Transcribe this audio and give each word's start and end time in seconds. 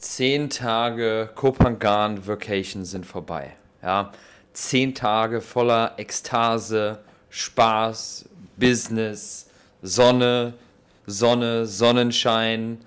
zehn 0.00 0.48
Tage 0.48 1.28
Kopangan 1.34 2.26
Vacation 2.26 2.84
sind 2.84 3.04
vorbei. 3.04 3.54
Ja, 3.82 4.12
zehn 4.52 4.94
Tage 4.94 5.40
voller 5.40 5.94
Ekstase, 5.98 7.00
Spaß, 7.28 8.24
Business, 8.56 9.46
Sonne, 9.82 10.54
Sonne, 11.06 11.66
Sonnenschein, 11.66 12.78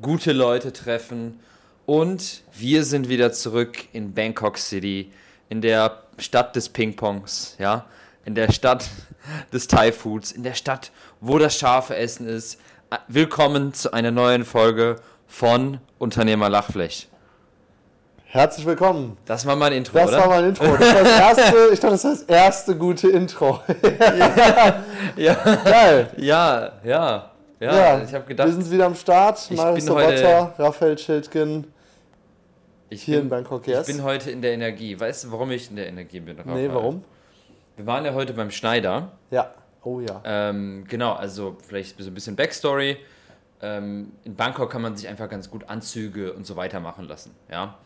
gute 0.00 0.32
Leute 0.32 0.72
treffen 0.72 1.40
und 1.86 2.42
wir 2.52 2.84
sind 2.84 3.08
wieder 3.08 3.32
zurück 3.32 3.88
in 3.92 4.14
Bangkok 4.14 4.56
City, 4.56 5.12
in 5.48 5.60
der 5.60 6.04
Stadt 6.18 6.54
des 6.54 6.68
Ping-Pongs, 6.68 7.56
ja, 7.58 7.86
in 8.24 8.36
der 8.36 8.52
Stadt 8.52 8.88
des 9.52 9.66
Thai 9.66 9.90
Foods, 9.90 10.30
in 10.30 10.44
der 10.44 10.54
Stadt, 10.54 10.92
wo 11.20 11.38
das 11.38 11.58
scharfe 11.58 11.96
Essen 11.96 12.28
ist. 12.28 12.60
Willkommen 13.08 13.74
zu 13.74 13.92
einer 13.92 14.10
neuen 14.10 14.44
Folge 14.44 14.96
von 15.30 15.78
Unternehmer 15.98 16.50
Lachfläch. 16.50 17.08
Herzlich 18.24 18.66
willkommen. 18.66 19.16
Das 19.24 19.46
war 19.46 19.56
mein 19.56 19.72
Intro, 19.72 19.98
das 19.98 20.08
oder? 20.08 20.18
War 20.18 20.28
mein 20.28 20.44
Intro. 20.46 20.76
Das 20.76 20.94
war 20.94 21.02
das 21.02 21.38
erste, 21.38 21.56
ich 21.72 21.80
dachte, 21.80 21.92
das 21.94 22.04
war 22.04 22.10
das 22.10 22.22
erste 22.22 22.76
gute 22.76 23.08
Intro. 23.08 23.60
ja, 24.08 24.82
ja. 25.16 25.34
Geil. 25.64 26.10
Ja, 26.16 26.72
ja. 26.84 27.30
Ja, 27.58 27.76
ja 27.76 28.02
ich 28.02 28.12
habe 28.12 28.24
gedacht. 28.26 28.48
Wir 28.48 28.54
sind 28.54 28.70
wieder 28.70 28.86
am 28.86 28.94
Start. 28.94 29.50
Marius 29.52 29.86
Sobotta, 29.86 30.54
Raphael 30.58 30.98
Schildgen. 30.98 31.72
Ich 32.88 33.02
hier 33.02 33.16
bin, 33.16 33.24
in 33.24 33.30
Bangkok, 33.30 33.66
yes. 33.66 33.88
Ich 33.88 33.94
bin 33.94 34.04
heute 34.04 34.30
in 34.30 34.42
der 34.42 34.52
Energie. 34.52 34.98
Weißt 34.98 35.24
du, 35.24 35.32
warum 35.32 35.50
ich 35.52 35.70
in 35.70 35.76
der 35.76 35.86
Energie 35.86 36.20
bin? 36.20 36.36
Raphael? 36.38 36.68
Nee, 36.68 36.74
warum? 36.74 37.04
Wir 37.76 37.86
waren 37.86 38.04
ja 38.04 38.12
heute 38.14 38.32
beim 38.32 38.50
Schneider. 38.50 39.12
Ja. 39.30 39.54
Oh 39.82 40.00
ja. 40.00 40.20
Ähm, 40.24 40.84
genau, 40.88 41.12
also 41.12 41.56
vielleicht 41.66 41.98
so 41.98 42.10
ein 42.10 42.14
bisschen 42.14 42.36
Backstory. 42.36 42.98
Ähm, 43.62 44.12
in 44.24 44.36
Bangkok 44.36 44.70
kann 44.70 44.82
man 44.82 44.96
sich 44.96 45.08
einfach 45.08 45.28
ganz 45.28 45.50
gut 45.50 45.68
Anzüge 45.68 46.32
und 46.32 46.46
so 46.46 46.56
weiter 46.56 46.80
machen 46.80 47.06
lassen. 47.06 47.34
Ja. 47.50 47.78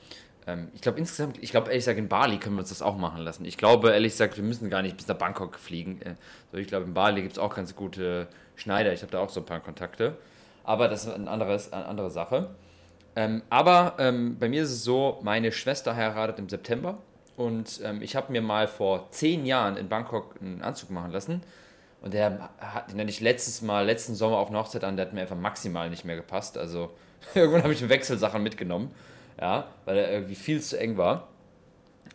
Ähm, 0.46 0.68
ich 0.74 0.80
glaube 0.80 0.98
insgesamt, 0.98 1.42
ich 1.42 1.50
glaube 1.50 1.68
ehrlich 1.68 1.82
gesagt, 1.82 1.98
in 1.98 2.08
Bali 2.08 2.38
können 2.38 2.56
wir 2.56 2.60
uns 2.60 2.68
das 2.68 2.82
auch 2.82 2.96
machen 2.96 3.22
lassen. 3.22 3.44
Ich 3.44 3.56
glaube 3.56 3.90
ehrlich 3.90 4.12
gesagt, 4.12 4.36
wir 4.36 4.44
müssen 4.44 4.70
gar 4.70 4.82
nicht 4.82 4.96
bis 4.96 5.08
nach 5.08 5.16
Bangkok 5.16 5.58
fliegen. 5.58 6.00
Äh, 6.02 6.14
so, 6.52 6.58
ich 6.58 6.68
glaube, 6.68 6.86
in 6.86 6.94
Bali 6.94 7.22
gibt 7.22 7.32
es 7.32 7.38
auch 7.38 7.54
ganz 7.54 7.74
gute 7.74 8.28
Schneider. 8.56 8.92
Ich 8.92 9.02
habe 9.02 9.10
da 9.10 9.20
auch 9.20 9.30
so 9.30 9.40
ein 9.40 9.46
paar 9.46 9.60
Kontakte. 9.60 10.16
Aber 10.62 10.88
das 10.88 11.04
ist 11.04 11.12
ein 11.12 11.28
anderes, 11.28 11.72
eine 11.72 11.86
andere 11.86 12.10
Sache. 12.10 12.50
Ähm, 13.16 13.42
aber 13.50 13.94
ähm, 13.98 14.38
bei 14.38 14.48
mir 14.48 14.62
ist 14.62 14.70
es 14.70 14.84
so, 14.84 15.20
meine 15.22 15.52
Schwester 15.52 15.94
heiratet 15.94 16.38
im 16.38 16.48
September 16.48 16.98
und 17.36 17.80
ähm, 17.84 18.02
ich 18.02 18.16
habe 18.16 18.32
mir 18.32 18.42
mal 18.42 18.66
vor 18.66 19.10
zehn 19.10 19.46
Jahren 19.46 19.76
in 19.76 19.88
Bangkok 19.88 20.34
einen 20.40 20.62
Anzug 20.62 20.90
machen 20.90 21.12
lassen. 21.12 21.42
Und 22.04 22.12
der 22.12 22.50
hat, 22.58 22.92
den 22.92 23.08
ich 23.08 23.20
letztes 23.20 23.62
Mal, 23.62 23.86
letzten 23.86 24.14
Sommer 24.14 24.36
auf 24.36 24.48
eine 24.48 24.58
Hochzeit 24.58 24.84
an, 24.84 24.96
der 24.96 25.06
hat 25.06 25.14
mir 25.14 25.22
einfach 25.22 25.38
maximal 25.38 25.88
nicht 25.88 26.04
mehr 26.04 26.16
gepasst. 26.16 26.58
Also 26.58 26.90
irgendwann 27.34 27.62
habe 27.62 27.72
ich 27.72 27.80
eine 27.80 27.88
Wechselsachen 27.88 28.42
mitgenommen, 28.42 28.90
ja, 29.40 29.68
weil 29.86 29.96
er 29.96 30.12
irgendwie 30.12 30.34
viel 30.34 30.60
zu 30.60 30.78
eng 30.78 30.98
war. 30.98 31.28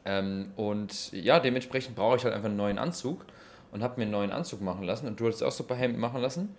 Ähm, 0.06 0.52
und 0.58 1.12
ja, 1.12 1.40
dementsprechend 1.40 1.96
brauche 1.96 2.18
ich 2.18 2.24
halt 2.24 2.36
einfach 2.36 2.50
einen 2.50 2.56
neuen 2.56 2.78
Anzug 2.78 3.26
und 3.72 3.82
habe 3.82 3.96
mir 3.98 4.04
einen 4.04 4.12
neuen 4.12 4.32
Anzug 4.32 4.62
machen 4.62 4.84
lassen. 4.84 5.08
Und 5.08 5.20
du 5.20 5.28
hast 5.28 5.42
auch 5.42 5.52
so 5.52 5.64
ein 5.64 5.68
paar 5.68 5.78
Hemden 5.78 6.00
machen 6.00 6.22
lassen. 6.22 6.56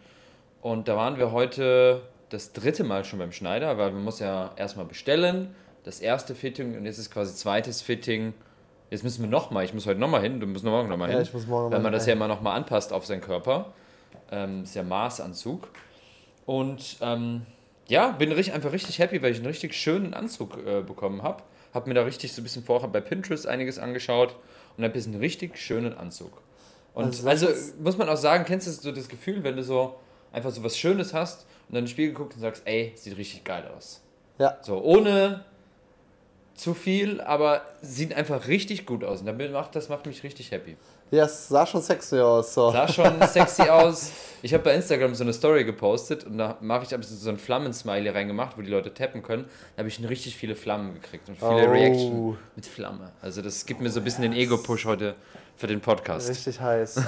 Und 0.60 0.88
da 0.88 0.96
waren 0.96 1.16
wir 1.16 1.30
heute 1.30 2.02
das 2.30 2.52
dritte 2.52 2.82
Mal 2.82 3.04
schon 3.04 3.20
beim 3.20 3.30
Schneider, 3.30 3.78
weil 3.78 3.92
man 3.92 4.02
muss 4.02 4.18
ja 4.18 4.50
erstmal 4.56 4.86
bestellen, 4.86 5.54
das 5.84 6.00
erste 6.00 6.34
Fitting 6.34 6.76
und 6.76 6.84
jetzt 6.84 6.98
ist 6.98 7.12
quasi 7.12 7.32
zweites 7.32 7.80
Fitting. 7.80 8.34
Jetzt 8.90 9.04
müssen 9.04 9.22
wir 9.22 9.30
nochmal, 9.30 9.64
ich 9.64 9.72
muss 9.72 9.86
heute 9.86 10.00
nochmal 10.00 10.20
hin, 10.20 10.40
du 10.40 10.46
musst 10.46 10.64
morgen 10.64 10.88
nochmal 10.88 11.08
hin. 11.08 11.16
Ja, 11.18 11.22
ich 11.22 11.32
muss 11.32 11.46
morgen 11.46 11.70
noch 11.70 11.76
Weil 11.76 11.82
man 11.82 11.92
das 11.92 12.06
ja 12.06 12.12
immer 12.12 12.26
nochmal 12.26 12.56
anpasst 12.56 12.92
auf 12.92 13.06
seinen 13.06 13.20
Körper. 13.20 13.72
Ähm, 14.32 14.64
ist 14.64 14.74
ja 14.74 14.82
Maßanzug. 14.82 15.68
Und 16.44 16.96
ähm, 17.00 17.46
ja, 17.86 18.10
bin 18.10 18.32
richtig, 18.32 18.54
einfach 18.54 18.72
richtig 18.72 18.98
happy, 18.98 19.22
weil 19.22 19.30
ich 19.30 19.38
einen 19.38 19.46
richtig 19.46 19.74
schönen 19.74 20.12
Anzug 20.12 20.58
äh, 20.66 20.82
bekommen 20.82 21.22
habe. 21.22 21.44
Habe 21.72 21.88
mir 21.88 21.94
da 21.94 22.02
richtig 22.02 22.32
so 22.32 22.40
ein 22.40 22.44
bisschen 22.44 22.64
vorher 22.64 22.88
bei 22.88 23.00
Pinterest 23.00 23.46
einiges 23.46 23.78
angeschaut 23.78 24.34
und 24.76 24.82
habe 24.82 24.94
jetzt 24.96 25.06
einen 25.06 25.20
richtig 25.20 25.56
schönen 25.56 25.96
Anzug. 25.96 26.42
Und 26.92 27.24
also, 27.24 27.28
also 27.28 27.72
muss 27.80 27.96
man 27.96 28.08
auch 28.08 28.16
sagen, 28.16 28.44
kennst 28.44 28.66
du 28.66 28.72
so 28.72 28.90
das 28.90 29.08
Gefühl, 29.08 29.44
wenn 29.44 29.56
du 29.56 29.62
so 29.62 29.94
einfach 30.32 30.50
so 30.50 30.64
was 30.64 30.76
Schönes 30.76 31.14
hast 31.14 31.46
und 31.68 31.74
dann 31.74 31.78
in 31.78 31.84
den 31.84 31.90
Spiegel 31.90 32.14
guckst 32.14 32.36
und 32.36 32.42
sagst, 32.42 32.62
ey, 32.64 32.92
sieht 32.96 33.16
richtig 33.16 33.44
geil 33.44 33.70
aus. 33.76 34.00
Ja. 34.38 34.58
So, 34.62 34.82
ohne 34.82 35.44
zu 36.60 36.74
viel, 36.74 37.20
aber 37.20 37.62
sieht 37.80 38.14
einfach 38.14 38.46
richtig 38.46 38.86
gut 38.86 39.02
aus. 39.02 39.20
Und 39.22 39.26
das 39.26 39.50
macht, 39.50 39.74
das 39.76 39.88
macht 39.88 40.06
mich 40.06 40.22
richtig 40.22 40.50
happy. 40.50 40.76
Ja, 41.10 41.24
es 41.24 41.48
sah 41.48 41.66
schon 41.66 41.82
sexy 41.82 42.18
aus. 42.20 42.54
So. 42.54 42.70
Sah 42.70 42.86
schon 42.86 43.20
sexy 43.26 43.62
aus. 43.62 44.12
Ich 44.42 44.54
habe 44.54 44.62
bei 44.62 44.74
Instagram 44.74 45.14
so 45.14 45.24
eine 45.24 45.32
Story 45.32 45.64
gepostet 45.64 46.24
und 46.24 46.38
da 46.38 46.56
mache 46.60 46.84
ich 46.84 47.06
so 47.06 47.30
ein 47.30 47.38
Flammensmiley 47.38 48.10
reingemacht, 48.10 48.56
wo 48.56 48.62
die 48.62 48.70
Leute 48.70 48.94
tappen 48.94 49.22
können. 49.22 49.46
Da 49.74 49.80
habe 49.80 49.88
ich 49.88 50.06
richtig 50.08 50.36
viele 50.36 50.54
Flammen 50.54 50.94
gekriegt 50.94 51.28
und 51.28 51.36
viele 51.38 51.68
oh. 51.68 51.72
Reaction 51.72 52.38
mit 52.54 52.66
Flamme. 52.66 53.10
Also 53.20 53.42
das 53.42 53.66
gibt 53.66 53.80
mir 53.80 53.90
so 53.90 54.00
ein 54.00 54.04
bisschen 54.04 54.22
den 54.22 54.32
Ego-Push 54.32 54.84
heute 54.84 55.14
für 55.56 55.66
den 55.66 55.80
Podcast. 55.80 56.28
Richtig 56.28 56.60
heiß. 56.60 57.02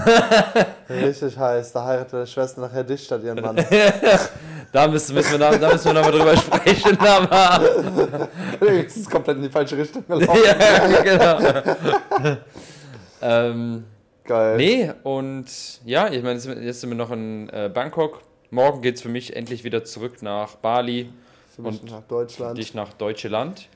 Richtig 0.91 1.39
heiß. 1.39 1.73
Da 1.73 1.85
heiratet 1.85 2.12
deine 2.12 2.27
Schwester 2.27 2.61
nachher 2.61 2.85
dich 2.85 3.05
statt 3.05 3.23
ihren 3.23 3.41
Mann. 3.41 3.57
da 4.72 4.88
müssen, 4.88 5.15
müssen 5.15 5.38
wir, 5.38 5.59
da 5.59 5.71
müssen 5.71 5.84
wir 5.84 5.93
nochmal 5.93 6.12
drüber 6.12 6.37
sprechen. 6.37 6.97
das 8.60 8.97
ist 8.97 9.10
komplett 9.10 9.37
in 9.37 9.43
die 9.43 9.50
falsche 9.50 9.77
Richtung 9.77 10.05
gelaufen. 10.09 10.41
ja, 10.44 11.03
genau. 11.03 12.38
ähm, 13.21 13.84
Geil. 14.25 14.56
Nee, 14.56 14.93
und 15.03 15.47
ja, 15.84 16.09
ich 16.09 16.22
meine, 16.22 16.38
jetzt 16.38 16.81
sind 16.81 16.91
wir 16.91 16.97
noch 16.97 17.11
in 17.11 17.49
äh, 17.50 17.71
Bangkok. 17.72 18.22
Morgen 18.50 18.81
geht 18.81 18.97
es 18.97 19.03
für 19.03 19.09
mich 19.09 19.37
endlich 19.37 19.65
wieder 19.65 19.84
zurück 19.84 20.22
nach 20.22 20.56
Bali. 20.56 21.12
Für 21.55 21.62
mich 21.62 21.82
und 21.82 21.91
nach 21.91 22.03
Deutschland. 22.03 22.56
Dich 22.56 22.75
nach 22.75 22.93
Deutschland. 22.94 23.69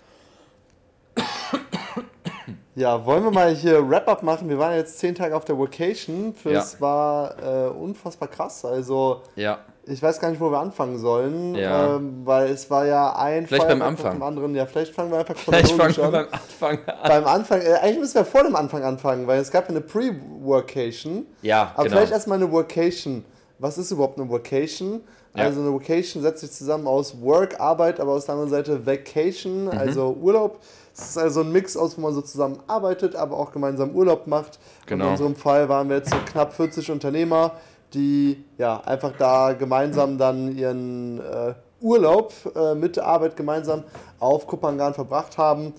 Ja, 2.74 3.06
wollen 3.06 3.24
wir 3.24 3.30
mal 3.30 3.54
hier 3.54 3.88
Wrap-Up 3.88 4.22
machen? 4.22 4.50
Wir 4.50 4.58
waren 4.58 4.76
jetzt 4.76 4.98
zehn 4.98 5.14
Tage 5.14 5.34
auf 5.34 5.46
der 5.46 5.58
Vacation. 5.58 6.34
Das 6.44 6.74
ja. 6.74 6.80
war 6.80 7.42
äh, 7.42 7.68
unfassbar 7.70 8.28
krass. 8.28 8.66
Also, 8.66 9.22
ja. 9.34 9.60
Ich 9.88 10.02
weiß 10.02 10.20
gar 10.20 10.30
nicht, 10.30 10.41
wo 10.41 10.50
wir 10.50 10.58
anfangen 10.58 10.98
sollen, 10.98 11.54
ja. 11.54 11.97
ähm, 11.97 12.22
weil 12.24 12.50
es 12.50 12.69
war 12.70 12.86
ja 12.86 13.14
ein 13.16 13.47
vielleicht 13.47 13.69
beim 13.69 13.82
Anfang. 13.82 14.14
dem 14.14 14.22
anderen. 14.22 14.54
Ja, 14.54 14.66
vielleicht 14.66 14.92
fangen 14.92 15.12
wir 15.12 15.19
einfach 15.19 15.36
vielleicht 15.36 15.72
fangen 15.72 15.97
wir 15.97 16.04
an. 16.04 16.12
beim 16.12 16.26
Anfang 16.32 16.78
an. 16.86 17.08
Beim 17.08 17.26
Anfang, 17.26 17.60
äh, 17.60 17.74
eigentlich 17.74 18.00
müssen 18.00 18.14
wir 18.16 18.24
vor 18.24 18.42
dem 18.42 18.56
Anfang 18.56 18.82
anfangen, 18.82 19.26
weil 19.26 19.41
es 19.41 19.50
gab 19.50 19.64
ja 19.64 19.70
eine 19.70 19.80
Pre-Workation. 19.80 21.26
Ja, 21.42 21.72
Aber 21.74 21.84
genau. 21.84 21.97
vielleicht 21.97 22.12
erstmal 22.12 22.38
eine 22.38 22.50
Workation. 22.50 23.24
Was 23.58 23.78
ist 23.78 23.91
überhaupt 23.92 24.19
eine 24.19 24.28
Workation? 24.28 25.02
Ja. 25.36 25.44
Also 25.44 25.60
eine 25.60 25.72
Vacation 25.72 26.22
setzt 26.22 26.41
sich 26.41 26.50
zusammen 26.50 26.86
aus 26.86 27.20
Work, 27.20 27.60
Arbeit, 27.60 28.00
aber 28.00 28.12
aus 28.12 28.24
der 28.24 28.34
anderen 28.34 28.50
Seite 28.50 28.86
Vacation, 28.86 29.64
mhm. 29.64 29.70
also 29.70 30.16
Urlaub. 30.20 30.60
Es 30.94 31.10
ist 31.10 31.18
also 31.18 31.42
ein 31.42 31.53
Mix 31.53 31.76
aus, 31.76 31.97
wo 31.98 32.00
man 32.00 32.14
so 32.14 32.22
zusammen 32.22 32.58
arbeitet, 32.66 33.14
aber 33.14 33.36
auch 33.36 33.53
gemeinsam 33.53 33.91
Urlaub 33.91 34.26
macht. 34.26 34.58
Genau. 34.86 35.04
In 35.04 35.10
unserem 35.10 35.36
Fall 35.36 35.68
waren 35.68 35.91
wir 35.91 35.97
jetzt 35.97 36.10
so 36.10 36.16
knapp 36.24 36.54
40 36.54 36.91
Unternehmer, 36.91 37.53
die 37.96 38.44
ja 38.58 38.80
einfach 38.80 39.12
da 39.18 39.54
gemeinsam 39.54 40.18
dann 40.18 40.56
ihren 40.56 41.18
äh, 41.18 41.54
Urlaub 41.80 42.32
äh, 42.54 42.74
mit 42.74 42.96
der 42.96 43.06
Arbeit 43.06 43.36
gemeinsam 43.36 43.84
auf 44.18 44.46
Kupangan 44.46 44.94
verbracht 44.94 45.38
haben. 45.38 45.72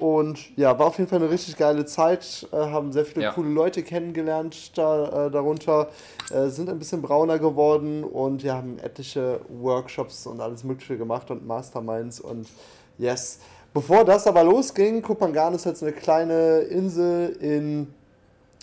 Und 0.00 0.56
ja, 0.56 0.78
war 0.78 0.86
auf 0.86 0.98
jeden 0.98 1.10
Fall 1.10 1.18
eine 1.18 1.30
richtig 1.30 1.56
geile 1.56 1.84
Zeit, 1.84 2.46
äh, 2.52 2.56
haben 2.56 2.92
sehr 2.92 3.04
viele 3.04 3.24
ja. 3.24 3.32
coole 3.32 3.50
Leute 3.50 3.82
kennengelernt 3.82 4.78
da, 4.78 5.26
äh, 5.26 5.30
darunter, 5.30 5.88
äh, 6.30 6.48
sind 6.48 6.70
ein 6.70 6.78
bisschen 6.78 7.02
brauner 7.02 7.38
geworden 7.38 8.04
und 8.04 8.44
ja, 8.44 8.54
haben 8.54 8.78
etliche 8.78 9.40
Workshops 9.48 10.26
und 10.26 10.40
alles 10.40 10.62
Mögliche 10.62 10.96
gemacht 10.96 11.30
und 11.32 11.46
Masterminds 11.46 12.20
und 12.20 12.48
yes, 12.96 13.40
Bevor 13.74 14.04
das 14.04 14.26
aber 14.26 14.42
losging, 14.44 15.02
Kopangan 15.02 15.54
ist 15.54 15.66
jetzt 15.66 15.82
eine 15.82 15.92
kleine 15.92 16.60
Insel 16.60 17.36
in, 17.40 17.92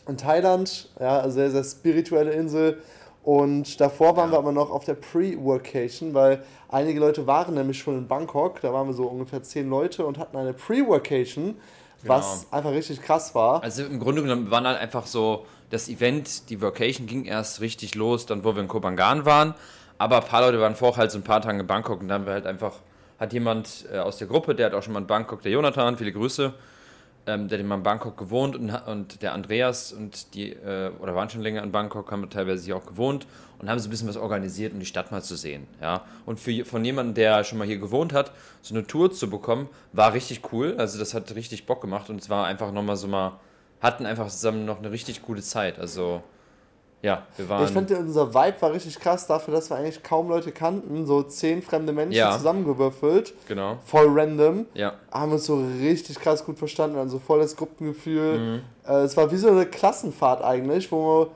in 0.07 0.17
Thailand, 0.17 0.89
ja, 0.99 1.29
sehr, 1.29 1.51
sehr 1.51 1.63
spirituelle 1.63 2.31
Insel. 2.31 2.81
Und 3.23 3.81
davor 3.81 4.15
waren 4.17 4.29
ja. 4.29 4.35
wir 4.35 4.39
aber 4.39 4.51
noch 4.51 4.69
auf 4.69 4.85
der 4.85 4.93
Pre-Workation, 4.93 6.13
weil 6.13 6.43
einige 6.69 6.99
Leute 6.99 7.25
waren 7.25 7.55
nämlich 7.55 7.79
schon 7.79 7.97
in 7.97 8.07
Bangkok. 8.07 8.61
Da 8.61 8.71
waren 8.71 8.87
wir 8.87 8.93
so 8.93 9.05
ungefähr 9.05 9.41
zehn 9.41 9.67
Leute 9.69 10.05
und 10.05 10.19
hatten 10.19 10.37
eine 10.37 10.53
Pre-Workation, 10.53 11.55
was 12.03 12.41
genau. 12.41 12.57
einfach 12.57 12.71
richtig 12.71 13.01
krass 13.01 13.33
war. 13.33 13.63
Also 13.63 13.83
im 13.83 13.99
Grunde 13.99 14.21
genommen 14.21 14.51
waren 14.51 14.67
halt 14.67 14.79
einfach 14.79 15.07
so, 15.07 15.45
das 15.71 15.89
Event, 15.89 16.49
die 16.51 16.61
Workation 16.61 17.07
ging 17.07 17.25
erst 17.25 17.61
richtig 17.61 17.95
los, 17.95 18.27
dann 18.27 18.43
wo 18.43 18.53
wir 18.53 18.61
in 18.61 18.67
Kopangan 18.67 19.25
waren. 19.25 19.55
Aber 19.97 20.17
ein 20.17 20.23
paar 20.23 20.41
Leute 20.41 20.59
waren 20.59 20.75
vorher 20.75 21.01
halt 21.01 21.11
so 21.11 21.17
ein 21.17 21.23
paar 21.23 21.41
Tage 21.41 21.59
in 21.59 21.67
Bangkok 21.67 22.01
und 22.01 22.09
dann 22.09 22.21
haben 22.21 22.25
wir 22.27 22.33
halt 22.33 22.45
einfach 22.45 22.73
hat 23.17 23.33
jemand 23.33 23.85
äh, 23.91 23.97
aus 23.97 24.17
der 24.17 24.27
Gruppe, 24.27 24.55
der 24.55 24.67
hat 24.67 24.73
auch 24.73 24.83
schon 24.83 24.93
mal 24.93 24.99
in 24.99 25.07
Bangkok, 25.07 25.41
der 25.41 25.51
Jonathan, 25.51 25.97
viele 25.97 26.11
Grüße, 26.11 26.53
ähm, 27.27 27.47
der 27.47 27.59
hat 27.59 27.65
mal 27.65 27.75
in 27.75 27.83
Bangkok 27.83 28.17
gewohnt 28.17 28.55
und, 28.55 28.69
und 28.69 29.21
der 29.21 29.33
Andreas 29.33 29.91
und 29.91 30.33
die, 30.35 30.51
äh, 30.51 30.91
oder 30.99 31.15
waren 31.15 31.29
schon 31.29 31.41
länger 31.41 31.63
in 31.63 31.71
Bangkok, 31.71 32.11
haben 32.11 32.29
teilweise 32.29 32.65
hier 32.65 32.77
auch 32.77 32.85
gewohnt 32.85 33.25
und 33.59 33.69
haben 33.69 33.79
so 33.79 33.87
ein 33.87 33.91
bisschen 33.91 34.07
was 34.07 34.17
organisiert, 34.17 34.73
um 34.73 34.79
die 34.79 34.85
Stadt 34.85 35.11
mal 35.11 35.23
zu 35.23 35.35
sehen. 35.35 35.67
Ja? 35.81 36.05
Und 36.25 36.39
für, 36.39 36.65
von 36.65 36.83
jemandem, 36.85 37.15
der 37.15 37.43
schon 37.43 37.57
mal 37.57 37.67
hier 37.67 37.77
gewohnt 37.77 38.13
hat, 38.13 38.31
so 38.61 38.75
eine 38.75 38.85
Tour 38.85 39.11
zu 39.11 39.29
bekommen, 39.29 39.69
war 39.93 40.13
richtig 40.13 40.51
cool. 40.51 40.75
Also 40.77 40.99
das 40.99 41.13
hat 41.13 41.33
richtig 41.35 41.65
Bock 41.65 41.81
gemacht 41.81 42.09
und 42.09 42.21
es 42.21 42.29
war 42.29 42.45
einfach 42.45 42.71
nochmal 42.71 42.97
so 42.97 43.07
mal, 43.07 43.39
hatten 43.81 44.05
einfach 44.05 44.27
zusammen 44.27 44.65
noch 44.65 44.79
eine 44.79 44.91
richtig 44.91 45.21
gute 45.21 45.41
Zeit. 45.41 45.79
Also 45.79 46.21
Ja, 47.05 47.21
wir 47.37 47.47
waren. 47.47 47.63
Ich 47.65 47.71
fand, 47.71 47.91
unser 47.91 48.33
Vibe 48.33 48.55
war 48.61 48.71
richtig 48.73 48.99
krass 48.99 49.27
dafür, 49.27 49.53
dass 49.53 49.69
wir 49.69 49.77
eigentlich 49.77 50.01
kaum 50.01 50.27
Leute 50.29 50.51
kannten. 50.51 51.05
So 51.05 51.21
zehn 51.23 51.61
fremde 51.61 51.93
Menschen 51.93 52.13
Ja. 52.17 52.31
zusammengewürfelt. 52.35 53.33
genau. 53.47 53.77
Voll 53.85 54.07
random. 54.09 54.65
Ja. 54.73 54.93
Haben 55.11 55.31
uns 55.33 55.45
so 55.45 55.63
richtig 55.79 56.19
krass 56.19 56.43
gut 56.43 56.57
verstanden. 56.57 56.97
Also 56.97 57.19
voll 57.19 57.39
das 57.39 57.55
Gruppengefühl. 57.55 58.37
Mhm. 58.39 58.61
Äh, 58.87 59.01
es 59.03 59.15
war 59.15 59.31
wie 59.31 59.37
so 59.37 59.49
eine 59.49 59.65
Klassenfahrt 59.65 60.43
eigentlich, 60.43 60.91
wo 60.91 61.27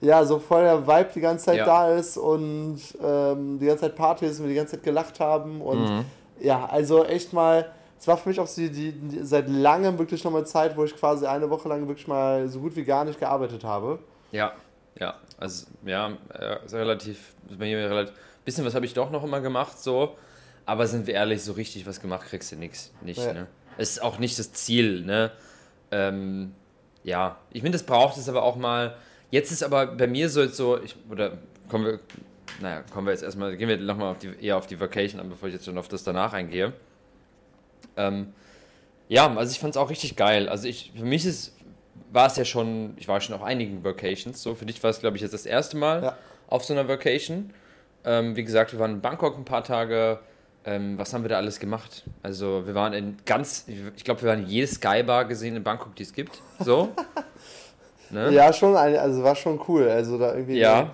ja 0.00 0.24
so 0.24 0.40
voll 0.40 0.62
der 0.62 0.86
Vibe 0.86 1.10
die 1.14 1.20
ganze 1.20 1.44
Zeit 1.46 1.58
Ja. 1.58 1.64
da 1.66 1.92
ist 1.94 2.16
und 2.18 2.80
ähm, 3.02 3.58
die 3.60 3.66
ganze 3.66 3.82
Zeit 3.82 3.94
Party 3.96 4.26
ist 4.26 4.38
und 4.40 4.46
wir 4.46 4.50
die 4.50 4.56
ganze 4.56 4.72
Zeit 4.72 4.82
gelacht 4.82 5.20
haben. 5.20 5.60
Und 5.60 5.84
Mhm. 5.84 6.04
ja, 6.40 6.66
also 6.66 7.04
echt 7.04 7.32
mal. 7.32 7.66
Es 8.00 8.08
war 8.08 8.16
für 8.16 8.30
mich 8.30 8.40
auch 8.40 8.48
die, 8.48 8.68
die, 8.68 8.90
die 8.90 9.20
seit 9.24 9.48
langem 9.48 9.96
wirklich 9.96 10.24
nochmal 10.24 10.44
Zeit, 10.44 10.76
wo 10.76 10.82
ich 10.82 10.96
quasi 10.96 11.24
eine 11.24 11.48
Woche 11.48 11.68
lang 11.68 11.86
wirklich 11.86 12.08
mal 12.08 12.48
so 12.48 12.58
gut 12.58 12.74
wie 12.74 12.82
gar 12.82 13.04
nicht 13.04 13.20
gearbeitet 13.20 13.62
habe. 13.62 14.00
Ja, 14.32 14.50
ja. 14.98 15.18
Also, 15.38 15.66
ja, 15.84 16.16
äh, 16.34 16.64
ist 16.64 16.74
relativ. 16.74 17.34
Ist 17.48 17.58
bei 17.58 17.66
mir 17.66 17.90
relativ. 17.90 18.14
Bisschen 18.44 18.64
was 18.64 18.74
habe 18.74 18.86
ich 18.86 18.94
doch 18.94 19.10
noch 19.10 19.24
immer 19.24 19.40
gemacht, 19.40 19.78
so. 19.78 20.16
Aber 20.66 20.86
sind 20.86 21.06
wir 21.06 21.14
ehrlich, 21.14 21.42
so 21.42 21.52
richtig 21.52 21.86
was 21.86 22.00
gemacht 22.00 22.26
kriegst 22.28 22.52
du 22.52 22.56
nix, 22.56 22.92
nicht. 23.00 23.20
Ja. 23.20 23.32
Ne? 23.32 23.46
Es 23.78 23.92
ist 23.92 24.02
auch 24.02 24.18
nicht 24.18 24.38
das 24.38 24.52
Ziel, 24.52 25.02
ne? 25.02 25.32
Ähm, 25.90 26.54
ja, 27.04 27.38
ich 27.50 27.62
finde, 27.62 27.76
das 27.76 27.86
braucht 27.86 28.16
es 28.16 28.28
aber 28.28 28.42
auch 28.42 28.56
mal. 28.56 28.96
Jetzt 29.30 29.50
ist 29.50 29.62
aber 29.62 29.86
bei 29.86 30.06
mir 30.06 30.28
so 30.28 30.42
jetzt 30.42 30.56
so, 30.56 30.80
ich, 30.80 30.94
oder 31.10 31.38
kommen 31.68 31.86
wir, 31.86 32.00
naja, 32.60 32.84
kommen 32.92 33.06
wir 33.06 33.12
jetzt 33.12 33.22
erstmal, 33.22 33.56
gehen 33.56 33.68
wir 33.68 33.78
nochmal 33.78 34.12
auf 34.12 34.18
die, 34.18 34.32
eher 34.40 34.56
auf 34.56 34.66
die 34.66 34.78
Vacation 34.78 35.20
an, 35.20 35.28
bevor 35.28 35.48
ich 35.48 35.54
jetzt 35.54 35.64
schon 35.64 35.78
auf 35.78 35.88
das 35.88 36.04
danach 36.04 36.32
eingehe. 36.32 36.72
Ähm, 37.96 38.32
ja, 39.08 39.34
also 39.34 39.50
ich 39.50 39.58
fand 39.58 39.74
es 39.74 39.76
auch 39.76 39.90
richtig 39.90 40.16
geil. 40.16 40.48
Also 40.48 40.68
ich, 40.68 40.92
für 40.96 41.04
mich 41.04 41.26
ist, 41.26 41.54
war 42.12 42.26
es 42.26 42.36
ja 42.36 42.44
schon, 42.44 42.94
ich 42.98 43.08
war 43.08 43.20
schon 43.20 43.34
auf 43.34 43.42
einigen 43.42 43.84
Vacations, 43.84 44.42
so 44.42 44.54
für 44.54 44.66
dich 44.66 44.82
war 44.82 44.90
es, 44.90 45.00
glaube 45.00 45.16
ich, 45.16 45.22
jetzt 45.22 45.32
das 45.34 45.46
erste 45.46 45.76
Mal 45.76 46.02
Ja. 46.02 46.16
auf 46.48 46.64
so 46.64 46.72
einer 46.74 46.86
Vacation. 46.88 47.52
Ähm, 48.04 48.36
wie 48.36 48.44
gesagt, 48.44 48.72
wir 48.72 48.78
waren 48.80 48.92
in 48.92 49.00
Bangkok 49.00 49.36
ein 49.38 49.44
paar 49.44 49.64
Tage. 49.64 50.18
Ähm, 50.64 50.96
was 50.98 51.12
haben 51.12 51.22
wir 51.24 51.28
da 51.28 51.36
alles 51.38 51.58
gemacht? 51.58 52.04
Also 52.22 52.66
wir 52.66 52.74
waren 52.74 52.92
in 52.92 53.16
ganz, 53.26 53.64
ich 53.96 54.04
glaube, 54.04 54.22
wir 54.22 54.28
waren 54.28 54.40
in 54.44 54.46
jede 54.48 54.66
Skybar 54.66 55.24
gesehen 55.24 55.56
in 55.56 55.62
Bangkok, 55.64 55.94
die 55.96 56.02
es 56.04 56.12
gibt. 56.12 56.40
So. 56.60 56.90
ne? 58.10 58.30
Ja, 58.32 58.52
schon, 58.52 58.76
also 58.76 59.22
war 59.24 59.34
schon 59.34 59.60
cool. 59.68 59.88
Also 59.88 60.18
da 60.18 60.32
irgendwie 60.34 60.58
Ja. 60.58 60.82
den 60.82 60.90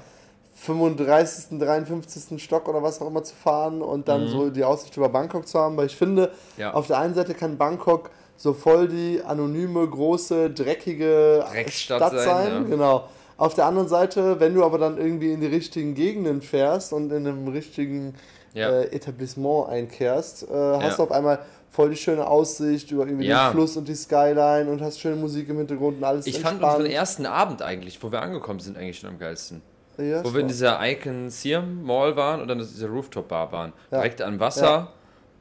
35., 0.54 1.58
53. 1.58 2.42
Stock 2.42 2.68
oder 2.68 2.82
was 2.82 3.00
auch 3.00 3.06
immer 3.08 3.22
zu 3.22 3.34
fahren 3.34 3.80
und 3.82 4.08
dann 4.08 4.26
so 4.28 4.50
die 4.50 4.64
Aussicht 4.64 4.96
über 4.96 5.08
Bangkok 5.08 5.46
zu 5.46 5.58
haben. 5.58 5.76
Weil 5.76 5.86
ich 5.86 5.96
finde, 5.96 6.32
Mhm. 6.56 6.60
Ja. 6.62 6.74
auf 6.74 6.86
der 6.86 6.98
einen 6.98 7.14
Seite 7.14 7.34
kann 7.34 7.56
Bangkok 7.58 8.10
so 8.38 8.54
voll 8.54 8.88
die 8.88 9.20
anonyme, 9.22 9.86
große, 9.86 10.48
dreckige 10.50 11.44
Drecksstadt 11.52 11.98
Stadt 11.98 12.12
sein, 12.12 12.24
sein. 12.24 12.52
ja. 12.52 12.60
Genau. 12.68 13.08
Auf 13.36 13.54
der 13.54 13.66
anderen 13.66 13.88
Seite, 13.88 14.40
wenn 14.40 14.54
du 14.54 14.64
aber 14.64 14.78
dann 14.78 14.96
irgendwie 14.96 15.32
in 15.32 15.40
die 15.40 15.46
richtigen 15.48 15.94
Gegenden 15.94 16.40
fährst 16.40 16.92
und 16.92 17.12
in 17.12 17.26
einem 17.26 17.48
richtigen 17.48 18.14
Ja. 18.54 18.70
äh, 18.70 18.84
Etablissement 18.94 19.68
einkehrst, 19.68 20.44
äh, 20.48 20.54
hast 20.54 20.98
du 20.98 21.02
auf 21.02 21.12
einmal 21.12 21.40
voll 21.70 21.90
die 21.90 21.96
schöne 21.96 22.26
Aussicht 22.26 22.90
über 22.90 23.06
irgendwie 23.06 23.26
Ja. 23.26 23.48
den 23.50 23.52
Fluss 23.52 23.76
und 23.76 23.86
die 23.86 23.94
Skyline 23.94 24.68
und 24.70 24.80
hast 24.80 24.98
schöne 25.00 25.16
Musik 25.16 25.48
im 25.50 25.58
Hintergrund 25.58 25.98
und 25.98 26.04
alles 26.04 26.26
Ich 26.26 26.40
fand 26.40 26.54
entspannt. 26.54 26.78
unseren 26.78 26.90
ersten 26.92 27.26
Abend 27.26 27.60
eigentlich, 27.62 28.02
wo 28.02 28.10
wir 28.10 28.22
angekommen 28.22 28.58
sind, 28.60 28.76
eigentlich 28.78 28.98
schon 28.98 29.10
am 29.10 29.18
geilsten. 29.18 29.60
Ja, 29.98 30.24
Wo 30.24 30.32
wir 30.32 30.40
in 30.42 30.48
dieser 30.48 30.78
Icon 30.88 31.28
Siam 31.28 31.82
Mall 31.84 32.14
waren 32.16 32.40
und 32.40 32.46
dann 32.48 32.58
dieser 32.58 32.86
Rooftop 32.88 33.26
Bar 33.28 33.50
waren. 33.50 33.72
Ja. 33.90 33.98
Direkt 33.98 34.22
am 34.22 34.38
Wasser. 34.40 34.92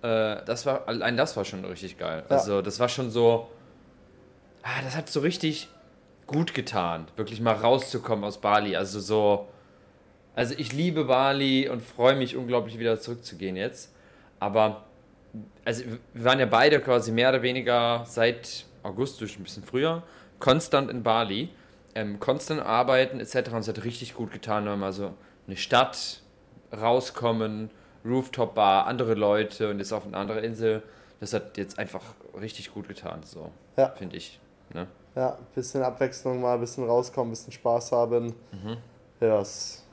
Äh, 0.02 0.44
das 0.46 0.66
war, 0.66 0.88
allein 0.88 1.18
das 1.18 1.36
war 1.38 1.46
schon 1.46 1.64
richtig 1.66 1.98
geil. 1.98 2.24
Ja. 2.30 2.36
Also, 2.36 2.62
das 2.62 2.80
war 2.80 2.90
schon 2.90 3.10
so. 3.12 3.50
Ah, 4.64 4.82
das 4.84 4.96
hat 4.96 5.10
so 5.10 5.22
richtig 5.22 5.70
gut 6.26 6.54
getan, 6.54 7.08
wirklich 7.16 7.40
mal 7.40 7.54
rauszukommen 7.54 8.26
aus 8.26 8.40
Bali. 8.40 8.76
Also, 8.76 9.00
so. 9.00 9.48
Also, 10.36 10.54
ich 10.58 10.74
liebe 10.74 11.06
Bali 11.06 11.68
und 11.70 11.82
freue 11.82 12.16
mich 12.16 12.36
unglaublich 12.36 12.78
wieder 12.78 13.00
zurückzugehen 13.00 13.56
jetzt. 13.56 13.94
Aber, 14.40 14.84
also, 15.66 15.84
wir 16.14 16.24
waren 16.24 16.40
ja 16.40 16.46
beide 16.46 16.80
quasi 16.80 17.12
mehr 17.12 17.30
oder 17.30 17.42
weniger 17.42 18.04
seit 18.06 18.66
August, 18.84 19.20
durch 19.22 19.40
ein 19.40 19.44
bisschen 19.44 19.64
früher, 19.64 20.04
konstant 20.40 20.92
in 20.92 21.04
Bali 21.04 21.50
ähm, 21.98 22.20
konstant 22.20 22.62
arbeiten 22.62 23.20
etc. 23.20 23.50
Und 23.52 23.60
es 23.60 23.68
hat 23.68 23.84
richtig 23.84 24.14
gut 24.14 24.32
getan, 24.32 24.66
wenn 24.66 24.74
wir 24.74 24.78
mal 24.78 24.94
so 24.94 25.14
eine 25.48 25.58
Stadt 25.58 26.22
rauskommen, 26.72 27.72
Rooftop-Bar, 28.08 28.88
andere 28.88 29.14
Leute 29.14 29.70
und 29.70 29.80
jetzt 29.80 29.92
auf 29.94 30.06
eine 30.06 30.18
andere 30.18 30.40
Insel. 30.42 30.82
Das 31.20 31.34
hat 31.34 31.58
jetzt 31.58 31.80
einfach 31.80 32.02
richtig 32.40 32.74
gut 32.74 32.88
getan, 32.88 33.22
so 33.26 33.50
Ja. 33.78 33.90
finde 33.98 34.16
ich. 34.18 34.40
Ne? 34.74 34.88
Ja, 35.16 35.38
bisschen 35.56 35.82
Abwechslung 35.82 36.42
mal, 36.42 36.58
bisschen 36.60 36.86
rauskommen, 36.86 37.32
bisschen 37.32 37.52
Spaß 37.54 37.92
haben. 37.92 38.36
Mhm. 38.52 38.78
Ja. 39.20 39.42
s- 39.42 39.84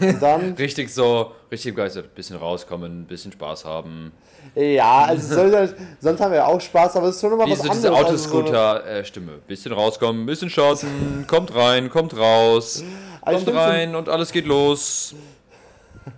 Und 0.00 0.22
dann, 0.22 0.54
Richtig 0.58 0.92
so, 0.94 1.32
richtig 1.52 1.74
begeistert. 1.74 2.14
Bisschen 2.14 2.36
rauskommen, 2.38 3.04
bisschen 3.04 3.32
Spaß 3.32 3.66
haben. 3.66 4.12
ja, 4.54 5.04
also 5.04 5.34
soll 5.34 5.52
ja, 5.52 5.68
sonst 6.00 6.20
haben 6.22 6.30
wir 6.30 6.38
ja 6.38 6.46
auch 6.46 6.58
Spaß, 6.60 6.96
aber 6.96 7.08
es 7.08 7.16
ist 7.16 7.20
schon 7.20 7.32
immer 7.34 7.44
Wie 7.46 7.50
was 7.50 7.58
so 7.58 7.68
diese 7.70 7.88
anderes. 7.90 8.06
also 8.06 8.16
so 8.16 8.38
Autoscooter-Stimme. 8.38 9.32
bisschen 9.46 9.72
rauskommen, 9.74 10.24
bisschen 10.24 10.48
shotten, 10.48 11.26
kommt 11.28 11.54
rein, 11.54 11.90
kommt 11.90 12.16
raus, 12.16 12.82
ich 12.82 13.44
kommt 13.44 13.54
rein 13.54 13.94
und 13.94 14.08
alles 14.08 14.32
geht 14.32 14.46
los. 14.46 15.14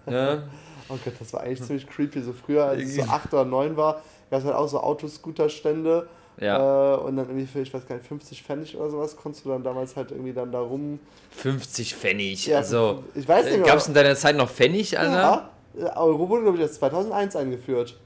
Ne? 0.06 0.44
Oh 0.88 0.97
Gott, 1.05 1.15
das 1.19 1.33
war 1.33 1.41
eigentlich 1.43 1.62
ziemlich 1.62 1.87
creepy. 1.87 2.21
So 2.23 2.33
früher, 2.33 2.65
als 2.67 2.83
ich 2.83 2.94
so 2.94 3.03
8 3.03 3.33
oder 3.35 3.44
9 3.44 3.77
war, 3.77 4.03
gab 4.31 4.41
es 4.41 4.44
halt 4.47 4.55
auch 4.55 4.69
so 4.69 4.81
Autoscooter-Stände. 4.81 6.09
Ja. 6.38 6.94
Äh, 6.94 6.99
und 6.99 7.17
dann 7.17 7.27
irgendwie 7.29 7.47
für, 7.47 7.61
ich 7.61 7.73
weiß 7.73 7.87
gar 7.87 7.97
nicht, 7.97 8.06
50 8.06 8.43
Pfennig 8.43 8.77
oder 8.77 8.91
sowas, 8.91 9.17
konntest 9.17 9.44
du 9.47 9.49
dann 9.49 9.65
damals 9.65 9.97
halt 9.97 10.11
irgendwie 10.11 10.33
dann 10.35 10.53
da 10.53 10.61
rum. 10.61 10.99
50 11.31 11.94
Pfennig. 11.94 12.47
Ja, 12.47 12.59
also, 12.59 13.03
ich 13.15 13.27
weiß 13.27 13.47
nicht 13.47 13.56
mehr. 13.59 13.67
Gab 13.67 13.79
es 13.79 13.88
in 13.88 13.94
deiner 13.94 14.15
Zeit 14.15 14.37
noch 14.37 14.50
Pfennig, 14.50 14.99
Alter? 14.99 15.50
Ja, 15.79 15.97
Euro 15.97 16.29
wurde, 16.29 16.43
glaube 16.43 16.59
ich, 16.59 16.62
erst 16.62 16.75
2001 16.77 17.37
eingeführt. 17.37 17.97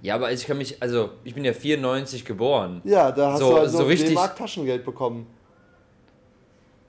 Ja, 0.00 0.14
aber 0.16 0.32
ich 0.32 0.46
kann 0.46 0.58
mich, 0.58 0.80
also 0.82 1.10
ich 1.24 1.34
bin 1.34 1.44
ja 1.44 1.52
94 1.52 2.24
geboren. 2.24 2.80
Ja, 2.84 3.12
da 3.12 3.32
hast 3.32 3.40
So- 3.40 3.50
du 3.50 3.56
also 3.58 3.78
so 3.78 3.84
richtig- 3.84 4.10
D-Mark 4.10 4.36
Taschengeld 4.36 4.84
bekommen. 4.84 5.26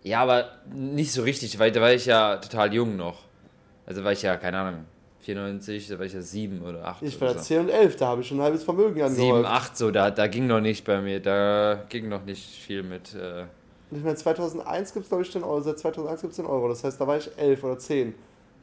Ja, 0.04 0.22
aber 0.22 0.50
nicht 0.74 1.12
so 1.12 1.22
richtig, 1.24 1.58
weil 1.60 1.72
da 1.72 1.80
war 1.82 1.94
ich 1.94 2.06
ja 2.06 2.38
total 2.38 2.74
jung 2.74 2.96
noch. 2.98 3.20
Also 3.86 4.04
war 4.04 4.12
ich 4.12 4.22
ja, 4.22 4.36
keine 4.38 4.58
Ahnung, 4.60 4.86
94, 5.24 5.88
da 5.88 5.98
war 6.00 6.06
ich 6.06 6.14
ja 6.14 6.22
7 6.22 6.62
oder 6.62 6.86
8. 6.86 7.02
Ich 7.04 7.20
war 7.22 7.34
so. 7.34 7.40
10 7.40 7.60
und 7.62 7.70
11, 7.70 7.96
da 7.96 8.08
habe 8.08 8.22
ich 8.22 8.28
schon 8.28 8.38
ein 8.40 8.44
halbes 8.44 8.64
Vermögen 8.64 8.96
7, 8.96 9.06
angehäuft. 9.06 9.50
8 9.50 9.78
so, 9.78 9.92
da, 9.92 10.12
da 10.12 10.28
ging 10.28 10.48
noch 10.48 10.62
nicht 10.62 10.84
bei 10.86 11.00
mir, 11.02 11.20
da 11.20 11.84
ging 11.90 12.10
noch 12.10 12.24
nicht 12.26 12.44
viel 12.44 12.84
mit. 12.84 13.14
Äh, 13.16 13.44
ich 13.92 14.04
meine, 14.04 14.16
2001 14.16 14.94
gibt 14.94 15.04
es, 15.04 15.10
glaube 15.10 15.24
ich, 15.24 15.32
den 15.32 15.44
Euro. 15.44 15.62
Seit 15.62 15.80
2001 15.80 16.22
gibt 16.22 16.32
es 16.32 16.38
den 16.38 16.46
Euro. 16.48 16.68
Das 16.70 16.84
heißt, 16.84 17.00
da 17.00 17.06
war 17.08 17.18
ich 17.18 17.30
11 17.38 17.64
oder 17.64 17.78
10. 17.78 18.14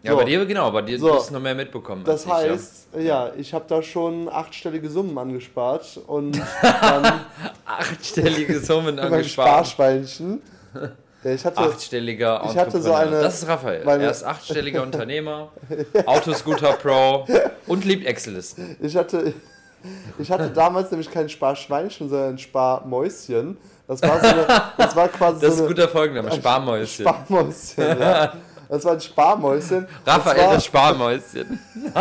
ja, 0.03 0.11
So. 0.13 0.17
bei 0.19 0.25
dir, 0.25 0.45
genau, 0.45 0.71
bei 0.73 0.83
dir 0.83 0.99
So. 0.99 1.15
hast 1.15 1.31
du 1.31 1.35
noch 1.35 1.41
mehr 1.41 1.55
mitbekommen. 1.55 2.03
Das 2.05 2.25
ich, 2.25 2.31
heißt, 2.33 2.89
ja, 2.99 3.31
ich 3.37 3.55
habe 3.55 3.65
da 3.69 3.81
schon 3.81 4.29
achtstellige 4.29 4.91
Summen 4.91 5.17
angespart 5.17 6.01
und 6.07 6.37
dann 6.63 7.05
ja. 7.05 7.25
Achtstellige 7.65 8.59
Summen 8.59 8.99
angespart. 8.99 9.67
Sparschweinchen. 9.69 10.43
Ich 11.23 11.45
hatte, 11.45 11.59
Achtstelliger 11.59 12.43
Ich 12.51 12.57
hatte 12.57 12.81
so 12.81 12.95
eine- 12.95 13.21
Das 13.21 13.43
ist 13.43 13.49
Raphael. 13.49 13.87
er 13.87 14.11
ist 14.11 14.25
achtstelliger 14.25 14.83
Unternehmer, 14.83 15.51
Autoscooter 16.07 16.73
Pro 16.75 17.27
und 17.67 17.85
liebt 17.85 18.07
Excel-Listen. 18.07 18.77
ich 18.81 18.97
hatte, 18.97 19.35
ich 20.19 20.31
hatte 20.31 20.49
damals 20.51 20.91
nämlich 20.91 21.11
kein 21.11 21.29
Sparschweinchen, 21.29 22.09
sondern 22.09 22.31
ein 22.31 22.39
Sparmäuschen. 22.39 23.59
Das 23.87 24.01
war, 24.03 24.19
so 24.21 24.27
eine, 24.27 24.47
das 24.79 24.97
war 24.97 25.09
quasi 25.09 25.41
Das 25.41 25.51
ist 25.51 25.57
so 25.59 25.65
ein 25.65 25.69
eine 25.69 25.75
guter 25.77 25.89
Folgenname, 25.89 26.33
Sparmäuschen. 26.33 27.05
Sparmäuschen. 27.07 28.01
Ja. 28.01 28.33
Das 28.69 28.85
war 28.85 28.93
ein 28.93 29.01
Sparmäuschen. 29.01 29.87
Raphael, 30.07 30.37
das 30.37 30.55
das 30.55 30.65
Sparmäuschen. 30.67 31.59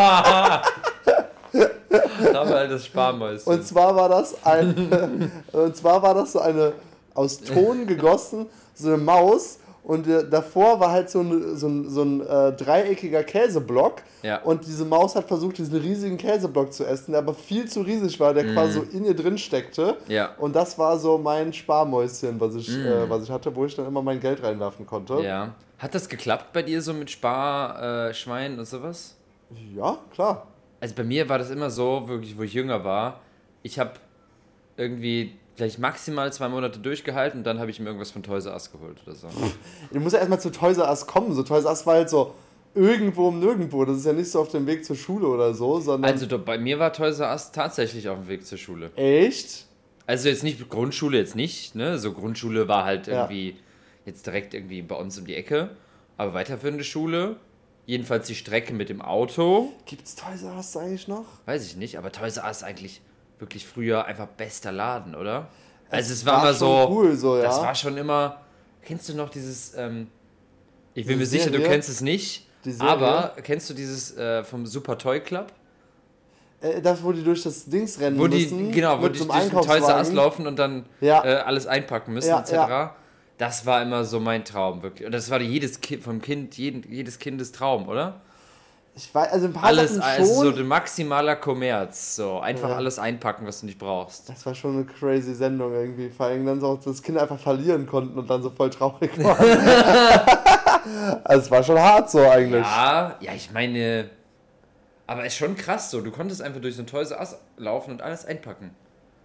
Raphael, 2.34 2.68
das 2.70 2.86
Sparmäuschen. 2.86 3.52
Und 3.54 3.66
zwar 3.66 3.96
war 3.96 4.08
das 4.10 4.36
ein, 4.46 5.32
und 5.52 5.76
zwar 5.76 6.02
war 6.02 6.14
das 6.14 6.34
so 6.34 6.40
eine 6.40 6.74
aus 7.14 7.40
Ton 7.40 7.88
gegossen, 7.88 8.48
so 8.74 8.88
eine 8.88 8.98
Maus. 8.98 9.60
Und 9.84 10.08
äh, 10.08 10.30
davor 10.30 10.80
war 10.80 10.92
halt 10.92 11.10
so 11.10 11.22
ein, 11.22 11.58
so 11.58 11.68
ein, 11.68 11.90
so 11.90 12.04
ein 12.04 12.22
äh, 12.22 12.52
dreieckiger 12.54 13.24
Käseblock. 13.24 14.04
Ja. 14.22 14.42
Und 14.44 14.66
diese 14.68 14.86
Maus 14.86 15.16
hat 15.16 15.28
versucht, 15.28 15.58
diesen 15.58 15.80
riesigen 15.80 16.18
Käseblock 16.18 16.72
zu 16.74 16.86
essen, 16.86 17.14
der 17.14 17.22
aber 17.22 17.34
viel 17.34 17.68
zu 17.68 17.82
riesig 17.82 18.20
war, 18.20 18.34
der 18.34 18.54
quasi 18.54 18.74
so 18.74 18.82
in 18.82 19.06
ihr 19.06 19.16
drin 19.16 19.38
steckte. 19.38 19.98
Ja. 20.08 20.36
Und 20.38 20.56
das 20.56 20.78
war 20.78 21.00
so 21.00 21.18
mein 21.18 21.54
Sparmäuschen, 21.54 22.40
was 22.40 22.56
ich, 22.56 22.70
äh, 22.70 23.10
was 23.10 23.24
ich 23.24 23.32
hatte, 23.32 23.56
wo 23.56 23.66
ich 23.66 23.76
dann 23.76 23.88
immer 23.88 24.02
mein 24.02 24.20
Geld 24.20 24.44
reinwerfen 24.44 24.86
konnte. 24.86 25.22
Ja. 25.22 25.56
Hat 25.80 25.96
das 25.96 26.10
geklappt 26.10 26.52
bei 26.54 26.62
dir 26.62 26.82
so 26.82 26.94
mit 26.94 27.10
Sparschweinen 27.10 28.58
äh, 28.58 28.60
und 28.60 28.68
sowas? 28.68 29.16
ja 29.76 29.98
klar. 30.14 30.48
Also 30.80 30.96
bei 30.96 31.04
mir 31.04 31.28
war 31.28 31.40
das 31.40 31.50
immer 31.50 31.70
so, 31.70 32.08
wirklich, 32.08 32.38
wo 32.38 32.44
ich 32.44 32.54
jünger 32.54 32.84
war. 32.84 33.22
Ich 33.64 33.80
habe 33.80 33.94
irgendwie 34.78 35.38
gleich 35.60 35.78
maximal 35.78 36.32
zwei 36.34 36.50
Monate 36.50 36.80
durchgehalten 36.80 37.40
und 37.42 37.44
dann 37.44 37.60
habe 37.60 37.70
ich 37.70 37.80
mir 37.80 37.86
irgendwas 37.88 38.12
von 38.12 38.24
Toys 38.24 38.46
R 38.46 38.54
Us 38.54 38.72
geholt 38.72 38.98
oder 39.06 39.16
so. 39.16 39.28
Du 39.92 40.00
musst 40.00 40.14
ja 40.14 40.20
erstmal 40.20 40.40
zu 40.42 40.52
Toys 40.52 40.78
R 40.78 40.90
Us 40.90 41.06
kommen. 41.06 41.34
So 41.36 41.44
Toys 41.44 41.66
R 41.66 41.70
Us 41.72 41.86
war 41.86 41.96
halt 41.96 42.10
so 42.10 42.34
irgendwo 42.74 43.28
um 43.28 43.40
nirgendwo. 43.40 43.84
Das 43.86 43.98
ist 43.98 44.06
ja 44.06 44.14
nicht 44.14 44.32
so 44.32 44.40
auf 44.42 44.50
dem 44.50 44.66
Weg 44.68 44.86
zur 44.86 44.96
Schule 44.96 45.28
oder 45.28 45.54
so, 45.54 45.80
sondern. 45.80 46.12
Also 46.12 46.28
bei 46.40 46.58
mir 46.58 46.80
war 46.80 46.92
Toys 46.94 47.20
R 47.20 47.30
Us 47.32 47.52
tatsächlich 47.52 48.10
auf 48.10 48.18
dem 48.20 48.28
Weg 48.28 48.46
zur 48.46 48.58
Schule. 48.58 48.92
echt? 48.96 49.66
Also 50.08 50.28
jetzt 50.30 50.44
nicht 50.44 50.70
Grundschule 50.70 51.20
jetzt 51.20 51.36
nicht, 51.36 51.76
ne? 51.76 52.00
So 52.00 52.14
Grundschule 52.14 52.68
war 52.68 52.84
halt 52.84 53.06
Ja. 53.06 53.24
irgendwie 53.24 53.58
jetzt 54.06 54.26
direkt 54.26 54.56
irgendwie 54.56 54.82
bei 54.82 54.96
uns 54.96 55.20
um 55.20 55.26
die 55.28 55.36
Ecke. 55.36 55.70
Aber 56.18 56.34
weiterführende 56.34 56.84
Schule, 56.84 57.36
jedenfalls 57.86 58.26
die 58.28 58.34
Strecke 58.36 58.74
mit 58.74 58.90
dem 58.90 59.02
Auto. 59.02 59.72
Gibt's 59.86 60.16
Toys 60.16 60.42
R 60.44 60.56
Us 60.56 60.76
eigentlich 60.78 61.08
noch? 61.08 61.26
Weiß 61.46 61.66
ich 61.66 61.76
nicht, 61.76 61.98
aber 61.98 62.12
Toys 62.12 62.38
R 62.38 62.46
Us 62.46 62.64
eigentlich 62.64 63.02
wirklich 63.40 63.66
früher 63.66 64.06
einfach 64.06 64.28
bester 64.28 64.72
Laden, 64.72 65.16
oder? 65.16 65.48
Also 65.90 66.14
Es 66.14 66.26
war, 66.26 66.34
war 66.38 66.44
immer 66.44 66.54
so, 66.54 66.88
cool 66.92 67.16
so, 67.16 67.38
ja. 67.38 67.44
das 67.44 67.62
war 67.62 67.74
schon 67.74 67.98
immer, 67.98 68.42
kennst 68.84 69.10
du 69.10 69.16
noch 69.16 69.30
dieses, 69.30 69.74
ähm, 69.76 70.08
ich 70.94 71.06
bin 71.08 71.18
mir 71.18 71.26
sicher, 71.26 71.50
du 71.50 71.60
kennst 71.62 71.90
es 71.90 72.02
nicht, 72.02 72.46
aber 72.80 73.34
kennst 73.42 73.70
du 73.70 73.74
dieses 73.74 74.16
äh, 74.18 74.44
vom 74.44 74.66
Super 74.66 74.98
Toy 74.98 75.20
Club? 75.20 75.52
Äh, 76.62 76.82
das, 76.82 77.02
wo 77.04 77.12
die 77.12 77.24
durch 77.24 77.42
das 77.44 77.66
Dings 77.66 78.00
rennen 78.00 78.20
Wo 78.20 78.28
die, 78.28 78.44
müssen. 78.44 78.72
genau, 78.72 79.02
wo 79.02 79.08
die 79.08 79.18
durch 79.20 79.30
den 79.50 79.62
Toys 79.62 79.88
R 79.88 80.04
laufen 80.14 80.46
und 80.46 80.58
dann 80.60 80.86
Ja. 81.02 81.24
äh, 81.24 81.36
alles 81.38 81.66
einpacken 81.68 82.14
müssen, 82.14 82.30
Ja, 82.30 82.42
etc. 82.42 82.52
ja. 82.52 82.96
Das 83.38 83.66
war 83.66 83.82
immer 83.82 84.04
so 84.04 84.20
mein 84.20 84.44
Traum, 84.44 84.84
wirklich. 84.84 85.06
Und 85.06 85.14
das 85.14 85.30
war 85.30 85.40
jedes 85.40 85.80
Kind, 85.80 86.04
vom 86.04 86.22
Kind, 86.22 86.58
jeden, 86.58 86.84
jedes 86.92 87.20
Kindes 87.20 87.54
Traum, 87.54 87.88
oder? 87.88 88.20
Ich 89.02 89.16
weiß, 89.16 89.32
also 89.32 89.46
ein 89.46 89.54
paar 89.54 89.64
Alles, 89.64 89.92
Sachen 89.96 90.02
also 90.04 90.34
schon. 90.34 90.44
so 90.44 90.52
der 90.52 90.66
maximaler 90.66 91.38
Kommerz. 91.38 92.18
So, 92.18 92.42
einfach 92.42 92.68
Ja. 92.68 92.76
alles 92.76 93.00
einpacken, 93.00 93.48
was 93.48 93.62
du 93.62 93.68
nicht 93.68 93.80
brauchst. 93.80 94.28
das 94.28 94.46
war 94.46 94.54
schon 94.54 94.74
eine 94.74 94.84
crazy 94.86 95.34
Sendung 95.34 95.72
irgendwie. 95.72 96.10
Vor 96.10 96.26
allem 96.26 96.46
dann 96.46 96.60
so, 96.60 96.76
dass 96.76 96.84
das 96.84 97.02
Kinder 97.02 97.22
einfach 97.22 97.40
verlieren 97.40 97.88
konnten 97.88 98.20
und 98.20 98.30
dann 98.30 98.44
so 98.44 98.50
voll 98.50 98.70
traurig 98.70 99.12
waren. 99.24 99.38
also 101.24 101.44
es 101.46 101.50
war 101.50 101.64
schon 101.64 101.80
hart 101.80 102.10
so 102.12 102.20
eigentlich. 102.20 102.62
Ja, 102.62 103.16
ja, 103.22 103.32
ich 103.34 103.52
meine. 103.52 104.10
Aber 105.08 105.26
ist 105.26 105.36
schon 105.38 105.56
krass 105.56 105.90
so. 105.92 106.02
Du 106.02 106.12
konntest 106.12 106.42
einfach 106.42 106.60
durch 106.60 106.76
so 106.76 106.82
ein 106.84 106.88
R 106.94 107.20
Us 107.20 107.38
laufen 107.56 107.92
und 107.92 108.02
alles 108.02 108.26
einpacken. 108.26 108.76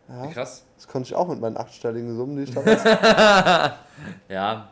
Ja. 0.08 0.28
Krass. 0.28 0.64
Das 0.76 0.86
konnte 0.86 1.08
ich 1.08 1.14
auch 1.16 1.26
mit 1.26 1.40
meinen 1.40 1.56
achtstelligen 1.56 2.14
Summen, 2.16 2.36
die 2.36 2.44
ich 2.44 2.54
damals. 2.54 2.82
Ja, 4.28 4.68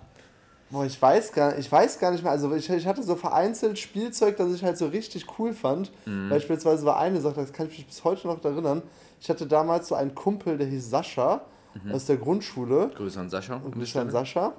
Boah, 0.72 0.86
ich 0.86 1.00
weiß 1.00 1.32
gar, 1.32 1.58
ich 1.58 1.70
weiß 1.70 1.98
gar 1.98 2.10
nicht 2.10 2.22
mehr. 2.24 2.32
Also 2.32 2.52
ich, 2.54 2.68
ich 2.70 2.86
hatte 2.86 3.02
so 3.02 3.14
vereinzelt 3.14 3.78
Spielzeug, 3.78 4.38
das 4.38 4.52
ich 4.54 4.64
halt 4.64 4.78
so 4.78 4.86
richtig 4.86 5.26
cool 5.38 5.52
fand. 5.52 5.92
Mhm. 6.06 6.30
Beispielsweise 6.30 6.84
war 6.86 6.98
eine 6.98 7.20
Sache, 7.20 7.34
das 7.36 7.52
kann 7.52 7.66
ich 7.66 7.76
mich 7.78 7.86
bis 7.86 8.02
heute 8.04 8.26
noch 8.26 8.42
erinnern. 8.42 8.82
Ich 9.20 9.28
hatte 9.28 9.46
damals 9.46 9.88
so 9.88 9.94
einen 9.94 10.14
Kumpel, 10.14 10.56
der 10.58 10.66
hieß 10.66 10.90
Sascha 10.90 11.42
Mhm. 11.74 11.92
aus 11.92 12.04
der 12.04 12.16
Grundschule. 12.18 12.90
Grüße 12.94 13.18
an 13.18 13.30
Sascha. 13.30 13.56
Und 13.56 13.72
Grüße 13.74 13.98
an 14.00 14.10
Sascha. 14.10 14.52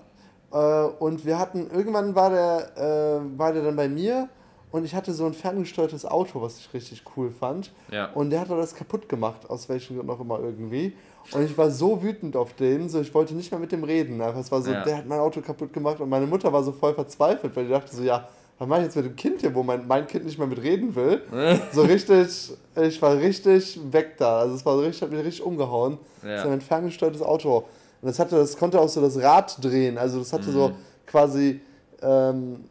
Äh, 0.52 0.58
und 1.00 1.26
wir 1.26 1.38
hatten, 1.38 1.70
irgendwann 1.70 2.16
war 2.16 2.30
der, 2.32 2.76
äh, 2.78 3.38
war 3.40 3.54
der 3.54 3.64
dann 3.64 3.76
bei 3.76 3.88
mir 3.88 4.30
und 4.74 4.84
ich 4.84 4.94
hatte 4.96 5.14
so 5.14 5.26
ein 5.26 5.34
ferngesteuertes 5.34 6.04
Auto, 6.06 6.42
was 6.42 6.58
ich 6.58 6.74
richtig 6.74 7.04
cool 7.16 7.32
fand. 7.32 7.72
Ja. 7.92 8.12
Und 8.12 8.32
der 8.32 8.42
hat 8.42 8.50
das 8.50 8.74
kaputt 8.76 9.08
gemacht, 9.08 9.50
aus 9.50 9.70
welchem 9.70 9.96
Grund 9.98 10.10
auch 10.10 10.20
immer 10.20 10.40
irgendwie. 10.40 10.94
Und 11.32 11.46
ich 11.46 11.58
war 11.58 11.70
so 11.72 12.02
wütend 12.04 12.36
auf 12.36 12.54
den, 12.56 12.90
so 12.90 13.00
ich 13.00 13.14
wollte 13.14 13.34
nicht 13.36 13.52
mehr 13.52 13.60
mit 13.60 13.72
dem 13.72 13.84
reden. 13.84 14.20
Einfach, 14.20 14.40
es 14.42 14.52
war 14.52 14.62
so, 14.62 14.72
Ja. 14.72 14.84
der 14.84 14.98
hat 14.98 15.06
mein 15.08 15.20
Auto 15.20 15.40
kaputt 15.42 15.72
gemacht 15.72 16.02
und 16.02 16.10
meine 16.10 16.26
Mutter 16.26 16.52
war 16.52 16.64
so 16.64 16.72
voll 16.72 16.94
verzweifelt, 16.96 17.56
weil 17.56 17.66
die 17.66 17.70
dachte 17.72 17.96
so, 17.96 18.02
ja, 18.04 18.28
was 18.60 18.68
mache 18.68 18.80
ich 18.80 18.86
jetzt 18.88 18.96
mit 18.98 19.06
dem 19.06 19.16
Kind 19.16 19.42
hier, 19.42 19.54
wo 19.56 19.62
mein, 19.64 19.88
mein 19.88 20.08
Kind 20.08 20.26
nicht 20.26 20.38
mehr 20.40 20.48
mit 20.48 20.62
reden 20.62 20.94
will? 20.96 21.22
so 21.72 21.84
richtig, 21.84 22.52
ich 22.82 23.02
war 23.02 23.16
richtig 23.18 23.80
weg 23.92 24.18
da. 24.18 24.40
Also 24.40 24.56
es 24.56 24.66
war 24.66 24.76
so 24.76 24.82
richtig, 24.82 25.02
hat 25.04 25.12
mich 25.12 25.24
richtig 25.24 25.44
umgehauen. 25.46 25.98
Ja. 26.24 26.30
Das 26.36 26.46
ist 26.46 26.52
ein 26.52 26.62
ferngesteuertes 26.62 27.22
Auto. 27.22 27.58
Und 27.58 28.08
das 28.10 28.18
hatte, 28.20 28.36
das 28.38 28.58
konnte 28.58 28.82
auch 28.82 28.90
so 28.90 29.00
das 29.02 29.18
Rad 29.22 29.64
drehen. 29.64 29.98
Also 30.00 30.18
das 30.20 30.34
hatte 30.34 30.52
so 30.52 30.70
Mhm. 30.70 30.74
quasi, 31.06 31.62
ähm, 32.02 32.66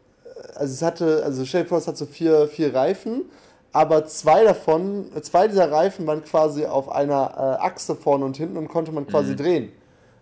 also 0.55 0.73
es 0.73 0.81
hatte, 0.81 1.23
also 1.23 1.45
stell 1.45 1.63
dir 1.63 1.69
vor, 1.69 1.77
es 1.77 1.87
hat 1.87 1.97
so 1.97 2.05
vier, 2.05 2.47
vier 2.47 2.73
Reifen, 2.73 3.23
aber 3.71 4.05
zwei 4.05 4.43
davon, 4.43 5.07
zwei 5.21 5.47
dieser 5.47 5.71
Reifen 5.71 6.05
waren 6.05 6.23
quasi 6.23 6.65
auf 6.65 6.89
einer 6.89 7.57
äh, 7.59 7.63
Achse 7.65 7.95
vorne 7.95 8.25
und 8.25 8.37
hinten 8.37 8.57
und 8.57 8.67
konnte 8.67 8.91
man 8.91 9.07
quasi 9.07 9.35
drehen. 9.35 9.71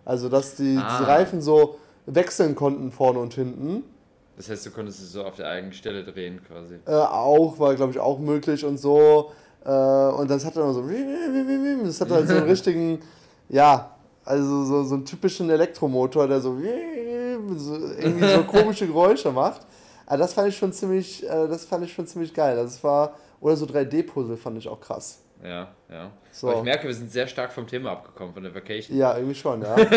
Also 0.04 0.28
dass 0.28 0.54
die, 0.56 0.62
Mhm. 0.62 0.78
Ah. 0.78 0.96
diese 0.98 1.08
Reifen 1.08 1.42
so 1.42 1.76
wechseln 2.06 2.54
konnten 2.54 2.90
vorne 2.90 3.18
und 3.20 3.34
hinten. 3.34 3.84
Das 4.36 4.48
heißt, 4.48 4.64
du 4.66 4.70
konntest 4.70 5.00
es 5.00 5.12
so 5.12 5.22
auf 5.24 5.36
der 5.36 5.48
eigenen 5.48 5.72
Stelle 5.74 6.02
drehen 6.02 6.40
quasi. 6.46 6.76
Äh, 6.86 6.92
auch, 6.92 7.58
war 7.58 7.74
glaube 7.74 7.92
ich 7.92 7.98
auch 8.00 8.18
möglich 8.18 8.64
und 8.64 8.78
so. 8.78 9.30
Äh, 9.64 9.68
und 9.70 10.30
das 10.30 10.44
hat 10.44 10.56
dann 10.56 10.72
so, 10.72 10.82
das 11.84 12.00
hat 12.00 12.10
halt 12.10 12.28
so 12.28 12.34
einen 12.36 12.46
richtigen, 12.48 13.00
ja, 13.48 13.90
also 14.24 14.64
so, 14.64 14.82
so 14.84 14.94
einen 14.94 15.04
typischen 15.04 15.50
Elektromotor, 15.50 16.26
der 16.26 16.40
so, 16.40 16.56
so 17.56 17.74
irgendwie 17.98 18.28
so 18.28 18.42
komische 18.44 18.86
Geräusche 18.86 19.30
macht. 19.30 19.60
Aber 20.12 20.18
das 20.18 20.34
fand 20.34 20.48
ich 20.48 20.58
schon 20.58 20.74
ziemlich, 20.74 21.24
äh, 21.24 21.48
das 21.48 21.64
fand 21.64 21.86
ich 21.86 21.92
schon 21.94 22.06
ziemlich 22.06 22.34
geil. 22.34 22.54
Das 22.54 22.84
war, 22.84 23.16
oder 23.40 23.56
so 23.56 23.64
3D-Puzzle 23.64 24.36
fand 24.36 24.58
ich 24.58 24.68
auch 24.68 24.78
krass. 24.78 25.22
Ja, 25.42 25.68
ja. 25.88 26.10
So. 26.30 26.50
Aber 26.50 26.58
ich 26.58 26.64
merke, 26.64 26.86
wir 26.86 26.92
sind 26.94 27.10
sehr 27.10 27.26
stark 27.26 27.50
vom 27.50 27.66
Thema 27.66 27.92
abgekommen, 27.92 28.34
von 28.34 28.42
der 28.42 28.54
Vacation. 28.54 28.94
Ja, 28.94 29.16
irgendwie 29.16 29.34
schon, 29.34 29.62
ja. 29.62 29.74
ja 29.78 29.88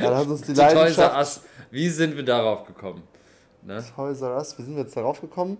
da 0.00 0.16
hat 0.16 0.26
uns 0.26 0.42
die 0.42 0.54
Leidenschaft. 0.54 1.16
Us. 1.16 1.42
Wie 1.70 1.88
sind 1.88 2.16
wir 2.16 2.24
darauf 2.24 2.66
gekommen? 2.66 3.04
Ne? 3.62 3.80
Toys 3.94 4.20
R 4.22 4.40
wie 4.40 4.62
sind 4.62 4.74
wir 4.74 4.82
jetzt 4.82 4.96
darauf 4.96 5.20
gekommen? 5.20 5.56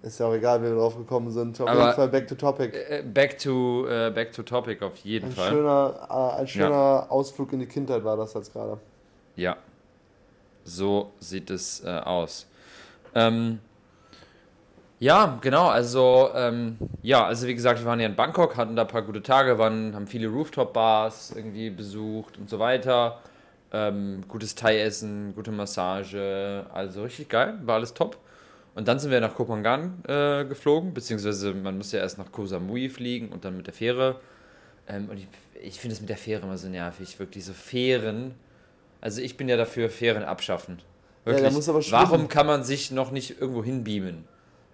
Ist 0.00 0.20
ja 0.20 0.24
auch 0.26 0.32
egal, 0.32 0.62
wie 0.62 0.68
wir 0.68 0.76
drauf 0.76 0.96
gekommen 0.96 1.30
sind. 1.30 1.60
Auf 1.60 1.68
Aber- 1.68 1.80
jeden 1.82 1.96
Fall 1.96 2.08
back 2.08 2.26
to 2.26 2.36
topic. 2.36 2.74
Äh, 2.74 3.02
Back 3.02 3.36
to, 3.40 3.86
äh, 3.86 4.10
back 4.10 4.32
to 4.32 4.42
topic 4.42 4.82
auf 4.82 4.96
jeden 4.96 5.26
Ein 5.26 5.32
Fall. 5.32 5.50
schöner, 5.50 6.08
äh, 6.08 6.40
ein 6.40 6.48
schöner 6.48 7.08
Ausflug 7.10 7.52
in 7.52 7.60
die 7.60 7.66
Kindheit 7.66 8.04
war 8.04 8.16
das 8.16 8.32
jetzt 8.32 8.54
gerade. 8.54 8.78
Ja. 9.36 9.58
So 10.64 11.12
sieht 11.20 11.50
es 11.50 11.84
äh, 11.84 11.90
aus. 11.90 12.46
Ähm, 13.14 13.60
ja, 15.00 15.38
genau, 15.40 15.66
also 15.66 16.30
ähm, 16.34 16.78
ja, 17.02 17.26
also 17.26 17.46
wie 17.46 17.54
gesagt, 17.54 17.80
wir 17.80 17.86
waren 17.86 18.00
ja 18.00 18.06
in 18.06 18.16
Bangkok, 18.16 18.56
hatten 18.56 18.76
da 18.76 18.82
ein 18.82 18.88
paar 18.88 19.02
gute 19.02 19.22
Tage, 19.22 19.58
waren, 19.58 19.94
haben 19.94 20.06
viele 20.06 20.28
Rooftop-Bars 20.28 21.32
irgendwie 21.36 21.70
besucht 21.70 22.38
und 22.38 22.48
so 22.48 22.58
weiter. 22.58 23.20
Ähm, 23.72 24.24
gutes 24.28 24.54
Thai-Essen, 24.54 25.34
gute 25.34 25.50
Massage, 25.50 26.64
also 26.72 27.02
richtig 27.02 27.28
geil, 27.28 27.58
war 27.64 27.74
alles 27.74 27.92
top. 27.92 28.16
Und 28.74 28.88
dann 28.88 28.98
sind 28.98 29.10
wir 29.10 29.20
nach 29.20 29.34
Kopangan 29.34 30.02
äh, 30.08 30.44
geflogen, 30.44 30.94
beziehungsweise 30.94 31.54
man 31.54 31.76
muss 31.76 31.92
ja 31.92 32.00
erst 32.00 32.18
nach 32.18 32.32
Koh 32.32 32.46
Samui 32.46 32.88
fliegen 32.88 33.28
und 33.28 33.44
dann 33.44 33.56
mit 33.56 33.66
der 33.66 33.74
Fähre. 33.74 34.20
Ähm, 34.88 35.08
und 35.10 35.18
ich, 35.18 35.28
ich 35.60 35.80
finde 35.80 35.94
es 35.94 36.00
mit 36.00 36.08
der 36.08 36.16
Fähre 36.16 36.42
immer 36.42 36.56
so 36.56 36.68
nervig, 36.68 37.18
wirklich 37.18 37.44
so 37.44 37.52
Fähren. 37.52 38.34
Also 39.00 39.20
ich 39.20 39.36
bin 39.36 39.48
ja 39.48 39.56
dafür, 39.56 39.90
Fähren 39.90 40.24
abschaffen. 40.24 40.78
Ja, 41.24 41.32
Wirklich. 41.32 41.48
da 41.48 41.54
muss 41.54 41.68
aber 41.68 41.82
schwimmen. 41.82 42.02
Warum 42.02 42.28
kann 42.28 42.46
man 42.46 42.64
sich 42.64 42.90
noch 42.90 43.10
nicht 43.10 43.40
irgendwo 43.40 43.64
hinbeamen? 43.64 44.24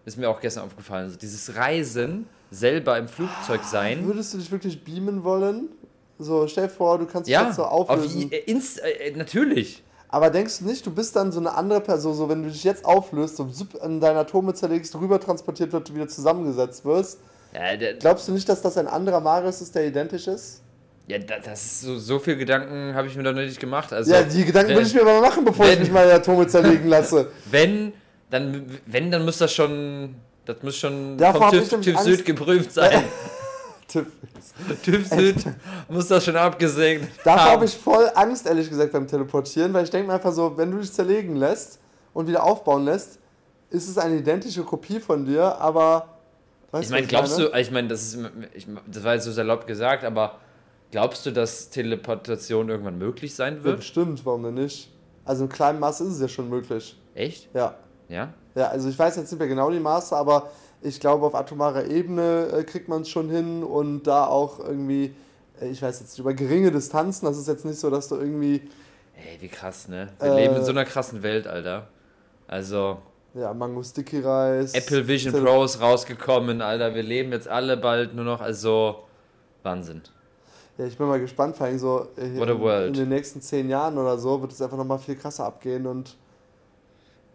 Ist 0.04 0.16
mir 0.16 0.28
auch 0.28 0.40
gestern 0.40 0.64
aufgefallen. 0.64 1.04
Also 1.04 1.16
dieses 1.16 1.54
Reisen, 1.57 2.26
selber 2.50 2.99
im 2.99 3.07
Flugzeug 3.07 3.62
sein. 3.64 4.07
Würdest 4.07 4.35
du 4.35 4.38
dich 4.38 4.50
wirklich 4.50 4.83
beamen 4.83 5.23
wollen? 5.23 5.69
So, 6.19 6.47
stell 6.49 6.64
dir 6.66 6.73
vor, 6.73 6.99
du 6.99 7.07
kannst 7.07 7.28
dich 7.28 7.33
Ja, 7.35 7.47
jetzt 7.47 7.57
so 7.57 7.64
auf, 7.64 7.88
auflösen. 7.88 8.30
äh, 8.33 8.38
inst, 8.47 8.80
äh, 8.80 9.12
natürlich. 9.16 9.83
Aber 10.09 10.28
denkst 10.30 10.59
du 10.59 10.64
nicht, 10.64 10.85
du 10.85 10.90
bist 10.90 11.14
dann 11.14 11.30
so 11.30 11.38
eine 11.38 11.54
andere 11.54 11.80
Person, 11.80 12.14
so 12.14 12.28
wenn 12.28 12.42
du 12.42 12.50
dich 12.50 12.64
jetzt 12.64 12.85
auflöst, 12.85 13.37
so 13.37 13.49
in 13.85 14.00
deine 14.00 14.19
Atome 14.19 14.52
zerlegst, 14.54 14.95
rüber 14.97 15.21
transportiert 15.21 15.73
wird, 15.73 15.88
du 15.88 15.95
wieder 15.95 16.09
zusammengesetzt 16.09 16.85
wirst? 16.85 17.21
Ja, 17.54 17.76
Glaubst 17.92 18.26
du 18.26 18.33
nicht, 18.33 18.49
dass 18.49 18.61
das 18.61 18.76
ein 18.76 18.88
anderer 18.88 19.21
Marius 19.21 19.61
ist, 19.61 19.75
der 19.75 19.87
identisch 19.87 20.26
ist? 20.26 20.62
Ja 21.11 21.19
da- 21.19 21.38
das 21.38 21.81
so, 21.83 21.99
so 21.99 22.19
viel 22.19 22.37
Gedanken 22.37 22.95
habe 22.95 23.07
ich 23.09 23.17
mir 23.17 23.23
da 23.23 23.33
noch 23.33 23.40
nicht 23.40 23.61
gemacht. 23.61 23.93
Also, 23.93 24.12
ja, 24.12 24.23
die 24.23 24.45
Gedanken 24.45 24.71
wenn- 24.71 24.76
würde 24.76 24.88
ich 24.88 24.95
mir 24.95 25.02
aber 25.02 25.21
machen, 25.21 25.45
bevor 25.45 25.67
ich 25.67 25.73
wenn- 25.73 25.81
mich 25.81 25.90
meine 25.90 26.12
Atome 26.12 26.47
zerlegen 26.47 26.88
lasse. 26.88 27.31
Wenn, 27.50 27.93
dann, 28.31 28.67
wenn, 28.87 29.11
dann 29.11 29.25
muss 29.25 29.38
das 29.38 29.52
schon, 29.52 30.14
das 30.45 30.57
muss 30.62 30.76
schon 30.76 31.17
Davor 31.19 31.50
vom 31.52 31.83
TÜV, 31.83 31.87
ich 31.88 31.95
TÜV. 31.95 32.00
Süd 32.00 32.25
geprüft 32.25 32.73
sein. 32.73 33.05
TÜV 34.85 35.07
Süd 35.09 35.37
muss 35.88 36.07
das 36.09 36.25
schon 36.25 36.37
abgesegnet 36.37 37.11
Dafür 37.25 37.43
haben. 37.43 37.50
habe 37.52 37.64
ich 37.64 37.76
voll 37.76 38.09
Angst, 38.14 38.47
ehrlich 38.47 38.69
gesagt, 38.69 38.93
beim 38.93 39.07
Teleportieren, 39.07 39.73
weil 39.75 39.85
ich 39.85 39.90
denke 39.90 40.07
mir 40.07 40.14
einfach 40.14 40.33
so, 40.33 40.57
wenn 40.57 40.71
du 40.71 40.79
dich 40.79 40.93
zerlegen 40.93 41.37
lässt 41.37 41.81
und 42.12 42.29
wieder 42.29 42.43
aufbauen 42.45 42.85
lässt, 42.85 43.19
ist 43.71 43.88
es 43.88 43.99
eine 43.99 44.17
identische 44.17 44.62
Kopie 44.62 45.00
von 45.00 45.25
dir, 45.25 45.43
aber. 45.61 46.09
Weißt 46.73 46.85
Ich 46.85 46.90
meine, 46.90 47.07
glaubst 47.09 47.37
meine? 47.37 47.50
du, 47.50 47.59
ich 47.59 47.71
meine, 47.73 47.88
das 47.88 48.02
ist, 48.02 48.19
ich, 48.55 48.67
das 48.87 49.02
war 49.02 49.14
jetzt 49.14 49.25
so 49.25 49.33
salopp 49.33 49.67
gesagt, 49.67 50.05
aber 50.05 50.37
glaubst 50.90 51.26
du, 51.26 51.30
dass 51.32 51.70
Teleportation 51.70 52.68
irgendwann 52.68 52.99
möglich 52.99 53.35
sein 53.35 53.59
Ja, 53.59 53.64
wird? 53.64 53.76
bestimmt, 53.78 54.25
warum 54.26 54.42
denn 54.44 54.54
nicht? 54.54 54.90
Also 55.25 55.44
in 55.44 55.50
kleinem 55.50 55.80
Maß 55.80 56.00
ist 56.02 56.14
es 56.14 56.20
ja 56.20 56.28
schon 56.28 56.49
möglich. 56.49 56.97
Echt? 57.14 57.49
Ja. 57.54 57.75
Ja? 58.09 58.32
Ja, 58.54 58.68
also 58.68 58.88
ich 58.88 58.99
weiß 58.99 59.16
jetzt 59.16 59.30
nicht 59.30 59.38
mehr 59.38 59.49
genau 59.49 59.70
die 59.70 59.78
Maße, 59.80 60.16
aber 60.16 60.50
ich 60.82 60.99
glaube, 60.99 61.26
auf 61.26 61.35
atomarer 61.35 61.85
Ebene 61.87 62.47
äh, 62.52 62.64
kriegt 62.64 62.88
man 62.88 63.02
es 63.02 63.09
schon 63.11 63.28
hin 63.28 63.62
und 63.62 64.04
da 64.04 64.26
auch 64.26 64.59
irgendwie, 64.59 65.14
äh, 65.61 65.68
ich 65.68 65.80
weiß 65.82 66.00
jetzt 66.00 66.11
nicht, 66.12 66.18
über 66.18 66.35
geringe 66.35 66.73
Distanzen, 66.73 67.26
das 67.26 67.37
ist 67.38 67.47
jetzt 67.49 67.64
nicht 67.64 67.78
so, 67.78 67.90
dass 67.90 68.09
du 68.09 68.16
irgendwie, 68.16 68.62
Ey, 69.14 69.37
wie 69.40 69.49
krass, 69.49 69.87
ne? 69.88 70.09
Wir 70.18 70.32
Äh, 70.32 70.37
leben 70.42 70.56
in 70.56 70.64
so 70.64 70.70
einer 70.70 70.87
krassen 70.87 71.23
Welt, 71.23 71.47
Alter. 71.47 71.88
Also, 72.49 72.99
ja, 73.35 73.52
Mango 73.54 73.82
Sticky 73.82 74.20
Reis. 74.20 74.73
Apple 74.75 75.06
Vision 75.06 75.32
Tele- 75.35 75.44
Pro 75.44 75.62
ist 75.62 75.80
rausgekommen, 75.80 76.62
Alter. 76.62 76.94
Wir 76.94 77.02
leben 77.02 77.30
jetzt 77.30 77.47
alle 77.47 77.76
bald 77.76 78.14
nur 78.14 78.25
noch, 78.25 78.40
also, 78.40 79.04
Wahnsinn. 79.62 80.00
Ja, 80.81 80.87
ich 80.87 80.97
bin 80.97 81.09
mal 81.09 81.21
gespannt, 81.21 81.57
vor 81.57 81.67
allem 81.67 81.79
so 81.79 82.09
äh, 82.17 82.23
in, 82.23 82.87
in 82.87 82.93
den 82.95 83.11
nächsten 83.11 83.43
zehn 83.43 83.69
Jahren 83.69 83.99
oder 83.99 84.17
so 84.17 84.41
wird 84.41 84.51
es 84.51 84.63
einfach 84.63 84.79
nochmal 84.79 84.99
viel 84.99 85.15
krasser 85.15 85.45
abgehen 85.45 85.87
und 85.87 86.17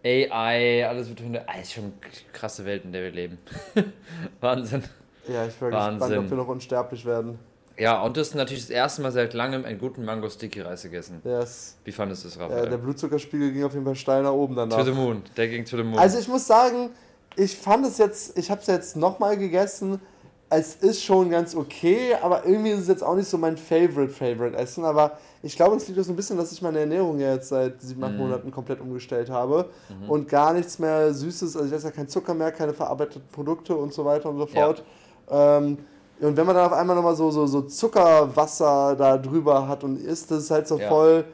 AI, 0.03 0.83
alles 0.87 1.09
wird. 1.09 1.21
Ah, 1.45 1.59
ist 1.61 1.73
schon 1.73 1.83
eine 1.83 1.93
krasse 2.33 2.65
Welt, 2.65 2.85
in 2.85 2.91
der 2.91 3.03
wir 3.03 3.11
leben. 3.11 3.37
Wahnsinn. 4.41 4.83
ja, 5.27 5.45
ich 5.45 5.53
bin 5.53 5.71
Wahnsinn. 5.71 5.99
gespannt, 5.99 6.25
ob 6.25 6.29
wir 6.31 6.37
noch 6.37 6.47
unsterblich 6.47 7.05
werden. 7.05 7.37
Ja, 7.77 8.01
und 8.01 8.17
du 8.17 8.21
hast 8.21 8.33
natürlich 8.33 8.63
das 8.63 8.71
erste 8.71 9.03
Mal 9.03 9.11
seit 9.11 9.35
langem 9.35 9.63
einen 9.63 9.77
guten 9.77 10.03
Mango 10.05 10.27
Sticky 10.27 10.61
Reis 10.61 10.81
gegessen. 10.81 11.21
Yes. 11.23 11.77
Wie 11.83 11.91
fandest 11.91 12.23
du 12.23 12.29
es, 12.29 12.37
Ja, 12.37 12.47
Raphael? 12.47 12.67
der 12.67 12.77
Blutzuckerspiegel 12.77 13.51
ging 13.51 13.63
auf 13.63 13.73
jeden 13.73 13.85
Fall 13.85 13.95
steil 13.95 14.23
nach 14.23 14.31
oben 14.31 14.55
danach. 14.55 14.77
to 14.77 14.85
the 14.85 14.91
Moon. 14.91 15.21
Der 15.37 15.49
ging 15.49 15.63
to 15.65 15.77
the 15.77 15.83
Moon. 15.83 15.99
Also 15.99 16.17
ich 16.17 16.27
muss 16.27 16.47
sagen, 16.47 16.89
ich 17.35 17.55
fand 17.55 17.85
es 17.85 17.99
jetzt, 17.99 18.39
ich 18.39 18.49
habe 18.49 18.61
es 18.61 18.65
jetzt 18.65 18.95
nochmal 18.95 19.37
gegessen. 19.37 20.01
Es 20.47 20.75
ist 20.75 21.03
schon 21.03 21.31
ganz 21.31 21.55
okay, 21.55 22.13
aber 22.21 22.45
irgendwie 22.45 22.69
ist 22.71 22.81
es 22.81 22.87
jetzt 22.87 23.03
auch 23.03 23.15
nicht 23.15 23.27
so 23.27 23.37
mein 23.37 23.57
Favorite 23.57 24.09
Favorite 24.13 24.55
Essen. 24.55 24.85
Aber 24.85 25.17
ich 25.41 25.55
glaube, 25.55 25.75
es 25.75 25.87
liegt 25.87 25.99
auch 25.99 26.03
so 26.03 26.13
ein 26.13 26.15
bisschen, 26.15 26.37
dass 26.37 26.51
ich 26.51 26.61
meine 26.61 26.79
Ernährung 26.79 27.19
ja 27.19 27.33
jetzt 27.33 27.49
seit 27.49 27.81
sieben, 27.81 28.03
acht 28.03 28.11
Monaten 28.19 28.51
komplett 28.51 28.79
umgestellt 28.79 29.29
habe 29.29 29.69
und 30.07 30.29
gar 30.29 30.53
nichts 30.53 30.77
mehr 30.77 31.13
Süßes. 31.13 31.55
Also 31.57 31.67
ich 31.67 31.73
esse 31.73 31.87
ja 31.87 31.91
kein 31.91 32.07
Zucker 32.07 32.33
mehr, 32.35 32.51
keine 32.51 32.73
verarbeiteten 32.73 33.27
Produkte 33.31 33.75
und 33.75 33.91
so 33.93 34.05
weiter 34.05 34.29
und 34.29 34.37
so 34.37 34.45
fort. 34.45 34.83
Ähm, 35.29 35.79
und 36.21 36.37
wenn 36.37 36.45
man 36.45 36.55
dann 36.55 36.67
auf 36.67 36.73
einmal 36.73 36.95
nochmal 36.95 37.15
so, 37.15 37.31
so, 37.31 37.47
so 37.47 37.63
Zuckerwasser 37.63 38.95
da 38.95 39.17
drüber 39.17 39.67
hat 39.67 39.83
und 39.83 39.99
isst, 39.99 40.29
das 40.31 40.43
ist 40.43 40.51
halt 40.51 40.67
so 40.67 40.77
Ja. 40.77 40.87
voll, 40.87 41.25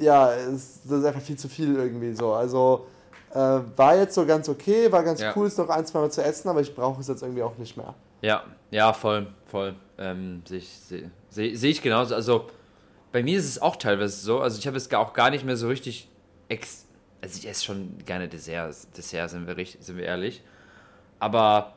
ja, 0.00 0.32
es, 0.34 0.80
das 0.84 0.98
ist 0.98 1.04
einfach 1.04 1.20
viel 1.20 1.36
zu 1.38 1.48
viel 1.48 1.76
irgendwie 1.76 2.12
so. 2.12 2.32
Also 2.32 2.86
äh, 3.32 3.60
war 3.76 3.96
jetzt 3.96 4.14
so 4.14 4.26
ganz 4.26 4.48
okay, 4.48 4.90
war 4.90 5.02
ganz 5.02 5.20
Ja. 5.20 5.32
cool, 5.36 5.46
es 5.46 5.56
noch 5.56 5.68
ein, 5.68 5.86
zwei 5.86 6.00
Mal 6.00 6.10
zu 6.10 6.22
essen, 6.22 6.48
aber 6.48 6.60
ich 6.60 6.74
brauche 6.74 7.00
es 7.00 7.08
jetzt 7.08 7.22
irgendwie 7.22 7.42
auch 7.42 7.56
nicht 7.58 7.76
mehr. 7.76 7.94
Ja, 8.22 8.44
ja, 8.70 8.92
voll, 8.92 9.26
voll. 9.46 9.74
Ähm, 9.98 10.42
Sehe 10.46 10.58
ich, 10.58 10.68
seh, 10.68 11.04
seh, 11.30 11.54
seh 11.54 11.68
ich 11.70 11.82
genauso. 11.82 12.14
Also 12.14 12.48
bei 13.12 13.22
mir 13.22 13.38
ist 13.38 13.46
es 13.46 13.60
auch 13.60 13.76
teilweise 13.76 14.16
so. 14.16 14.40
Also 14.40 14.58
ich 14.58 14.66
habe 14.66 14.76
es 14.76 14.92
auch 14.92 15.12
gar 15.12 15.30
nicht 15.30 15.44
mehr 15.44 15.56
so 15.56 15.68
richtig 15.68 16.08
ex. 16.48 16.86
Also 17.22 17.38
ich 17.38 17.48
esse 17.48 17.64
schon 17.64 17.98
gerne 18.04 18.28
Desserts, 18.28 18.88
Dessert 18.92 19.30
sind 19.30 19.46
wir, 19.46 19.56
richtig, 19.56 19.84
sind 19.84 19.96
wir 19.96 20.04
ehrlich. 20.04 20.42
Aber 21.18 21.74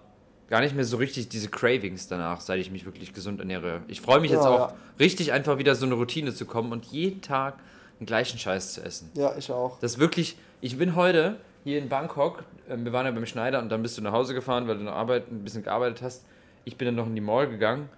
gar 0.49 0.61
nicht 0.61 0.75
mehr 0.75 0.85
so 0.85 0.97
richtig 0.97 1.29
diese 1.29 1.49
Cravings 1.49 2.07
danach, 2.07 2.39
seit 2.41 2.59
ich 2.59 2.71
mich 2.71 2.85
wirklich 2.85 3.13
gesund 3.13 3.39
ernähre. 3.39 3.81
Ich 3.87 4.01
freue 4.01 4.19
mich 4.19 4.31
jetzt 4.31 4.43
Ja, 4.43 4.49
auch 4.49 4.69
ja. 4.69 4.75
richtig 4.99 5.31
einfach 5.33 5.57
wieder 5.57 5.75
so 5.75 5.85
eine 5.85 5.95
Routine 5.95 6.33
zu 6.33 6.45
kommen 6.45 6.71
und 6.71 6.85
jeden 6.85 7.21
Tag 7.21 7.55
den 8.03 8.07
gleichen 8.07 8.37
Scheiß 8.37 8.73
zu 8.73 8.81
essen. 8.83 9.09
Ja, 9.15 9.33
ich 9.37 9.51
auch. 9.51 9.79
Das 9.79 9.93
ist 9.93 9.99
wirklich, 9.99 10.37
ich 10.61 10.77
bin 10.77 10.95
heute 10.95 11.37
hier 11.63 11.79
in 11.79 11.89
Bangkok, 11.89 12.43
ähm, 12.69 12.83
wir 12.85 12.91
waren 12.93 13.05
ja 13.05 13.11
beim 13.11 13.25
Schneider 13.25 13.59
und 13.59 13.69
dann 13.69 13.81
bist 13.81 13.97
du 13.97 14.01
nach 14.01 14.11
Hause 14.11 14.33
gefahren, 14.33 14.67
weil 14.67 14.77
du 14.77 14.83
noch 14.83 14.93
Arbeit, 14.93 15.31
ein 15.31 15.43
bisschen 15.43 15.63
gearbeitet 15.63 16.01
hast. 16.01 16.25
Ich 16.65 16.77
bin 16.77 16.85
dann 16.87 16.95
noch 16.95 17.07
in 17.07 17.15
die 17.15 17.21
Mall 17.21 17.47
gegangen. 17.49 17.89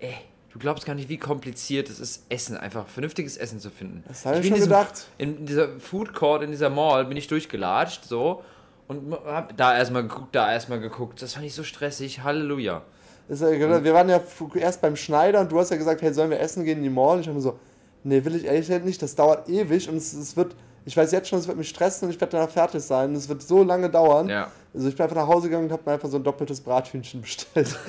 Ey, 0.00 0.14
du 0.52 0.58
glaubst 0.58 0.84
gar 0.86 0.94
nicht, 0.94 1.08
wie 1.08 1.18
kompliziert 1.18 1.88
es 1.88 2.00
ist, 2.00 2.24
Essen, 2.28 2.56
einfach 2.56 2.86
vernünftiges 2.88 3.36
Essen 3.36 3.60
zu 3.60 3.70
finden. 3.70 4.02
Das 4.08 4.26
habe 4.26 4.36
ich 4.36 4.42
bin 4.42 4.50
schon 4.50 4.54
diesem- 4.56 4.68
gedacht. 4.70 5.06
In 5.18 5.46
dieser 5.46 5.78
Food 5.78 6.12
Court, 6.14 6.42
in 6.42 6.50
dieser 6.50 6.70
Mall, 6.70 7.04
bin 7.06 7.16
ich 7.16 7.26
durchgelatscht, 7.28 8.04
so. 8.04 8.42
Und 8.86 9.14
hab 9.24 9.56
da 9.56 9.76
erstmal 9.76 10.02
geguckt, 10.02 10.34
da 10.34 10.52
erstmal 10.52 10.78
geguckt. 10.80 11.22
Das 11.22 11.32
fand 11.34 11.46
ich 11.46 11.54
so 11.54 11.62
stressig. 11.64 12.22
Halleluja. 12.22 12.82
Ja, 13.30 13.82
wir 13.82 13.94
waren 13.94 14.08
ja 14.10 14.20
erst 14.56 14.82
beim 14.82 14.96
Schneider 14.96 15.40
und 15.40 15.50
du 15.50 15.58
hast 15.58 15.70
ja 15.70 15.78
gesagt, 15.78 16.02
hey, 16.02 16.12
sollen 16.12 16.28
wir 16.28 16.38
essen 16.40 16.64
gehen 16.64 16.76
in 16.78 16.84
die 16.84 16.90
Mall? 16.90 17.14
Und 17.16 17.20
ich 17.22 17.26
habe 17.26 17.36
mir 17.36 17.40
so, 17.40 17.58
nee, 18.04 18.24
will 18.24 18.36
ich 18.36 18.44
ehrlich 18.44 18.66
gesagt 18.66 18.84
nicht, 18.84 19.02
das 19.02 19.14
dauert 19.14 19.48
ewig 19.48 19.88
und 19.88 19.96
es, 19.96 20.12
es 20.12 20.36
wird, 20.36 20.54
ich 20.84 20.96
weiß 20.96 21.10
jetzt 21.12 21.28
schon, 21.28 21.38
es 21.38 21.48
wird 21.48 21.56
mich 21.56 21.68
stressen 21.68 22.06
und 22.06 22.14
ich 22.14 22.20
werde 22.20 22.36
danach 22.36 22.50
fertig 22.50 22.82
sein. 22.82 23.14
Es 23.14 23.28
wird 23.28 23.42
so 23.42 23.62
lange 23.62 23.90
dauern. 23.90 24.28
Ja. 24.28 24.50
Also 24.72 24.88
ich 24.88 24.96
bin 24.96 25.04
einfach 25.04 25.16
nach 25.16 25.28
Hause 25.28 25.48
gegangen 25.48 25.66
und 25.66 25.72
habe 25.72 25.82
mir 25.86 25.92
einfach 25.92 26.08
so 26.08 26.18
ein 26.18 26.24
doppeltes 26.24 26.60
Brathühnchen 26.60 27.22
bestellt. 27.22 27.76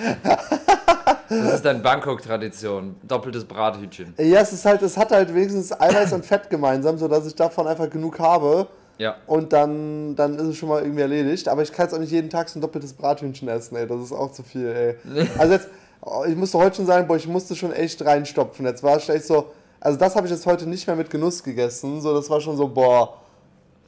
Das 1.27 1.55
ist 1.55 1.65
dann 1.65 1.81
Bangkok-Tradition. 1.81 2.95
Doppeltes 3.03 3.45
Brathühnchen. 3.45 4.13
ja, 4.17 4.41
es 4.41 4.53
ist 4.53 4.65
halt, 4.65 4.81
es 4.83 4.95
hat 4.95 5.11
halt 5.11 5.33
wenigstens 5.33 5.71
Eiweiß 5.71 6.13
und 6.13 6.25
Fett 6.25 6.49
gemeinsam, 6.49 6.97
sodass 6.97 7.25
ich 7.25 7.35
davon 7.35 7.67
einfach 7.67 7.89
genug 7.89 8.19
habe. 8.19 8.67
Ja. 8.97 9.15
Und 9.25 9.51
dann, 9.51 10.15
dann 10.15 10.35
ist 10.35 10.43
es 10.43 10.57
schon 10.57 10.69
mal 10.69 10.81
irgendwie 10.83 11.01
erledigt. 11.01 11.47
Aber 11.47 11.63
ich 11.63 11.71
kann 11.71 11.85
jetzt 11.85 11.93
auch 11.93 11.99
nicht 11.99 12.11
jeden 12.11 12.29
Tag 12.29 12.47
so 12.49 12.59
ein 12.59 12.61
doppeltes 12.61 12.93
Brathühnchen 12.93 13.47
essen, 13.47 13.75
ey. 13.75 13.87
Das 13.87 14.01
ist 14.01 14.11
auch 14.11 14.31
zu 14.31 14.43
viel, 14.43 14.67
ey. 14.67 15.27
Also 15.37 15.53
jetzt, 15.53 15.67
oh, 16.01 16.23
ich 16.27 16.35
musste 16.35 16.57
heute 16.59 16.77
schon 16.77 16.85
sagen, 16.85 17.07
boah, 17.07 17.17
ich 17.17 17.27
musste 17.27 17.55
schon 17.55 17.73
echt 17.73 18.05
reinstopfen. 18.05 18.65
Jetzt 18.65 18.83
war 18.83 18.97
es 18.97 19.09
echt 19.09 19.25
so, 19.25 19.51
also 19.85 19.99
das 19.99 20.15
habe 20.15 20.25
ich 20.25 20.33
jetzt 20.33 20.47
heute 20.47 20.67
nicht 20.67 20.87
mehr 20.87 20.95
mit 20.95 21.11
Genuss 21.11 21.43
gegessen. 21.43 22.01
So, 22.01 22.15
das 22.15 22.27
war 22.27 22.41
schon 22.41 22.57
so, 22.57 22.67
boah. 22.67 23.17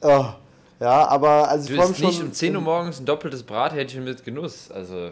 Oh. 0.00 0.26
Ja, 0.78 1.08
aber 1.08 1.48
also 1.48 1.68
ich 1.68 1.76
freue 1.76 1.88
mich 1.88 1.98
nicht 2.00 2.22
um 2.22 2.32
10 2.32 2.54
Uhr 2.54 2.62
morgens 2.62 3.00
ein 3.00 3.04
doppeltes 3.04 3.42
Brathähnchen 3.42 4.04
mit 4.04 4.24
Genuss. 4.24 4.70
Also, 4.70 5.10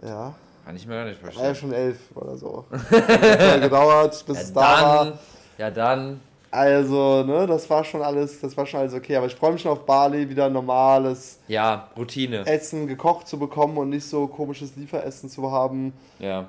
Ja, 0.00 0.32
kann 0.64 0.76
ich 0.76 0.86
mir 0.86 0.94
gar 0.94 1.04
nicht 1.06 1.20
war 1.36 1.44
ja 1.44 1.52
schon 1.52 1.72
elf 1.72 1.98
oder 2.14 2.36
so. 2.36 2.64
Hat 2.70 3.60
gedauert, 3.62 4.24
bis 4.24 4.38
es 4.42 4.52
da 4.52 4.60
war. 4.60 5.18
ja 5.58 5.70
dann. 5.72 6.20
Also, 6.52 7.24
ne, 7.24 7.46
das 7.48 7.68
war 7.68 7.82
schon 7.82 8.02
alles, 8.02 8.40
das 8.40 8.56
war 8.56 8.64
schon 8.64 8.78
alles 8.78 8.94
okay. 8.94 9.16
Aber 9.16 9.26
ich 9.26 9.34
freue 9.34 9.52
mich 9.54 9.62
schon 9.62 9.72
auf 9.72 9.84
Bali, 9.84 10.28
wieder 10.28 10.48
normales 10.48 11.40
Ja, 11.48 11.88
Routine. 11.96 12.46
Essen 12.46 12.86
gekocht 12.86 13.26
zu 13.26 13.40
bekommen 13.40 13.76
und 13.78 13.88
nicht 13.88 14.06
so 14.06 14.28
komisches 14.28 14.76
Lieferessen 14.76 15.28
zu 15.28 15.50
haben. 15.50 15.92
Ja. 16.20 16.46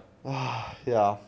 Ja. 0.86 1.20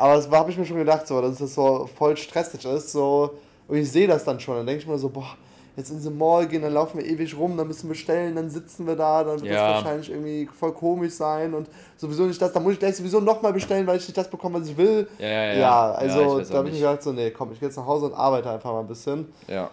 Aber 0.00 0.14
das 0.16 0.30
habe 0.30 0.50
ich 0.50 0.56
mir 0.56 0.64
schon 0.64 0.78
gedacht, 0.78 1.06
so, 1.06 1.20
dass 1.20 1.38
das 1.38 1.54
so 1.54 1.88
voll 1.98 2.16
stressig 2.16 2.64
ist. 2.64 2.92
So, 2.92 3.34
und 3.68 3.76
ich 3.76 3.90
sehe 3.90 4.06
das 4.08 4.24
dann 4.24 4.40
schon. 4.40 4.56
Dann 4.56 4.66
denke 4.66 4.82
ich 4.82 4.88
mir 4.88 4.96
so, 4.98 5.08
boah, 5.10 5.36
jetzt 5.76 5.90
in 5.90 5.96
diese 5.98 6.10
Mall 6.10 6.46
gehen, 6.48 6.62
dann 6.62 6.72
laufen 6.72 6.98
wir 6.98 7.06
ewig 7.06 7.36
rum, 7.38 7.56
dann 7.56 7.66
müssen 7.68 7.84
wir 7.84 7.90
bestellen, 7.90 8.34
dann 8.34 8.48
sitzen 8.50 8.86
wir 8.86 8.96
da, 8.96 9.22
dann 9.24 9.40
wird 9.40 9.52
Ja. 9.52 9.74
das 9.74 9.84
wahrscheinlich 9.84 10.10
irgendwie 10.10 10.48
voll 10.58 10.72
komisch 10.72 11.12
sein 11.12 11.52
und 11.54 11.68
sowieso 11.96 12.24
nicht 12.24 12.40
das. 12.40 12.52
Dann 12.52 12.62
muss 12.62 12.72
ich 12.74 12.78
gleich 12.78 12.96
sowieso 12.96 13.20
nochmal 13.20 13.52
bestellen, 13.52 13.86
weil 13.86 13.98
ich 13.98 14.06
nicht 14.08 14.16
das 14.16 14.28
bekomme, 14.28 14.60
was 14.60 14.68
ich 14.68 14.76
will. 14.76 15.06
Ja, 15.18 15.26
ja, 15.28 15.34
ja. 15.34 15.52
Ja, 15.52 15.58
Ja, 15.60 15.92
also 15.92 16.38
weiß 16.38 16.48
da 16.48 16.58
habe 16.58 16.68
ich 16.68 16.74
mir 16.74 16.80
gedacht, 16.80 17.02
so, 17.02 17.12
nee, 17.12 17.30
komm, 17.30 17.52
ich 17.52 17.60
gehe 17.60 17.68
jetzt 17.68 17.76
nach 17.76 17.86
Hause 17.86 18.06
und 18.06 18.14
arbeite 18.14 18.50
einfach 18.50 18.72
mal 18.72 18.80
ein 18.80 18.88
bisschen. 18.88 19.32
Ja. 19.48 19.70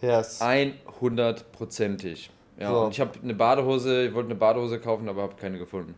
Yes. 0.00 0.40
100%ig. 0.40 2.30
Ja, 2.58 2.70
So. 2.70 2.80
und 2.84 2.90
ich 2.92 3.00
habe 3.00 3.10
eine 3.22 3.34
Badehose, 3.34 4.06
ich 4.06 4.14
wollte 4.14 4.28
eine 4.30 4.36
Badehose 4.38 4.78
kaufen, 4.80 5.08
aber 5.08 5.22
habe 5.22 5.34
keine 5.40 5.58
gefunden. 5.58 5.94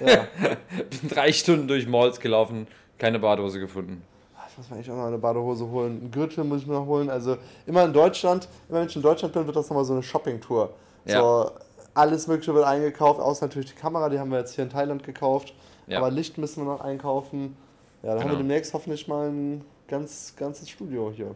Ja. 0.00 0.26
Bin 1.00 1.08
drei 1.08 1.32
Stunden 1.32 1.66
durch 1.68 1.86
Malls 1.86 2.20
gelaufen, 2.20 2.66
keine 2.98 3.18
Badehose 3.18 3.60
gefunden. 3.60 4.02
Ich 4.50 4.56
muss 4.58 4.70
mir 4.70 4.76
eigentlich 4.76 4.90
auch 4.90 4.96
noch 4.96 5.06
eine 5.06 5.18
Badehose 5.18 5.68
holen. 5.68 6.00
Einen 6.00 6.10
Gürtel 6.10 6.42
muss 6.44 6.62
ich 6.62 6.66
mir 6.66 6.74
noch 6.74 6.86
holen. 6.86 7.10
Also 7.10 7.36
immer 7.66 7.84
in 7.84 7.92
Deutschland, 7.92 8.48
immer 8.68 8.80
wenn 8.80 8.88
ich 8.88 8.96
in 8.96 9.02
Deutschland 9.02 9.32
bin, 9.34 9.46
wird 9.46 9.54
das 9.56 9.68
nochmal 9.68 9.84
so 9.84 9.92
eine 9.92 10.02
Shopping-Tour. 10.02 10.70
Ja. 11.04 11.20
So, 11.20 11.50
alles 11.94 12.26
Mögliche 12.26 12.54
wird 12.54 12.64
eingekauft, 12.64 13.20
außer 13.20 13.46
natürlich 13.46 13.70
die 13.72 13.78
Kamera, 13.80 14.08
die 14.08 14.18
haben 14.18 14.30
wir 14.30 14.38
jetzt 14.38 14.54
hier 14.54 14.64
in 14.64 14.70
Thailand 14.70 15.02
gekauft. 15.04 15.54
Ja. 15.86 15.98
Aber 15.98 16.10
Licht 16.10 16.38
müssen 16.38 16.64
wir 16.64 16.72
noch 16.72 16.80
einkaufen. 16.80 17.56
Ja, 18.02 18.10
dann 18.10 18.18
haben 18.20 18.30
wir 18.30 18.36
Genau. 18.36 18.38
demnächst 18.48 18.74
hoffentlich 18.74 19.06
mal 19.08 19.28
ein 19.30 19.64
ganz, 19.88 20.34
ganzes 20.36 20.68
Studio 20.70 21.12
hier. 21.14 21.34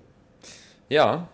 Ja, 0.88 1.27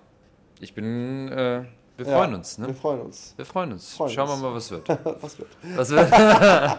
ich 0.60 0.74
bin, 0.74 1.28
äh, 1.28 1.64
wir 1.98 2.06
Ja, 2.06 2.16
freuen 2.16 2.34
uns, 2.34 2.58
Wir 2.58 2.68
ne? 2.68 2.74
freuen 2.74 3.00
uns. 3.00 3.34
Wir 3.36 3.44
freuen 3.44 3.72
uns. 3.72 3.92
Freuen 3.94 4.10
Schauen 4.12 4.30
uns. 4.30 4.40
wir 4.40 4.48
mal, 4.48 4.54
was 4.56 4.70
wird. 4.70 4.88
Was 5.20 5.38
wird? 5.38 5.48
Was 5.76 5.90
wird? 5.90 6.78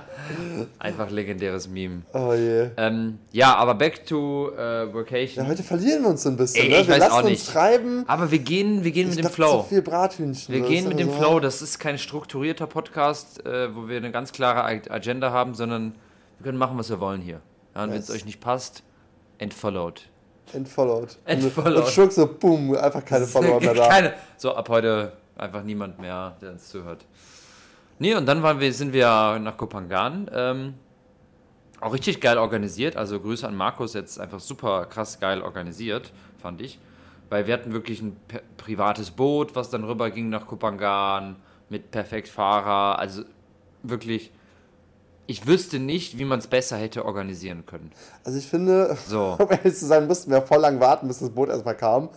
Einfach 0.79 1.09
legendäres 1.09 1.67
Meme. 1.67 2.03
Oh 2.13 2.33
je. 2.33 2.69
Ähm, 2.77 3.19
ja, 3.31 3.55
aber 3.55 3.75
back 3.75 4.05
to 4.05 4.51
äh, 4.55 4.93
Vacation. 4.93 5.43
Ja, 5.43 5.49
heute 5.51 5.61
verlieren 5.63 6.03
wir 6.03 6.09
uns 6.09 6.23
so 6.23 6.29
ein 6.29 6.37
bisschen. 6.37 6.63
Ey, 6.65 6.69
ne? 6.69 6.81
ich 6.81 6.87
Wir 6.87 6.93
weiß 6.95 6.99
lassen 7.01 7.11
auch 7.13 7.17
uns 7.19 7.29
nicht. 7.29 7.49
treiben. 7.51 8.03
aber 8.07 8.31
wir 8.31 8.39
gehen, 8.39 8.83
wir 8.83 8.91
gehen 8.91 9.09
Ich 9.09 9.15
mit 9.17 9.25
dem 9.25 9.31
Flow. 9.31 9.61
Zu 9.63 9.69
viel 9.69 9.81
Brathühnchen. 9.81 10.53
Wir 10.55 10.61
gehen 10.61 10.87
mit 10.87 10.99
dem 10.99 11.09
so- 11.09 11.17
Flow. 11.17 11.39
Das 11.39 11.61
ist 11.61 11.79
kein 11.79 11.97
strukturierter 11.97 12.67
Podcast, 12.67 13.45
äh, 13.45 13.75
wo 13.75 13.87
wir 13.87 13.97
eine 13.97 14.11
ganz 14.11 14.31
klare 14.31 14.63
Ag- 14.63 14.89
Agenda 14.89 15.31
haben, 15.31 15.53
sondern 15.53 15.95
wir 16.39 16.45
können 16.45 16.57
machen, 16.57 16.77
was 16.77 16.89
wir 16.89 16.99
wollen 16.99 17.21
hier. 17.21 17.41
Ja, 17.75 17.83
und 17.83 17.91
wenn 17.91 17.99
es 17.99 18.07
Nice. 18.07 18.17
euch 18.17 18.25
nicht 18.25 18.39
passt, 18.39 18.83
entfollowed. 19.37 20.01
Entfollowed. 20.53 21.17
Entfollowed. 21.25 21.83
Und 21.83 21.87
Schluck 21.87 22.11
so, 22.11 22.27
boom, 22.27 22.75
einfach 22.75 23.03
keine 23.05 23.25
Follower 23.27 23.59
mehr 23.59 23.73
da. 23.73 23.87
Keine. 23.87 24.13
So, 24.37 24.55
ab 24.55 24.69
heute 24.69 25.13
einfach 25.35 25.63
niemand 25.63 25.99
mehr, 25.99 26.35
der 26.41 26.51
uns 26.51 26.69
zuhört. 26.69 27.05
Nee, 27.99 28.15
und 28.15 28.25
dann 28.25 28.43
waren 28.43 28.59
wir, 28.59 28.71
sind 28.73 28.93
wir 28.93 29.39
nach 29.39 29.57
Kopangan. 29.57 30.29
Ähm, 30.33 30.73
auch 31.81 31.93
richtig 31.93 32.21
geil 32.21 32.37
organisiert. 32.37 32.95
Also 32.95 33.19
Grüße 33.19 33.47
an 33.47 33.55
Markus, 33.55 33.93
jetzt 33.93 34.19
einfach 34.19 34.39
super 34.39 34.85
krass 34.85 35.19
geil 35.19 35.41
organisiert, 35.41 36.11
fand 36.41 36.61
ich. 36.61 36.79
Weil 37.29 37.47
wir 37.47 37.53
hatten 37.53 37.73
wirklich 37.73 38.01
ein 38.01 38.17
privates 38.57 39.11
Boot, 39.11 39.55
was 39.55 39.69
dann 39.69 39.83
rüber 39.83 40.09
ging 40.09 40.29
nach 40.29 40.47
Kopangan 40.47 41.35
mit 41.69 41.91
Perfektfahrer. 41.91 42.97
Also 42.99 43.23
wirklich, 43.83 44.31
ich 45.29 45.45
wüsste 45.47 45.79
nicht, 45.79 46.17
wie 46.17 46.25
man 46.25 46.39
es 46.39 46.47
besser 46.47 46.77
hätte 46.77 47.05
organisieren 47.05 47.65
können. 47.65 47.91
Also 48.23 48.37
ich 48.39 48.47
finde, 48.47 48.97
So. 49.07 49.35
um 49.39 49.47
ehrlich 49.51 49.75
zu 49.75 49.85
sein, 49.85 50.07
mussten 50.07 50.31
wir 50.31 50.41
voll 50.41 50.59
lang 50.59 50.79
warten, 50.79 51.07
bis 51.07 51.19
das 51.19 51.29
Boot 51.29 51.49
erstmal 51.49 51.77
kam. 51.77 52.09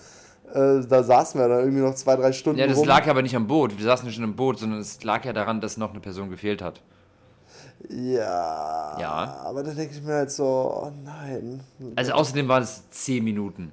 Äh, 0.55 0.81
da 0.89 1.03
saßen 1.03 1.41
wir 1.41 1.49
dann 1.49 1.61
irgendwie 1.61 1.83
noch 1.83 1.95
zwei, 1.95 2.17
drei 2.17 2.33
Stunden 2.33 2.59
Ja, 2.59 2.67
das 2.67 2.79
rum. 2.79 2.87
lag 2.89 3.07
aber 3.07 3.23
nicht 3.23 3.37
am 3.37 3.47
Boot. 3.47 3.77
Wir 3.77 3.85
saßen 3.85 4.07
nicht 4.07 4.15
schon 4.15 4.25
im 4.25 4.35
Boot, 4.37 4.59
sondern 4.59 4.81
es 4.81 5.03
lag 5.05 5.25
ja 5.25 5.33
daran, 5.33 5.61
dass 5.61 5.77
noch 5.77 5.91
eine 5.91 6.01
Person 6.01 6.31
gefehlt 6.31 6.63
hat. 6.63 6.81
ja. 7.89 8.99
Ja. 9.01 9.41
Aber 9.45 9.63
dann 9.63 9.77
denke 9.77 9.95
ich 9.95 10.03
mir 10.03 10.15
halt 10.15 10.31
so, 10.31 10.45
oh 10.45 10.93
nein. 11.05 11.61
Also 11.97 12.13
außerdem 12.13 12.49
waren 12.49 12.63
es 12.63 12.89
10 12.91 13.23
Minuten. 13.25 13.73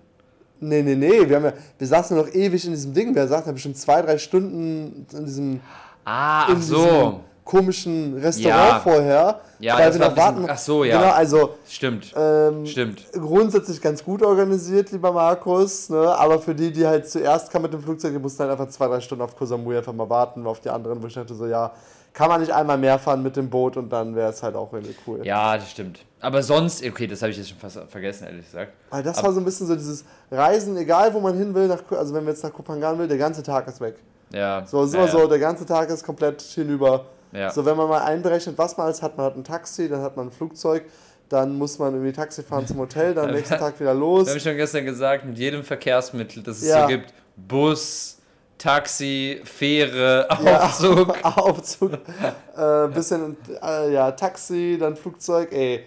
Nee, 0.62 0.82
nee, 0.82 0.96
nee. 0.96 1.28
Wir, 1.30 1.38
haben 1.38 1.46
ja, 1.46 1.54
wir 1.78 1.88
saßen 1.88 2.18
noch 2.18 2.28
ewig 2.34 2.66
in 2.66 2.72
diesem 2.72 2.94
Ding. 2.94 3.16
Wir 3.16 3.28
saßen 3.28 3.46
ja 3.48 3.52
bestimmt 3.54 3.78
zwei, 3.78 4.02
drei 4.02 4.18
Stunden 4.18 5.06
in 5.14 5.26
diesem, 5.26 5.60
Ah, 6.04 6.48
ach 6.52 6.62
so. 6.62 7.22
Komischen 7.50 8.16
Restaurant 8.20 8.70
Ja. 8.74 8.80
vorher. 8.80 9.40
Ja, 9.60 9.78
weil 9.80 9.92
wir 9.92 10.00
noch 10.00 10.08
ein 10.10 10.14
bisschen- 10.14 10.16
warten. 10.16 10.46
ach 10.50 10.58
so, 10.60 10.84
ja. 10.84 11.00
Genau, 11.02 11.12
also 11.14 11.56
Stimmt. 11.68 12.14
ähm, 12.16 12.64
Stimmt. 12.68 13.12
grundsätzlich 13.12 13.82
ganz 13.82 14.04
gut 14.04 14.22
organisiert, 14.22 14.92
lieber 14.92 15.12
Markus. 15.12 15.90
Ne? 15.90 15.98
Aber 16.16 16.40
für 16.40 16.54
die, 16.54 16.72
die 16.72 16.86
halt 16.86 17.10
zuerst 17.10 17.50
kamen 17.52 17.64
mit 17.64 17.74
dem 17.74 17.82
Flugzeug, 17.82 18.14
die 18.14 18.20
mussten 18.20 18.44
halt 18.44 18.52
einfach 18.52 18.68
zwei, 18.70 18.86
drei 18.88 19.00
Stunden 19.02 19.24
auf 19.24 19.36
Koh 19.36 19.46
Samui 19.46 19.76
einfach 19.76 19.94
mal 19.94 20.08
warten, 20.08 20.46
auf 20.46 20.60
die 20.60 20.70
anderen, 20.70 21.02
wo 21.02 21.08
ich 21.08 21.16
dachte 21.16 21.34
so, 21.34 21.48
ja, 21.48 21.72
kann 22.14 22.30
man 22.30 22.40
nicht 22.40 22.54
einmal 22.54 22.78
mehr 22.78 23.00
fahren 23.00 23.24
mit 23.24 23.36
dem 23.36 23.50
Boot 23.50 23.78
und 23.78 23.90
dann 23.90 24.16
wäre 24.16 24.30
es 24.30 24.44
halt 24.44 24.56
auch 24.56 24.72
irgendwie 24.72 24.96
cool. 25.08 25.22
Ja, 25.26 25.58
das 25.58 25.72
stimmt. 25.72 26.06
Aber 26.22 26.44
sonst, 26.44 26.86
okay, 26.86 27.08
das 27.08 27.24
habe 27.24 27.32
ich 27.32 27.38
jetzt 27.38 27.50
schon 27.50 27.58
fast 27.58 27.80
vergessen, 27.90 28.26
ehrlich 28.26 28.46
gesagt. 28.46 28.74
Weil 28.92 29.02
das 29.02 29.18
Aber 29.18 29.28
war 29.28 29.34
so 29.34 29.40
ein 29.42 29.46
bisschen 29.46 29.66
so 29.66 29.76
dieses 29.76 30.06
Reisen, 30.30 30.78
egal 30.78 31.12
wo 31.16 31.20
man 31.20 31.36
hin 31.36 31.56
will, 31.56 31.68
nach, 31.68 31.82
also 31.98 32.14
wenn 32.14 32.26
wir 32.26 32.32
jetzt 32.32 32.44
nach 32.44 32.54
Kopangan 32.54 33.00
will, 33.00 33.08
der 33.08 33.18
ganze 33.18 33.42
Tag 33.42 33.68
ist 33.68 33.82
weg. 33.82 33.96
Ja. 34.32 34.64
So, 34.68 34.84
ist 34.84 34.94
ja, 34.94 35.00
immer 35.00 35.12
ja. 35.12 35.20
so, 35.20 35.28
der 35.28 35.40
ganze 35.40 35.66
Tag 35.66 35.90
ist 35.90 36.04
komplett 36.06 36.42
hinüber. 36.42 37.06
Ja. 37.32 37.52
So, 37.52 37.66
wenn 37.66 37.78
man 37.78 37.88
mal 37.88 38.02
einberechnet, 38.02 38.58
was 38.58 38.78
man 38.78 38.86
alles 38.86 39.02
hat, 39.02 39.18
man 39.18 39.26
hat 39.28 39.36
ein 39.36 39.44
Taxi, 39.44 39.88
dann 39.88 40.02
hat 40.02 40.18
man 40.18 40.28
ein 40.28 40.32
Flugzeug, 40.32 40.86
dann 41.30 41.58
muss 41.58 41.78
man 41.78 41.94
irgendwie 41.94 42.12
Taxi 42.12 42.44
fahren 42.44 42.66
zum 42.66 42.78
Hotel, 42.78 43.14
dann 43.14 43.32
nächsten 43.34 43.58
Tag 43.58 43.80
wieder 43.80 43.94
los. 43.94 44.22
Das 44.22 44.30
habe 44.30 44.38
ich 44.38 44.44
schon 44.44 44.58
gestern 44.58 44.86
gesagt, 44.86 45.26
mit 45.26 45.38
jedem 45.38 45.64
Verkehrsmittel, 45.64 46.42
das 46.42 46.62
es 46.62 46.70
ja. 46.70 46.82
so 46.82 46.88
gibt, 46.88 47.14
Bus, 47.36 48.18
Taxi, 48.58 49.42
Fähre, 49.44 50.28
Aufzug. 50.30 51.16
Ja, 51.16 51.24
Aufzug. 51.38 51.94
äh, 51.94 52.88
bisschen, 52.88 53.38
äh, 53.62 53.94
ja, 53.94 54.12
Taxi, 54.12 54.78
dann 54.80 54.96
Flugzeug, 54.96 55.52
ey. 55.52 55.86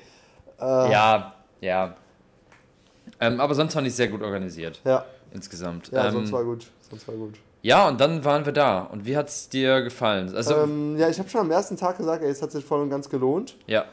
Äh, 0.61 0.65
ja, 0.93 1.35
ja. 1.61 1.97
Ähm, 3.21 3.41
aber 3.41 3.55
sonst 3.55 3.75
fand 3.75 3.87
ich 3.87 3.95
sehr 3.95 4.09
gut 4.09 4.23
organisiert. 4.23 4.81
Ja. 4.85 5.05
Insgesamt. 5.33 5.91
Ja, 5.91 6.07
ähm, 6.07 6.13
sonst 6.13 6.33
war 6.33 6.45
gut. 6.45 6.67
Sonst 6.89 7.07
war 7.09 7.15
gut. 7.15 7.39
Ja, 7.63 7.89
und 7.89 8.01
dann 8.01 8.25
waren 8.25 8.45
wir 8.45 8.53
da. 8.53 8.81
Und 8.81 9.07
wie 9.07 9.17
hat 9.17 9.29
es 9.29 9.49
dir 9.49 9.83
gefallen? 9.83 10.35
Also, 10.35 10.55
ähm, 10.57 10.99
ja, 10.99 11.09
ich 11.09 11.19
habe 11.19 11.29
schon 11.29 11.41
am 11.43 11.51
ersten 11.51 11.77
Tag 11.77 11.97
gesagt, 11.97 12.23
ey, 12.23 12.31
es 12.31 12.43
hat 12.43 12.51
sich 12.51 12.65
voll 12.65 12.81
und 12.81 12.91
ganz 12.91 13.09
gelohnt. 13.09 13.57
Ja. 13.67 13.85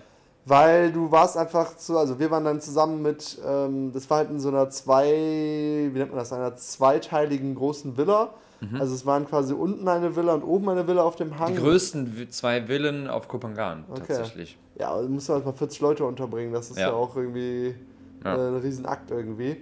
Weil 0.45 0.91
du 0.91 1.11
warst 1.11 1.37
einfach 1.37 1.77
zu, 1.77 1.97
also 1.97 2.17
wir 2.19 2.31
waren 2.31 2.43
dann 2.43 2.59
zusammen 2.59 3.03
mit, 3.03 3.37
ähm, 3.45 3.91
das 3.93 4.09
war 4.09 4.17
halt 4.17 4.31
in 4.31 4.39
so 4.39 4.49
einer 4.49 4.69
zwei, 4.71 5.05
wie 5.05 5.97
nennt 5.97 6.09
man 6.09 6.17
das, 6.17 6.33
einer 6.33 6.55
zweiteiligen 6.55 7.53
großen 7.53 7.95
Villa. 7.95 8.31
Mhm. 8.61 8.81
Also 8.81 8.95
es 8.95 9.05
waren 9.05 9.27
quasi 9.27 9.53
unten 9.53 9.87
eine 9.87 10.15
Villa 10.15 10.33
und 10.33 10.43
oben 10.43 10.69
eine 10.69 10.87
Villa 10.87 11.03
auf 11.03 11.15
dem 11.15 11.37
Hang. 11.37 11.53
Die 11.53 11.59
größten 11.59 12.27
zwei 12.31 12.63
Villen 12.63 13.07
auf 13.07 13.27
Kopangan 13.27 13.85
okay. 13.89 14.01
tatsächlich. 14.07 14.57
Ja, 14.79 14.99
du 14.99 15.07
musst 15.07 15.29
halt 15.29 15.45
mal 15.45 15.53
40 15.53 15.79
Leute 15.81 16.05
unterbringen, 16.05 16.51
das 16.51 16.71
ist 16.71 16.79
ja, 16.79 16.87
ja 16.87 16.93
auch 16.93 17.15
irgendwie 17.15 17.75
ja. 18.23 18.35
Äh, 18.35 18.47
ein 18.47 18.55
Riesenakt 18.57 19.11
irgendwie. 19.11 19.57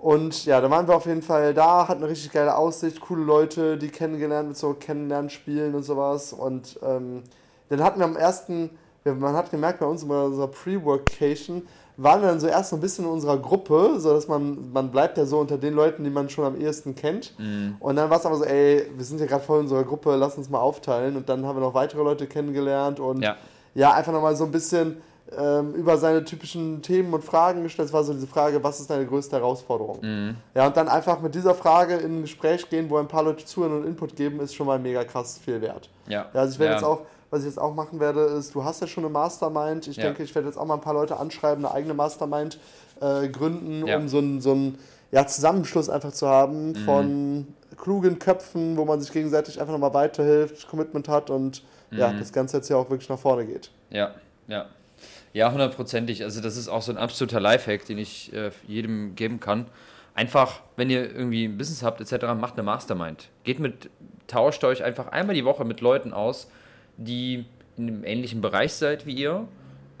Und 0.00 0.46
ja, 0.46 0.62
da 0.62 0.70
waren 0.70 0.88
wir 0.88 0.96
auf 0.96 1.04
jeden 1.04 1.20
Fall 1.20 1.52
da, 1.52 1.86
hatten 1.86 2.02
eine 2.02 2.10
richtig 2.10 2.32
geile 2.32 2.56
Aussicht, 2.56 3.02
coole 3.02 3.22
Leute, 3.22 3.76
die 3.76 3.88
kennengelernt 3.88 4.48
mit 4.48 4.56
so 4.56 4.72
Kennenlernspielen 4.72 5.74
und 5.74 5.82
sowas. 5.82 6.32
Und 6.32 6.78
ähm, 6.82 7.22
dann 7.68 7.84
hatten 7.84 7.98
wir 7.98 8.06
am 8.06 8.16
ersten, 8.16 8.70
man 9.04 9.34
hat 9.34 9.50
gemerkt 9.50 9.80
bei 9.80 9.84
uns 9.84 10.02
in 10.02 10.10
unserer 10.10 10.48
Pre-Workation, 10.48 11.62
waren 11.98 12.22
wir 12.22 12.28
dann 12.28 12.40
so 12.40 12.46
erst 12.46 12.70
so 12.70 12.76
ein 12.76 12.80
bisschen 12.80 13.04
in 13.04 13.10
unserer 13.10 13.36
Gruppe, 13.36 13.96
so 13.98 14.14
dass 14.14 14.26
man, 14.26 14.72
man 14.72 14.90
bleibt 14.90 15.18
ja 15.18 15.26
so 15.26 15.38
unter 15.38 15.58
den 15.58 15.74
Leuten, 15.74 16.02
die 16.02 16.08
man 16.08 16.30
schon 16.30 16.46
am 16.46 16.58
ehesten 16.58 16.94
kennt. 16.94 17.38
Mhm. 17.38 17.76
Und 17.78 17.96
dann 17.96 18.08
war 18.08 18.18
es 18.18 18.24
aber 18.24 18.36
so, 18.36 18.44
ey, 18.44 18.86
wir 18.96 19.04
sind 19.04 19.20
ja 19.20 19.26
gerade 19.26 19.44
voll 19.44 19.58
in 19.58 19.64
unserer 19.64 19.84
Gruppe, 19.84 20.16
lass 20.16 20.38
uns 20.38 20.48
mal 20.48 20.60
aufteilen. 20.60 21.18
Und 21.18 21.28
dann 21.28 21.44
haben 21.44 21.56
wir 21.56 21.60
noch 21.60 21.74
weitere 21.74 22.02
Leute 22.02 22.26
kennengelernt 22.26 23.00
und 23.00 23.20
ja, 23.20 23.36
ja 23.74 23.92
einfach 23.92 24.12
nochmal 24.12 24.34
so 24.34 24.44
ein 24.44 24.50
bisschen 24.50 25.02
ähm, 25.36 25.74
über 25.74 25.96
seine 25.96 26.24
typischen 26.24 26.82
Themen 26.82 27.12
und 27.14 27.24
Fragen 27.24 27.62
gestellt. 27.62 27.88
Es 27.88 27.92
war 27.92 28.02
so 28.04 28.12
diese 28.12 28.26
Frage, 28.26 28.62
was 28.62 28.80
ist 28.80 28.90
deine 28.90 29.06
größte 29.06 29.36
Herausforderung? 29.36 29.98
Mhm. 30.02 30.36
Ja, 30.54 30.66
und 30.66 30.76
dann 30.76 30.88
einfach 30.88 31.20
mit 31.20 31.34
dieser 31.34 31.54
Frage 31.54 31.94
in 31.96 32.18
ein 32.18 32.22
Gespräch 32.22 32.68
gehen, 32.68 32.90
wo 32.90 32.96
ein 32.96 33.08
paar 33.08 33.22
Leute 33.22 33.44
zuhören 33.44 33.80
und 33.80 33.86
Input 33.86 34.16
geben, 34.16 34.40
ist 34.40 34.54
schon 34.54 34.66
mal 34.66 34.78
mega 34.78 35.04
krass 35.04 35.38
viel 35.38 35.60
wert. 35.60 35.88
Ja. 36.08 36.26
ja 36.32 36.40
also 36.40 36.54
ich 36.54 36.58
werde 36.58 36.72
ja. 36.72 36.78
jetzt 36.78 36.86
auch, 36.86 37.02
was 37.30 37.40
ich 37.40 37.46
jetzt 37.46 37.58
auch 37.58 37.74
machen 37.74 38.00
werde, 38.00 38.20
ist, 38.20 38.54
du 38.54 38.64
hast 38.64 38.80
ja 38.80 38.86
schon 38.86 39.04
eine 39.04 39.12
Mastermind. 39.12 39.86
Ich 39.86 39.96
ja. 39.96 40.04
denke, 40.04 40.22
ich 40.22 40.34
werde 40.34 40.48
jetzt 40.48 40.56
auch 40.56 40.66
mal 40.66 40.74
ein 40.74 40.80
paar 40.80 40.94
Leute 40.94 41.16
anschreiben, 41.16 41.64
eine 41.64 41.74
eigene 41.74 41.94
Mastermind 41.94 42.58
äh, 43.00 43.28
gründen, 43.28 43.84
um 43.84 44.08
so 44.08 44.18
einen 44.18 44.40
so 44.40 44.72
ja, 45.12 45.26
Zusammenschluss 45.26 45.88
einfach 45.88 46.12
zu 46.12 46.28
haben 46.28 46.72
mhm. 46.72 46.76
von 46.76 47.46
klugen 47.76 48.18
Köpfen, 48.18 48.76
wo 48.76 48.84
man 48.84 49.00
sich 49.00 49.12
gegenseitig 49.12 49.60
einfach 49.60 49.72
nochmal 49.72 49.94
weiterhilft, 49.94 50.68
Commitment 50.68 51.08
hat 51.08 51.30
und 51.30 51.62
mhm. 51.90 51.98
ja, 51.98 52.12
das 52.12 52.32
Ganze 52.32 52.58
jetzt 52.58 52.68
ja 52.68 52.76
auch 52.76 52.90
wirklich 52.90 53.08
nach 53.08 53.18
vorne 53.18 53.46
geht. 53.46 53.70
Ja, 53.90 54.14
ja. 54.46 54.66
Ja, 55.32 55.52
hundertprozentig. 55.52 56.24
Also 56.24 56.40
das 56.40 56.56
ist 56.56 56.68
auch 56.68 56.82
so 56.82 56.92
ein 56.92 56.98
absoluter 56.98 57.40
Lifehack, 57.40 57.84
den 57.84 57.98
ich 57.98 58.32
äh, 58.32 58.50
jedem 58.66 59.14
geben 59.14 59.38
kann. 59.40 59.66
Einfach, 60.14 60.60
wenn 60.76 60.90
ihr 60.90 61.14
irgendwie 61.14 61.44
ein 61.44 61.56
Business 61.56 61.82
habt 61.82 62.00
etc., 62.00 62.34
macht 62.34 62.54
eine 62.54 62.64
Mastermind. 62.64 63.28
Geht 63.44 63.60
mit, 63.60 63.90
tauscht 64.26 64.64
euch 64.64 64.82
einfach 64.82 65.08
einmal 65.08 65.34
die 65.34 65.44
Woche 65.44 65.64
mit 65.64 65.80
Leuten 65.80 66.12
aus, 66.12 66.50
die 66.96 67.44
in 67.76 67.88
einem 67.88 68.04
ähnlichen 68.04 68.40
Bereich 68.40 68.72
seid 68.72 69.06
wie 69.06 69.14
ihr 69.14 69.46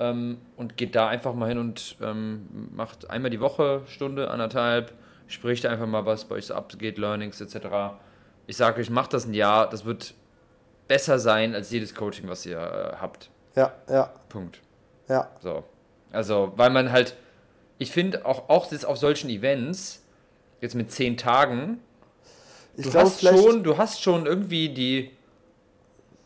ähm, 0.00 0.38
und 0.56 0.76
geht 0.76 0.96
da 0.96 1.08
einfach 1.08 1.34
mal 1.34 1.48
hin 1.48 1.58
und 1.58 1.96
ähm, 2.02 2.68
macht 2.74 3.08
einmal 3.08 3.30
die 3.30 3.40
Woche, 3.40 3.82
Stunde, 3.86 4.30
anderthalb, 4.30 4.92
spricht 5.28 5.64
einfach 5.64 5.86
mal, 5.86 6.04
was 6.06 6.24
bei 6.24 6.36
euch 6.36 6.46
so 6.46 6.54
abgeht, 6.54 6.98
Learnings 6.98 7.40
etc. 7.40 7.68
Ich 8.46 8.56
sage 8.56 8.80
euch, 8.80 8.90
macht 8.90 9.12
das 9.12 9.26
ein 9.26 9.34
Jahr, 9.34 9.70
das 9.70 9.84
wird 9.84 10.14
besser 10.88 11.20
sein 11.20 11.54
als 11.54 11.70
jedes 11.70 11.94
Coaching, 11.94 12.28
was 12.28 12.44
ihr 12.46 12.58
äh, 12.58 12.96
habt. 13.00 13.30
Ja, 13.54 13.72
ja. 13.88 14.12
Punkt. 14.28 14.60
Ja. 15.10 15.28
So. 15.40 15.64
Also, 16.12 16.52
weil 16.56 16.70
man 16.70 16.92
halt, 16.92 17.16
ich 17.78 17.90
finde 17.90 18.24
auch, 18.24 18.48
auch 18.48 18.68
das 18.68 18.84
auf 18.84 18.96
solchen 18.96 19.28
Events, 19.28 20.02
jetzt 20.60 20.74
mit 20.74 20.90
zehn 20.92 21.16
Tagen, 21.16 21.80
ich 22.76 22.84
du, 22.84 22.90
glaub, 22.90 23.04
hast 23.04 23.20
schon, 23.20 23.64
du 23.64 23.76
hast 23.76 24.00
schon 24.00 24.26
irgendwie 24.26 24.68
die, 24.68 25.10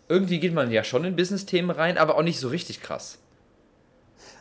irgendwie 0.09 0.39
geht 0.39 0.53
man 0.53 0.71
ja 0.71 0.85
schon 0.85 1.05
in 1.05 1.17
Business-Themen 1.17 1.71
rein, 1.71 1.97
aber 1.99 2.17
auch 2.17 2.23
nicht 2.23 2.39
so 2.39 2.49
richtig 2.49 2.83
krass. 2.83 3.19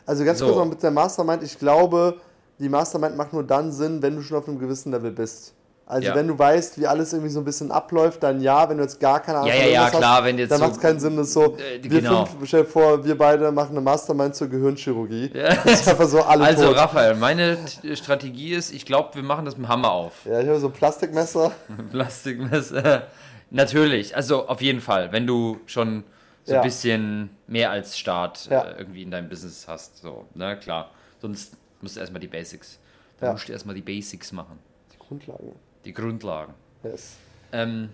Also 0.06 0.24
ganz 0.24 0.38
so. 0.38 0.46
kurz 0.46 0.58
noch 0.58 0.66
mit 0.66 0.82
der 0.82 0.90
Mastermind, 0.90 1.42
ich 1.42 1.58
glaube, 1.58 2.20
die 2.58 2.68
Mastermind 2.68 3.16
macht 3.16 3.32
nur 3.32 3.44
dann 3.44 3.72
Sinn, 3.72 4.02
wenn 4.02 4.16
du 4.16 4.22
schon 4.22 4.36
auf 4.36 4.46
einem 4.46 4.58
gewissen 4.58 4.92
Level 4.92 5.10
bist. 5.10 5.54
Also 5.86 6.08
ja. 6.08 6.14
wenn 6.14 6.26
du 6.28 6.38
weißt, 6.38 6.80
wie 6.80 6.86
alles 6.86 7.12
irgendwie 7.12 7.30
so 7.30 7.40
ein 7.40 7.44
bisschen 7.44 7.70
abläuft, 7.70 8.22
dann 8.22 8.40
ja, 8.40 8.68
wenn 8.70 8.78
du 8.78 8.84
jetzt 8.84 8.98
gar 9.00 9.20
keine 9.20 9.38
Ahnung 9.38 9.50
ja, 9.50 9.56
ja, 9.56 9.66
ja, 9.66 9.90
klar, 9.90 10.16
hast, 10.16 10.24
wenn 10.24 10.38
jetzt 10.38 10.50
dann 10.50 10.58
so, 10.58 10.64
macht 10.64 10.76
es 10.76 10.80
keinen 10.80 10.98
Sinn, 10.98 11.16
dass 11.16 11.34
so, 11.34 11.58
äh, 11.58 11.82
wir 11.82 12.00
genau. 12.00 12.24
fünf, 12.24 12.48
stell 12.48 12.64
vor, 12.64 13.04
wir 13.04 13.18
beide 13.18 13.52
machen 13.52 13.72
eine 13.72 13.82
Mastermind 13.82 14.34
zur 14.34 14.48
Gehirnchirurgie. 14.48 15.30
Ja. 15.34 15.54
Das 15.56 15.80
ist 15.82 15.88
einfach 15.88 16.08
so 16.08 16.22
alle 16.22 16.44
Also 16.44 16.68
tot. 16.68 16.76
Raphael, 16.76 17.16
meine 17.16 17.58
Strategie 17.94 18.54
ist, 18.54 18.72
ich 18.72 18.86
glaube, 18.86 19.14
wir 19.14 19.22
machen 19.22 19.44
das 19.44 19.58
mit 19.58 19.66
dem 19.66 19.68
Hammer 19.68 19.92
auf. 19.92 20.24
Ja, 20.24 20.40
ich 20.40 20.48
habe 20.48 20.58
so 20.58 20.68
ein 20.68 20.72
Plastikmesser. 20.72 21.52
Plastikmesser. 21.90 23.08
Natürlich, 23.50 24.16
also 24.16 24.48
auf 24.48 24.62
jeden 24.62 24.80
Fall, 24.80 25.12
wenn 25.12 25.26
du 25.26 25.60
schon 25.66 26.04
so 26.44 26.54
ein 26.54 26.62
bisschen 26.62 27.30
mehr 27.46 27.70
als 27.70 27.98
Start 27.98 28.48
äh, 28.50 28.78
irgendwie 28.78 29.02
in 29.02 29.10
deinem 29.10 29.28
Business 29.28 29.66
hast, 29.68 29.98
so, 29.98 30.24
ne, 30.34 30.58
klar. 30.58 30.90
Sonst 31.20 31.56
musst 31.82 31.96
du 31.96 32.00
erstmal 32.00 32.20
die 32.20 32.28
Basics. 32.28 32.78
Dann 33.20 33.32
musst 33.32 33.48
du 33.48 33.52
erstmal 33.52 33.74
die 33.74 33.82
Basics 33.82 34.32
machen. 34.32 34.58
Die 34.92 34.98
Grundlagen 34.98 35.54
die 35.84 35.92
Grundlagen. 35.92 36.54
Yes. 36.82 37.16
Ähm, 37.52 37.90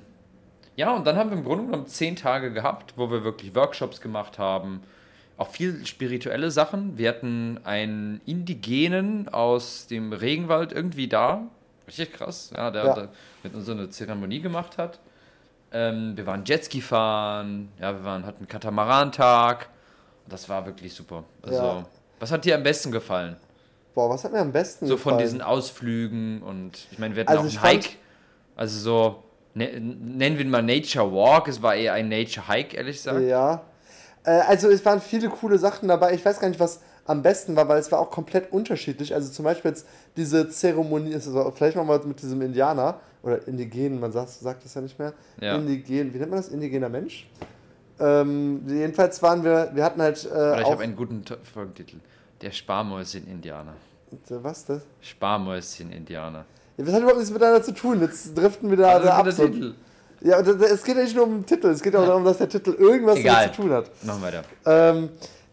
ja, 0.76 0.94
und 0.94 1.06
dann 1.06 1.16
haben 1.16 1.30
wir 1.30 1.36
im 1.36 1.44
Grunde 1.44 1.66
genommen 1.66 1.86
zehn 1.86 2.16
Tage 2.16 2.52
gehabt, 2.52 2.94
wo 2.96 3.10
wir 3.10 3.24
wirklich 3.24 3.54
Workshops 3.54 4.00
gemacht 4.00 4.38
haben. 4.38 4.82
Auch 5.36 5.48
viel 5.48 5.84
spirituelle 5.86 6.50
Sachen. 6.50 6.98
Wir 6.98 7.08
hatten 7.08 7.60
einen 7.64 8.20
Indigenen 8.26 9.28
aus 9.28 9.86
dem 9.86 10.12
Regenwald 10.12 10.72
irgendwie 10.72 11.08
da. 11.08 11.42
Richtig 11.86 12.12
krass, 12.12 12.50
ja, 12.56 12.70
der 12.70 12.84
ja. 12.84 13.08
mit 13.42 13.54
uns 13.54 13.66
so 13.66 13.72
eine 13.72 13.90
Zeremonie 13.90 14.40
gemacht 14.40 14.78
hat. 14.78 15.00
Ähm, 15.72 16.16
wir 16.16 16.26
waren 16.26 16.44
Jetski 16.44 16.80
fahren, 16.80 17.68
ja, 17.80 17.94
wir 17.94 18.04
waren, 18.04 18.26
hatten 18.26 18.46
Katamarantag. 18.46 19.68
Das 20.28 20.48
war 20.48 20.66
wirklich 20.66 20.94
super. 20.94 21.24
Also, 21.42 21.62
ja. 21.62 21.86
was 22.18 22.30
hat 22.32 22.44
dir 22.44 22.54
am 22.54 22.62
besten 22.62 22.92
gefallen? 22.92 23.36
Boah, 23.94 24.08
was 24.10 24.24
hat 24.24 24.32
mir 24.32 24.38
am 24.38 24.52
besten 24.52 24.86
So 24.86 24.94
gefallen? 24.94 25.16
von 25.16 25.24
diesen 25.24 25.42
Ausflügen 25.42 26.42
und 26.42 26.86
ich 26.90 26.98
meine, 26.98 27.16
wir 27.16 27.24
hatten 27.24 27.36
also 27.36 27.58
auch 27.58 27.64
einen 27.64 27.80
Hike, 27.80 27.90
also 28.56 28.78
so, 28.78 29.22
ne, 29.54 29.80
nennen 29.80 30.38
wir 30.38 30.44
ihn 30.44 30.50
mal 30.50 30.62
Nature 30.62 31.12
Walk, 31.12 31.48
es 31.48 31.60
war 31.60 31.74
eher 31.74 31.94
ein 31.94 32.08
Nature 32.08 32.48
Hike, 32.48 32.76
ehrlich 32.76 32.96
gesagt. 32.96 33.20
Ja, 33.22 33.62
äh, 34.24 34.30
also 34.30 34.68
es 34.68 34.84
waren 34.84 35.00
viele 35.00 35.28
coole 35.28 35.58
Sachen 35.58 35.88
dabei, 35.88 36.14
ich 36.14 36.24
weiß 36.24 36.38
gar 36.40 36.48
nicht, 36.48 36.60
was 36.60 36.80
am 37.06 37.22
besten 37.22 37.56
war, 37.56 37.68
weil 37.68 37.78
es 37.80 37.90
war 37.90 37.98
auch 37.98 38.10
komplett 38.10 38.52
unterschiedlich. 38.52 39.14
Also 39.14 39.32
zum 39.32 39.44
Beispiel 39.44 39.72
jetzt 39.72 39.86
diese 40.16 40.48
Zeremonie, 40.48 41.14
also 41.14 41.52
vielleicht 41.56 41.76
machen 41.76 41.88
wir 41.88 42.06
mit 42.06 42.22
diesem 42.22 42.40
Indianer 42.42 43.00
oder 43.22 43.46
Indigenen, 43.48 43.98
man 43.98 44.12
sagt, 44.12 44.30
sagt 44.30 44.64
das 44.64 44.74
ja 44.74 44.80
nicht 44.80 44.98
mehr. 44.98 45.12
Ja. 45.40 45.56
Indigen, 45.56 46.14
wie 46.14 46.18
nennt 46.18 46.30
man 46.30 46.38
das? 46.38 46.48
Indigener 46.48 46.88
Mensch? 46.88 47.28
Ähm, 47.98 48.62
jedenfalls 48.66 49.22
waren 49.22 49.44
wir, 49.44 49.70
wir 49.74 49.84
hatten 49.84 50.00
halt. 50.00 50.24
Äh, 50.24 50.28
oder 50.28 50.60
ich 50.60 50.70
habe 50.70 50.82
einen 50.84 50.96
guten 50.96 51.22
Folgentitel. 51.52 51.96
Der 52.42 52.50
Sparmäuschen-Indianer. 52.50 53.74
Was 54.28 54.64
das? 54.64 54.82
Sparmäuschen-Indianer. 55.00 56.44
Ja, 56.76 56.86
was 56.86 56.92
hat 56.94 57.00
überhaupt 57.00 57.18
nichts 57.18 57.32
miteinander 57.32 57.62
zu 57.62 57.74
tun? 57.74 58.00
Jetzt 58.00 58.36
driften 58.36 58.70
wir 58.70 58.76
da, 58.76 58.98
da 58.98 59.18
ab. 59.18 59.24
Der 59.24 59.34
Titel. 59.34 59.74
Ja, 60.22 60.40
es 60.40 60.82
geht 60.82 60.96
ja 60.96 61.02
nicht 61.02 61.16
nur 61.16 61.24
um 61.24 61.34
den 61.38 61.46
Titel, 61.46 61.68
es 61.68 61.80
geht 61.82 61.96
auch 61.96 62.06
darum, 62.06 62.24
dass 62.24 62.38
der 62.38 62.48
Titel 62.48 62.72
irgendwas 62.72 63.18
Egal. 63.18 63.36
damit 63.36 63.54
zu 63.54 63.62
tun 63.62 63.72
hat. 63.72 63.90
Machen 64.04 64.20
wir 64.20 64.26
weiter. 64.26 64.44
Ähm, 64.66 65.08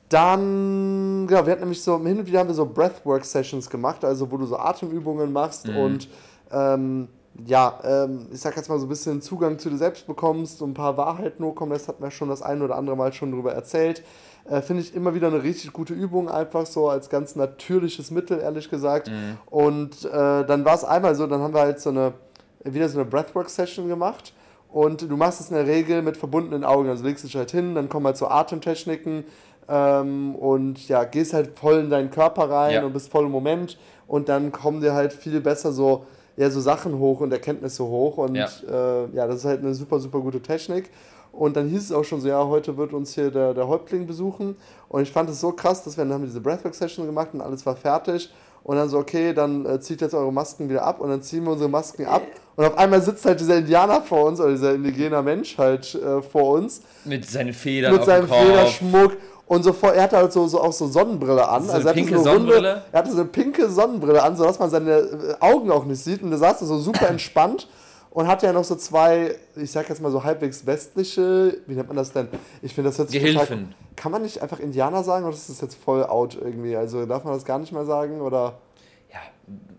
dann, 0.10 1.26
genau, 1.28 1.46
wir 1.46 1.52
hatten 1.52 1.62
nämlich 1.62 1.82
so, 1.82 1.98
hin 2.04 2.20
und 2.20 2.28
wieder 2.28 2.40
haben 2.40 2.48
wir 2.48 2.56
so 2.56 2.66
Breathwork-Sessions 2.66 3.70
gemacht, 3.70 4.04
also 4.04 4.30
wo 4.30 4.38
du 4.38 4.46
so 4.46 4.58
Atemübungen 4.58 5.32
machst 5.32 5.68
mhm. 5.68 5.78
und 5.78 6.10
ähm, 6.52 7.08
ja, 7.46 7.80
ähm, 7.84 8.28
ich 8.32 8.40
sag 8.40 8.56
jetzt 8.56 8.68
mal 8.70 8.80
so 8.80 8.86
ein 8.86 8.90
bisschen 8.90 9.22
Zugang 9.22 9.60
zu 9.60 9.70
dir 9.70 9.78
selbst 9.78 10.08
bekommst, 10.08 10.62
und 10.62 10.72
ein 10.72 10.74
paar 10.74 10.98
Wahrheiten 10.98 11.46
hochkommen 11.46 11.74
lässt, 11.74 11.88
hat 11.88 12.00
mir 12.00 12.10
schon 12.10 12.30
das 12.30 12.42
ein 12.42 12.62
oder 12.62 12.76
andere 12.76 12.98
Mal 12.98 13.14
schon 13.14 13.32
drüber 13.32 13.54
erzählt. 13.54 14.04
Äh, 14.50 14.62
Finde 14.62 14.82
ich 14.82 14.96
immer 14.96 15.14
wieder 15.14 15.28
eine 15.28 15.44
richtig 15.44 15.74
gute 15.74 15.94
Übung, 15.94 16.30
einfach 16.30 16.66
so 16.66 16.90
als 16.90 17.10
ganz 17.10 17.36
natürliches 17.36 18.12
Mittel, 18.12 18.40
ehrlich 18.40 18.70
gesagt. 18.70 19.10
Mhm. 19.10 19.38
Und 19.48 20.06
äh, 20.06 20.10
dann 20.46 20.64
war 20.64 20.76
es 20.76 20.84
einmal 20.84 21.16
so, 21.16 21.28
dann 21.28 21.42
haben 21.42 21.54
wir 21.54 21.62
halt 21.62 21.80
so 21.80 21.90
eine, 21.90 22.14
wieder 22.64 22.88
so 22.88 23.00
eine 23.00 23.10
Breathwork-Session 23.10 23.88
gemacht. 23.88 24.34
Und 24.72 25.02
du 25.10 25.18
machst 25.18 25.42
es 25.42 25.50
in 25.50 25.56
der 25.56 25.66
Regel 25.66 26.02
mit 26.02 26.18
verbundenen 26.18 26.64
Augen. 26.64 26.90
Also 26.90 27.04
legst 27.04 27.24
dich 27.24 27.36
halt 27.36 27.52
hin, 27.52 27.76
dann 27.76 27.90
kommen 27.90 28.06
halt 28.06 28.18
so 28.18 28.28
Atemtechniken 28.28 29.26
ähm, 29.70 30.36
und 30.36 30.88
ja, 30.88 31.04
gehst 31.04 31.34
halt 31.34 31.58
voll 31.58 31.80
in 31.80 31.90
deinen 31.90 32.10
Körper 32.10 32.50
rein 32.50 32.74
ja. 32.74 32.86
und 32.86 32.94
bist 32.94 33.12
voll 33.12 33.26
im 33.26 33.32
Moment. 33.32 33.78
Und 34.08 34.30
dann 34.30 34.52
kommen 34.52 34.82
dir 34.82 34.94
halt 34.94 35.14
viel 35.14 35.42
besser 35.42 35.72
so, 35.72 36.06
ja, 36.38 36.50
so 36.50 36.62
Sachen 36.62 37.00
hoch 37.00 37.20
und 37.20 37.32
Erkenntnisse 37.34 37.84
hoch. 37.84 38.18
Und 38.18 38.36
ja. 38.36 38.48
Äh, 38.70 39.10
ja, 39.14 39.28
das 39.28 39.38
ist 39.38 39.46
halt 39.46 39.62
eine 39.62 39.74
super, 39.74 40.00
super 40.00 40.20
gute 40.20 40.42
Technik. 40.42 40.90
Und 41.38 41.56
dann 41.56 41.70
hieß 41.70 41.84
es 41.84 41.92
auch 41.92 42.04
schon 42.04 42.20
so, 42.20 42.28
ja, 42.28 42.44
heute 42.46 42.78
wird 42.78 42.94
uns 42.94 43.14
hier 43.14 43.30
der, 43.30 43.54
der 43.54 43.68
Häuptling 43.68 44.08
besuchen. 44.08 44.56
Und 44.90 45.04
ich 45.04 45.12
fand 45.12 45.30
es 45.30 45.40
so 45.40 45.52
krass, 45.52 45.84
dass 45.84 45.96
wir 45.96 46.04
dann 46.04 46.14
haben 46.14 46.26
diese 46.26 46.42
Breathwork-Session 46.42 47.06
gemacht 47.06 47.30
und 47.34 47.42
alles 47.42 47.64
war 47.66 47.76
fertig. 47.76 48.32
Und 48.64 48.76
dann 48.76 48.90
so, 48.90 48.98
okay, 48.98 49.34
dann 49.34 49.66
äh, 49.66 49.80
zieht 49.80 50.02
jetzt 50.02 50.16
eure 50.16 50.34
Masken 50.34 50.68
wieder 50.68 50.84
ab 50.84 51.00
und 51.00 51.10
dann 51.10 51.22
ziehen 51.22 51.44
wir 51.44 51.52
unsere 51.52 51.70
Masken 51.70 52.06
ab. 52.06 52.24
Und 52.56 52.66
auf 52.66 52.78
einmal 52.78 53.02
sitzt 53.04 53.24
halt 53.24 53.40
dieser 53.40 53.58
Indianer 53.58 54.02
vor 54.02 54.26
uns, 54.26 54.42
oder 54.42 54.50
dieser 54.50 54.74
indigener 54.74 55.22
Mensch 55.22 55.58
halt 55.60 55.94
äh, 55.94 56.24
vor 56.24 56.56
uns. 56.56 56.82
Mit 57.06 57.30
seinen 57.30 57.54
Federn 57.54 57.94
Mit 57.94 58.04
seinem 58.04 58.28
Federschmuck. 58.28 59.14
Und 59.46 59.64
so 59.64 59.74
vor, 59.74 59.94
er 59.94 60.04
hatte 60.04 60.18
halt 60.18 60.34
so, 60.34 60.48
so 60.48 60.60
auch 60.60 60.74
so 60.74 60.88
Sonnenbrille 60.88 61.48
an. 61.48 61.66
So 61.66 61.74
also 61.74 61.88
eine 61.88 61.96
pinke 61.96 62.18
so 62.18 62.24
Sonnenbrille? 62.24 62.74
Runde, 62.74 62.84
er 62.92 63.00
hatte 63.00 63.12
so 63.12 63.18
eine 63.18 63.26
pinke 63.26 63.70
Sonnenbrille 63.70 64.24
an, 64.24 64.36
sodass 64.36 64.58
man 64.58 64.72
seine 64.72 64.92
äh, 64.92 65.36
Augen 65.40 65.70
auch 65.70 65.86
nicht 65.86 66.04
sieht. 66.04 66.24
Und 66.24 66.32
er 66.32 66.40
saß 66.40 66.60
so 66.62 66.80
super 66.80 67.08
entspannt 67.10 67.68
und 68.18 68.28
hatte 68.28 68.48
ja 68.48 68.52
noch 68.52 68.64
so 68.64 68.74
zwei, 68.76 69.36
ich 69.56 69.70
sag 69.70 69.88
jetzt 69.90 70.02
mal 70.02 70.12
so 70.12 70.24
halbwegs 70.24 70.66
westliche, 70.66 71.56
wie 71.68 71.76
nennt 71.76 71.88
man 71.88 71.98
das 71.98 72.12
denn? 72.12 72.28
Ich 72.64 72.74
finde 72.74 72.90
das 72.90 72.98
jetzt 72.98 73.12
Gehilfen. 73.12 73.38
Total, 73.38 73.66
kann 73.96 74.12
man 74.12 74.24
nicht 74.24 74.42
einfach 74.42 74.60
Indianer 74.60 75.04
sagen 75.04 75.24
oder 75.24 75.36
ist 75.36 75.52
das 75.52 75.62
jetzt 75.62 75.76
voll 75.76 76.04
out 76.04 76.36
irgendwie? 76.36 76.76
Also 76.76 77.06
darf 77.06 77.24
man 77.26 77.36
das 77.36 77.46
gar 77.46 77.60
nicht 77.60 77.72
mehr 77.72 77.86
sagen 77.86 78.20
oder? 78.22 78.58
Ja, 79.14 79.20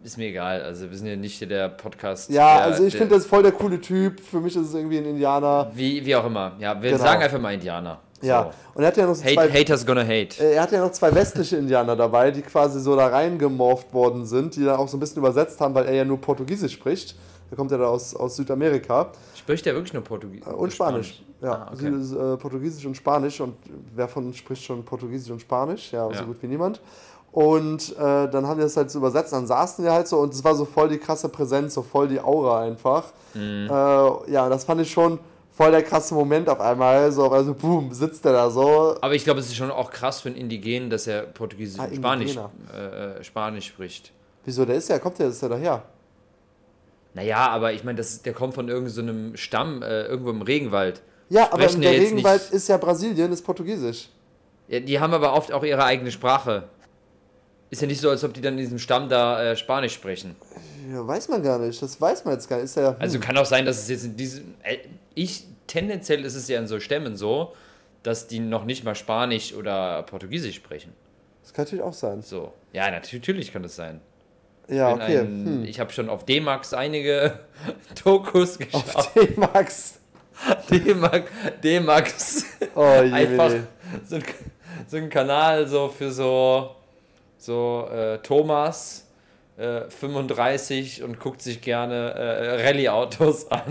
ist 0.04 0.18
mir 0.18 0.28
egal. 0.28 0.62
Also 0.62 0.88
wir 0.88 0.96
sind 0.96 1.08
ja 1.08 1.16
nicht 1.16 1.36
hier 1.36 1.48
der 1.48 1.68
Podcast. 1.68 2.30
Ja, 2.30 2.58
der, 2.58 2.66
also 2.66 2.84
ich 2.84 2.96
finde 2.96 3.16
das 3.16 3.26
voll 3.26 3.42
der 3.42 3.50
coole 3.50 3.80
Typ. 3.80 4.20
Für 4.20 4.38
mich 4.38 4.54
ist 4.54 4.68
es 4.68 4.74
irgendwie 4.74 4.98
ein 4.98 5.06
Indianer. 5.06 5.72
Wie, 5.74 6.06
wie 6.06 6.14
auch 6.14 6.26
immer. 6.26 6.52
Ja, 6.60 6.80
wir 6.80 6.92
genau. 6.92 7.02
sagen 7.02 7.20
einfach 7.20 7.40
mal 7.40 7.54
Indianer. 7.54 7.98
Ja, 8.22 8.52
und 8.74 8.82
er 8.84 8.86
hat 8.86 8.96
ja 8.96 9.06
noch 9.06 9.16
so 9.16 9.24
hate, 9.24 9.34
zwei, 9.34 9.50
Haters 9.50 9.84
gonna 9.84 10.02
hate. 10.02 10.40
Er 10.40 10.62
hat 10.62 10.70
ja 10.70 10.78
noch 10.78 10.92
zwei 10.92 11.12
westliche 11.12 11.56
Indianer 11.56 11.96
dabei, 11.96 12.30
die 12.30 12.42
quasi 12.42 12.80
so 12.80 12.94
da 12.94 13.08
reingemorpht 13.08 13.92
worden 13.92 14.26
sind, 14.26 14.54
die 14.54 14.64
dann 14.64 14.76
auch 14.76 14.86
so 14.86 14.96
ein 14.96 15.00
bisschen 15.00 15.18
übersetzt 15.18 15.60
haben, 15.60 15.74
weil 15.74 15.86
er 15.86 15.94
ja 15.94 16.04
nur 16.04 16.20
Portugiesisch 16.20 16.74
spricht. 16.74 17.16
Der 17.50 17.56
kommt 17.56 17.70
ja 17.70 17.78
da 17.78 17.86
aus, 17.86 18.14
aus 18.14 18.36
Südamerika. 18.36 19.10
Spricht 19.34 19.66
er 19.66 19.74
wirklich 19.74 19.92
nur 19.92 20.02
Portugiesisch? 20.02 20.46
Äh, 20.46 20.54
und 20.54 20.72
Spanisch. 20.72 21.22
Ja, 21.40 21.52
ah, 21.52 21.72
okay. 21.72 21.86
äh, 21.86 22.36
Portugiesisch 22.36 22.84
und 22.84 22.96
Spanisch. 22.96 23.40
Und 23.40 23.54
wer 23.94 24.08
von 24.08 24.26
uns 24.26 24.36
spricht 24.36 24.64
schon 24.64 24.84
Portugiesisch 24.84 25.30
und 25.30 25.40
Spanisch? 25.40 25.92
Ja, 25.92 26.10
ja. 26.10 26.18
so 26.18 26.24
gut 26.24 26.42
wie 26.42 26.46
niemand. 26.46 26.80
Und 27.30 27.96
äh, 27.96 28.28
dann 28.28 28.46
haben 28.46 28.58
wir 28.58 28.64
das 28.64 28.76
halt 28.76 28.90
so 28.90 28.98
übersetzt, 28.98 29.32
dann 29.32 29.46
saßen 29.46 29.84
wir 29.84 29.92
halt 29.92 30.08
so 30.08 30.18
und 30.18 30.32
es 30.32 30.42
war 30.42 30.54
so 30.54 30.64
voll 30.64 30.88
die 30.88 30.98
krasse 30.98 31.28
Präsenz, 31.28 31.74
so 31.74 31.82
voll 31.82 32.08
die 32.08 32.20
Aura 32.20 32.62
einfach. 32.62 33.04
Mhm. 33.34 33.68
Äh, 33.70 34.32
ja, 34.32 34.48
das 34.48 34.64
fand 34.64 34.80
ich 34.80 34.90
schon 34.90 35.18
voll 35.58 35.70
der 35.70 35.82
krasse 35.82 36.14
Moment 36.14 36.48
auf 36.48 36.60
einmal. 36.60 37.12
So, 37.12 37.30
also 37.30 37.52
boom, 37.52 37.92
sitzt 37.92 38.24
er 38.24 38.32
da 38.32 38.50
so. 38.50 38.96
Aber 39.00 39.14
ich 39.14 39.24
glaube, 39.24 39.40
es 39.40 39.46
ist 39.46 39.56
schon 39.56 39.70
auch 39.70 39.90
krass 39.90 40.20
für 40.20 40.30
einen 40.30 40.38
Indigenen, 40.38 40.88
dass 40.88 41.06
er 41.06 41.22
Portugiesisch 41.22 41.80
ah, 41.80 41.84
und 41.84 41.96
Spanisch, 41.96 42.36
äh, 42.72 43.18
äh, 43.18 43.24
Spanisch 43.24 43.66
spricht. 43.66 44.12
Wieso, 44.44 44.64
der 44.64 44.76
ist 44.76 44.88
ja, 44.88 44.98
kommt 44.98 45.18
der, 45.18 45.28
ist 45.28 45.42
der 45.42 45.50
daher? 45.50 45.82
Naja, 47.14 47.48
aber 47.48 47.72
ich 47.72 47.84
meine, 47.84 48.00
der 48.24 48.32
kommt 48.32 48.54
von 48.54 48.68
irgendeinem 48.68 49.30
so 49.30 49.36
Stamm, 49.36 49.82
äh, 49.82 50.04
irgendwo 50.04 50.30
im 50.30 50.42
Regenwald. 50.42 51.02
Ja, 51.28 51.46
Sprechen 51.46 51.76
aber 51.76 51.82
der 51.82 52.00
Regenwald 52.00 52.42
nicht... 52.42 52.52
ist 52.52 52.68
ja 52.68 52.76
Brasilien, 52.76 53.32
ist 53.32 53.42
Portugiesisch. 53.42 54.08
Ja, 54.68 54.80
die 54.80 55.00
haben 55.00 55.14
aber 55.14 55.34
oft 55.34 55.52
auch 55.52 55.64
ihre 55.64 55.84
eigene 55.84 56.10
Sprache. 56.10 56.64
Ist 57.70 57.82
ja 57.82 57.88
nicht 57.88 58.00
so, 58.00 58.08
als 58.08 58.24
ob 58.24 58.32
die 58.32 58.40
dann 58.40 58.54
in 58.54 58.60
diesem 58.60 58.78
Stamm 58.78 59.08
da 59.08 59.42
äh, 59.42 59.56
Spanisch 59.56 59.94
sprechen. 59.94 60.36
Ja, 60.90 61.06
weiß 61.06 61.28
man 61.28 61.42
gar 61.42 61.58
nicht. 61.58 61.80
Das 61.82 62.00
weiß 62.00 62.24
man 62.24 62.34
jetzt 62.34 62.48
gar 62.48 62.62
nicht. 62.62 62.74
Ja, 62.76 62.90
hm. 62.90 62.96
Also 62.98 63.18
kann 63.18 63.36
auch 63.36 63.44
sein, 63.46 63.66
dass 63.66 63.78
es 63.78 63.88
jetzt 63.88 64.04
in 64.04 64.16
diesem. 64.16 64.54
Äh, 64.62 64.78
ich, 65.14 65.44
tendenziell 65.66 66.24
ist 66.24 66.34
es 66.34 66.48
ja 66.48 66.58
in 66.58 66.66
so 66.66 66.80
Stämmen 66.80 67.16
so, 67.16 67.52
dass 68.02 68.26
die 68.26 68.40
noch 68.40 68.64
nicht 68.64 68.84
mal 68.84 68.94
Spanisch 68.94 69.52
oder 69.54 70.02
Portugiesisch 70.04 70.56
sprechen. 70.56 70.92
Das 71.42 71.52
kann 71.52 71.64
natürlich 71.64 71.84
auch 71.84 71.92
sein. 71.92 72.22
So. 72.22 72.52
Ja, 72.72 72.90
natürlich 72.90 73.52
kann 73.52 73.62
das 73.62 73.76
sein. 73.76 74.00
Ja, 74.68 74.92
okay. 74.92 75.18
Ein, 75.18 75.44
hm. 75.46 75.64
Ich 75.64 75.80
habe 75.80 75.92
schon 75.92 76.08
auf 76.08 76.24
D-Max 76.24 76.74
einige 76.74 77.40
Dokus 78.04 78.58
geschaut. 78.58 78.94
Auf 78.94 79.12
D-Max? 79.14 80.00
D-Max. 80.70 81.30
D-Max. 81.62 82.44
Oh, 82.74 83.02
je 83.02 83.12
Einfach 83.12 83.50
so 84.06 84.16
ein, 84.16 84.24
so 84.86 84.96
ein 84.98 85.08
Kanal 85.10 85.66
so 85.66 85.88
für 85.88 86.12
so, 86.12 86.76
so 87.38 87.88
äh, 87.90 88.18
Thomas 88.18 89.06
äh, 89.56 89.88
35 89.88 91.02
und 91.02 91.18
guckt 91.18 91.42
sich 91.42 91.60
gerne 91.60 92.12
äh, 92.12 92.62
Rallye-Autos 92.66 93.50
an. 93.50 93.62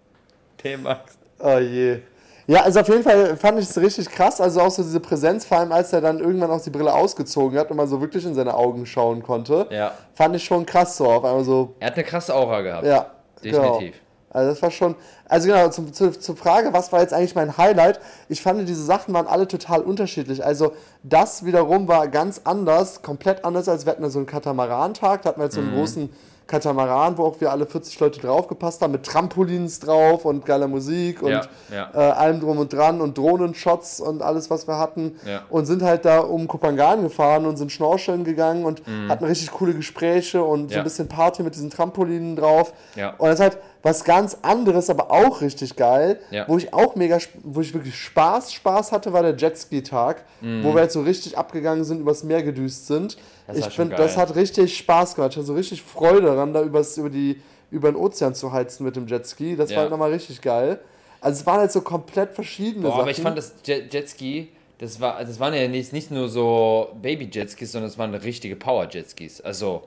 D-Max. 0.64 1.18
Oh 1.38 1.58
je. 1.58 2.00
Ja, 2.48 2.62
also 2.62 2.80
auf 2.80 2.88
jeden 2.88 3.02
Fall 3.02 3.36
fand 3.36 3.58
ich 3.58 3.68
es 3.68 3.76
richtig 3.76 4.08
krass. 4.08 4.40
Also 4.40 4.60
auch 4.60 4.70
so 4.70 4.82
diese 4.82 5.00
Präsenz, 5.00 5.44
vor 5.44 5.58
allem 5.58 5.72
als 5.72 5.92
er 5.92 6.00
dann 6.00 6.20
irgendwann 6.20 6.50
auch 6.50 6.60
die 6.60 6.70
Brille 6.70 6.92
ausgezogen 6.92 7.58
hat 7.58 7.70
und 7.70 7.76
man 7.76 7.88
so 7.88 8.00
wirklich 8.00 8.24
in 8.24 8.34
seine 8.34 8.54
Augen 8.54 8.86
schauen 8.86 9.22
konnte. 9.22 9.66
Ja. 9.70 9.92
Fand 10.14 10.36
ich 10.36 10.44
schon 10.44 10.64
krass 10.64 10.96
so. 10.96 11.06
Auf 11.06 11.24
einmal 11.24 11.44
so. 11.44 11.74
Er 11.80 11.88
hat 11.88 11.94
eine 11.94 12.04
krasse 12.04 12.34
Aura 12.34 12.60
gehabt. 12.60 12.86
Ja. 12.86 13.06
Definitiv. 13.42 13.94
Genau. 13.94 14.06
Also 14.30 14.50
das 14.50 14.60
war 14.60 14.70
schon, 14.70 14.94
also 15.28 15.48
genau, 15.48 15.70
zum, 15.70 15.94
zu, 15.94 16.10
zur 16.10 16.36
Frage, 16.36 16.72
was 16.74 16.92
war 16.92 17.00
jetzt 17.00 17.14
eigentlich 17.14 17.34
mein 17.34 17.56
Highlight? 17.56 18.00
Ich 18.28 18.42
fand, 18.42 18.68
diese 18.68 18.84
Sachen 18.84 19.14
waren 19.14 19.26
alle 19.26 19.48
total 19.48 19.80
unterschiedlich. 19.80 20.44
Also 20.44 20.74
das 21.02 21.46
wiederum 21.46 21.88
war 21.88 22.08
ganz 22.08 22.42
anders, 22.44 23.00
komplett 23.00 23.46
anders, 23.46 23.66
als 23.66 23.86
wir 23.86 23.92
hatten 23.92 24.08
so 24.10 24.18
einen 24.18 24.26
Katamaran-Tag, 24.26 25.22
da 25.22 25.30
hatten 25.30 25.40
wir 25.40 25.44
jetzt 25.44 25.54
so 25.54 25.62
einen 25.62 25.70
mhm. 25.70 25.78
großen 25.78 26.10
Katamaran, 26.46 27.18
wo 27.18 27.24
auch 27.24 27.40
wir 27.40 27.50
alle 27.50 27.66
40 27.66 27.98
Leute 27.98 28.20
draufgepasst 28.20 28.80
haben, 28.80 28.92
mit 28.92 29.04
Trampolins 29.04 29.80
drauf 29.80 30.24
und 30.24 30.46
geiler 30.46 30.68
Musik 30.68 31.22
und 31.22 31.30
ja, 31.30 31.42
ja. 31.72 31.90
Äh, 31.92 32.12
allem 32.12 32.40
drum 32.40 32.58
und 32.58 32.72
dran 32.72 33.00
und 33.00 33.18
Drohnenshots 33.18 34.00
und 34.00 34.22
alles, 34.22 34.48
was 34.48 34.68
wir 34.68 34.78
hatten. 34.78 35.16
Ja. 35.26 35.42
Und 35.50 35.66
sind 35.66 35.82
halt 35.82 36.04
da 36.04 36.20
um 36.20 36.46
Kopangan 36.46 37.02
gefahren 37.02 37.46
und 37.46 37.56
sind 37.56 37.72
schnorcheln 37.72 38.24
gegangen 38.24 38.64
und 38.64 38.86
mhm. 38.86 39.08
hatten 39.10 39.24
richtig 39.24 39.50
coole 39.50 39.74
Gespräche 39.74 40.42
und 40.42 40.70
so 40.70 40.78
ein 40.78 40.84
bisschen 40.84 41.08
Party 41.08 41.42
mit 41.42 41.54
diesen 41.54 41.70
Trampolinen 41.70 42.36
drauf. 42.36 42.72
Und 43.18 43.28
das 43.28 43.34
ist 43.34 43.40
halt 43.40 43.58
was 43.86 44.02
ganz 44.02 44.38
anderes, 44.42 44.90
aber 44.90 45.12
auch 45.12 45.40
richtig 45.40 45.76
geil, 45.76 46.18
wo 46.48 46.58
ich 46.58 46.74
auch 46.74 46.96
mega, 46.96 47.18
wo 47.44 47.60
ich 47.60 47.72
wirklich 47.72 47.94
Spaß, 47.94 48.52
Spaß 48.52 48.90
hatte, 48.90 49.12
war 49.12 49.22
der 49.22 49.36
Jetski-Tag, 49.36 50.24
mhm. 50.40 50.64
wo 50.64 50.74
wir 50.74 50.80
halt 50.80 50.90
so 50.90 51.02
richtig 51.02 51.38
abgegangen 51.38 51.84
sind, 51.84 52.00
übers 52.00 52.24
Meer 52.24 52.42
gedüst 52.42 52.88
sind. 52.88 53.16
Das 53.46 53.58
ich 53.58 53.66
finde, 53.66 53.94
das 53.94 54.16
hat 54.16 54.34
richtig 54.34 54.76
Spaß 54.76 55.14
gemacht. 55.14 55.30
Ich 55.30 55.36
hatte 55.36 55.46
so 55.46 55.54
richtig 55.54 55.82
Freude 55.82 56.22
daran, 56.22 56.52
da 56.52 56.62
übers, 56.62 56.98
über, 56.98 57.10
die, 57.10 57.40
über 57.70 57.92
den 57.92 57.96
Ozean 57.96 58.34
zu 58.34 58.50
heizen 58.50 58.84
mit 58.84 58.96
dem 58.96 59.06
Jetski. 59.06 59.54
Das 59.54 59.70
ja. 59.70 59.76
war 59.76 59.82
halt 59.82 59.92
nochmal 59.92 60.12
richtig 60.12 60.40
geil. 60.40 60.80
Also 61.20 61.40
es 61.40 61.46
waren 61.46 61.60
halt 61.60 61.70
so 61.70 61.80
komplett 61.80 62.32
verschiedene 62.32 62.82
Boah, 62.82 62.90
Sachen. 62.90 63.00
Aber 63.02 63.10
ich 63.12 63.20
fand 63.20 63.38
das 63.38 63.54
Jet 63.64 63.94
Jetski, 63.94 64.48
das, 64.78 65.00
war, 65.00 65.24
das 65.24 65.38
waren 65.38 65.54
ja 65.54 65.68
nicht, 65.68 65.92
nicht 65.92 66.10
nur 66.10 66.28
so 66.28 66.88
Baby-Jetskis, 67.00 67.70
sondern 67.70 67.88
es 67.88 67.96
waren 67.96 68.12
richtige 68.14 68.56
Power-Jetskis. 68.56 69.42
Also. 69.42 69.84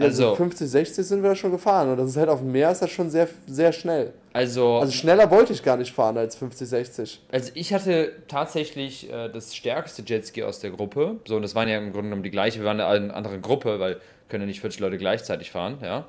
Also 0.00 0.30
so 0.30 0.34
50, 0.36 0.68
60 0.68 1.06
sind 1.06 1.22
wir 1.22 1.34
schon 1.36 1.52
gefahren 1.52 1.90
und 1.90 1.98
das 1.98 2.10
ist 2.10 2.16
halt 2.16 2.28
auf 2.28 2.40
dem 2.40 2.50
Meer 2.50 2.70
ist 2.70 2.82
das 2.82 2.90
schon 2.90 3.10
sehr, 3.10 3.28
sehr 3.46 3.72
schnell. 3.72 4.12
Also, 4.32 4.78
also 4.78 4.92
schneller 4.92 5.30
wollte 5.30 5.52
ich 5.52 5.62
gar 5.62 5.76
nicht 5.76 5.92
fahren 5.92 6.18
als 6.18 6.34
50, 6.34 6.68
60. 6.68 7.22
Also 7.30 7.52
ich 7.54 7.72
hatte 7.72 8.12
tatsächlich 8.26 9.10
äh, 9.12 9.28
das 9.28 9.54
stärkste 9.54 10.02
Jetski 10.04 10.42
aus 10.42 10.58
der 10.58 10.70
Gruppe. 10.70 11.20
So, 11.26 11.36
und 11.36 11.42
das 11.42 11.54
waren 11.54 11.68
ja 11.68 11.78
im 11.78 11.92
Grunde 11.92 12.08
genommen 12.08 12.24
die 12.24 12.32
gleiche. 12.32 12.58
Wir 12.58 12.66
waren 12.66 12.80
eine 12.80 13.14
andere 13.14 13.38
Gruppe, 13.38 13.78
weil 13.78 14.00
können 14.28 14.42
ja 14.42 14.46
nicht 14.46 14.60
40 14.60 14.80
Leute 14.80 14.98
gleichzeitig 14.98 15.50
fahren, 15.52 15.78
ja. 15.82 16.06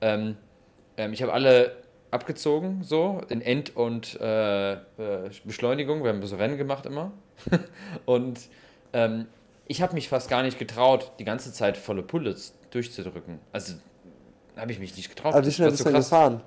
Ähm, 0.00 0.36
ähm, 0.96 1.12
ich 1.12 1.22
habe 1.22 1.32
alle 1.32 1.72
abgezogen, 2.10 2.82
so, 2.82 3.20
in 3.28 3.42
End- 3.42 3.76
und 3.76 4.18
äh, 4.20 4.72
äh, 4.72 4.78
Beschleunigung. 5.44 6.02
Wir 6.02 6.10
haben 6.10 6.24
so 6.24 6.36
Rennen 6.36 6.56
gemacht 6.56 6.86
immer. 6.86 7.12
und 8.06 8.40
ähm, 8.92 9.26
ich 9.66 9.82
habe 9.82 9.94
mich 9.94 10.08
fast 10.08 10.30
gar 10.30 10.42
nicht 10.42 10.58
getraut, 10.58 11.12
die 11.18 11.24
ganze 11.24 11.52
Zeit 11.52 11.76
volle 11.76 12.02
Pulle 12.02 12.34
durchzudrücken. 12.70 13.38
Also 13.52 13.74
habe 14.56 14.72
ich 14.72 14.78
mich 14.78 14.96
nicht 14.96 15.08
getraut. 15.08 15.34
Aber 15.34 15.46
wie 15.46 15.52
schnell 15.52 15.70
bist 15.70 15.84
du 15.84 15.92
gefahren? 15.92 16.42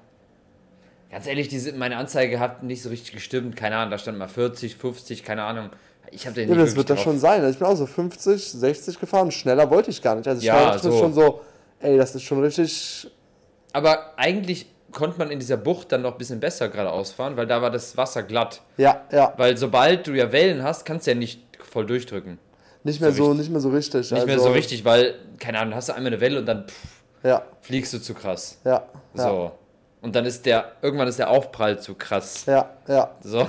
Ganz 1.09 1.27
ehrlich, 1.27 1.49
diese, 1.49 1.73
meine 1.73 1.97
Anzeige 1.97 2.39
hat 2.39 2.63
nicht 2.63 2.81
so 2.81 2.89
richtig 2.89 3.13
gestimmt. 3.13 3.55
Keine 3.55 3.75
Ahnung, 3.75 3.91
da 3.91 3.97
stand 3.97 4.17
mal 4.17 4.29
40, 4.29 4.77
50, 4.77 5.23
keine 5.23 5.43
Ahnung. 5.43 5.69
Ich 6.09 6.25
habe 6.25 6.35
den 6.35 6.49
ja, 6.49 6.55
das 6.55 6.75
wird 6.75 6.89
das 6.89 7.01
schon 7.01 7.19
sein. 7.19 7.41
Also 7.41 7.51
ich 7.51 7.59
bin 7.59 7.67
auch 7.67 7.75
so 7.75 7.85
50, 7.85 8.51
60 8.51 8.99
gefahren. 8.99 9.31
Schneller 9.31 9.69
wollte 9.69 9.91
ich 9.91 10.01
gar 10.01 10.15
nicht. 10.15 10.27
Also 10.27 10.41
ja, 10.41 10.77
so. 10.77 10.97
schon 10.97 11.13
so, 11.13 11.41
ey, 11.79 11.97
das 11.97 12.15
ist 12.15 12.23
schon 12.23 12.41
richtig. 12.41 13.09
Aber 13.73 14.17
eigentlich 14.17 14.67
konnte 14.91 15.17
man 15.19 15.31
in 15.31 15.39
dieser 15.39 15.57
Bucht 15.57 15.91
dann 15.91 16.01
noch 16.01 16.13
ein 16.13 16.17
bisschen 16.17 16.39
besser 16.39 16.69
geradeaus 16.69 17.11
fahren, 17.11 17.37
weil 17.37 17.47
da 17.47 17.61
war 17.61 17.71
das 17.71 17.95
Wasser 17.95 18.23
glatt. 18.23 18.61
Ja, 18.77 19.05
ja. 19.11 19.33
Weil 19.37 19.57
sobald 19.57 20.07
du 20.07 20.13
ja 20.13 20.31
Wellen 20.31 20.63
hast, 20.63 20.85
kannst 20.85 21.07
du 21.07 21.11
ja 21.11 21.15
nicht 21.15 21.41
voll 21.59 21.85
durchdrücken. 21.85 22.39
Nicht 22.83 22.99
mehr 22.99 23.11
so, 23.11 23.25
so 23.25 23.33
nicht 23.33 23.51
mehr 23.51 23.59
so 23.59 23.69
richtig. 23.69 24.09
Nicht 24.09 24.13
also 24.13 24.25
mehr 24.25 24.39
so 24.39 24.51
richtig, 24.51 24.83
weil, 24.85 25.15
keine 25.39 25.59
Ahnung, 25.59 25.75
hast 25.75 25.89
du 25.89 25.93
einmal 25.93 26.11
eine 26.11 26.21
Welle 26.21 26.39
und 26.39 26.45
dann 26.45 26.67
pff, 26.67 26.75
ja. 27.23 27.43
fliegst 27.61 27.93
du 27.93 27.99
zu 27.99 28.13
krass. 28.13 28.57
Ja. 28.63 28.83
So. 29.13 29.23
Ja. 29.23 29.51
Und 30.01 30.15
dann 30.15 30.25
ist 30.25 30.45
der, 30.45 30.71
irgendwann 30.81 31.07
ist 31.07 31.19
der 31.19 31.29
Aufprall 31.29 31.79
zu 31.79 31.93
krass. 31.93 32.45
Ja, 32.47 32.71
ja. 32.87 33.11
So. 33.21 33.47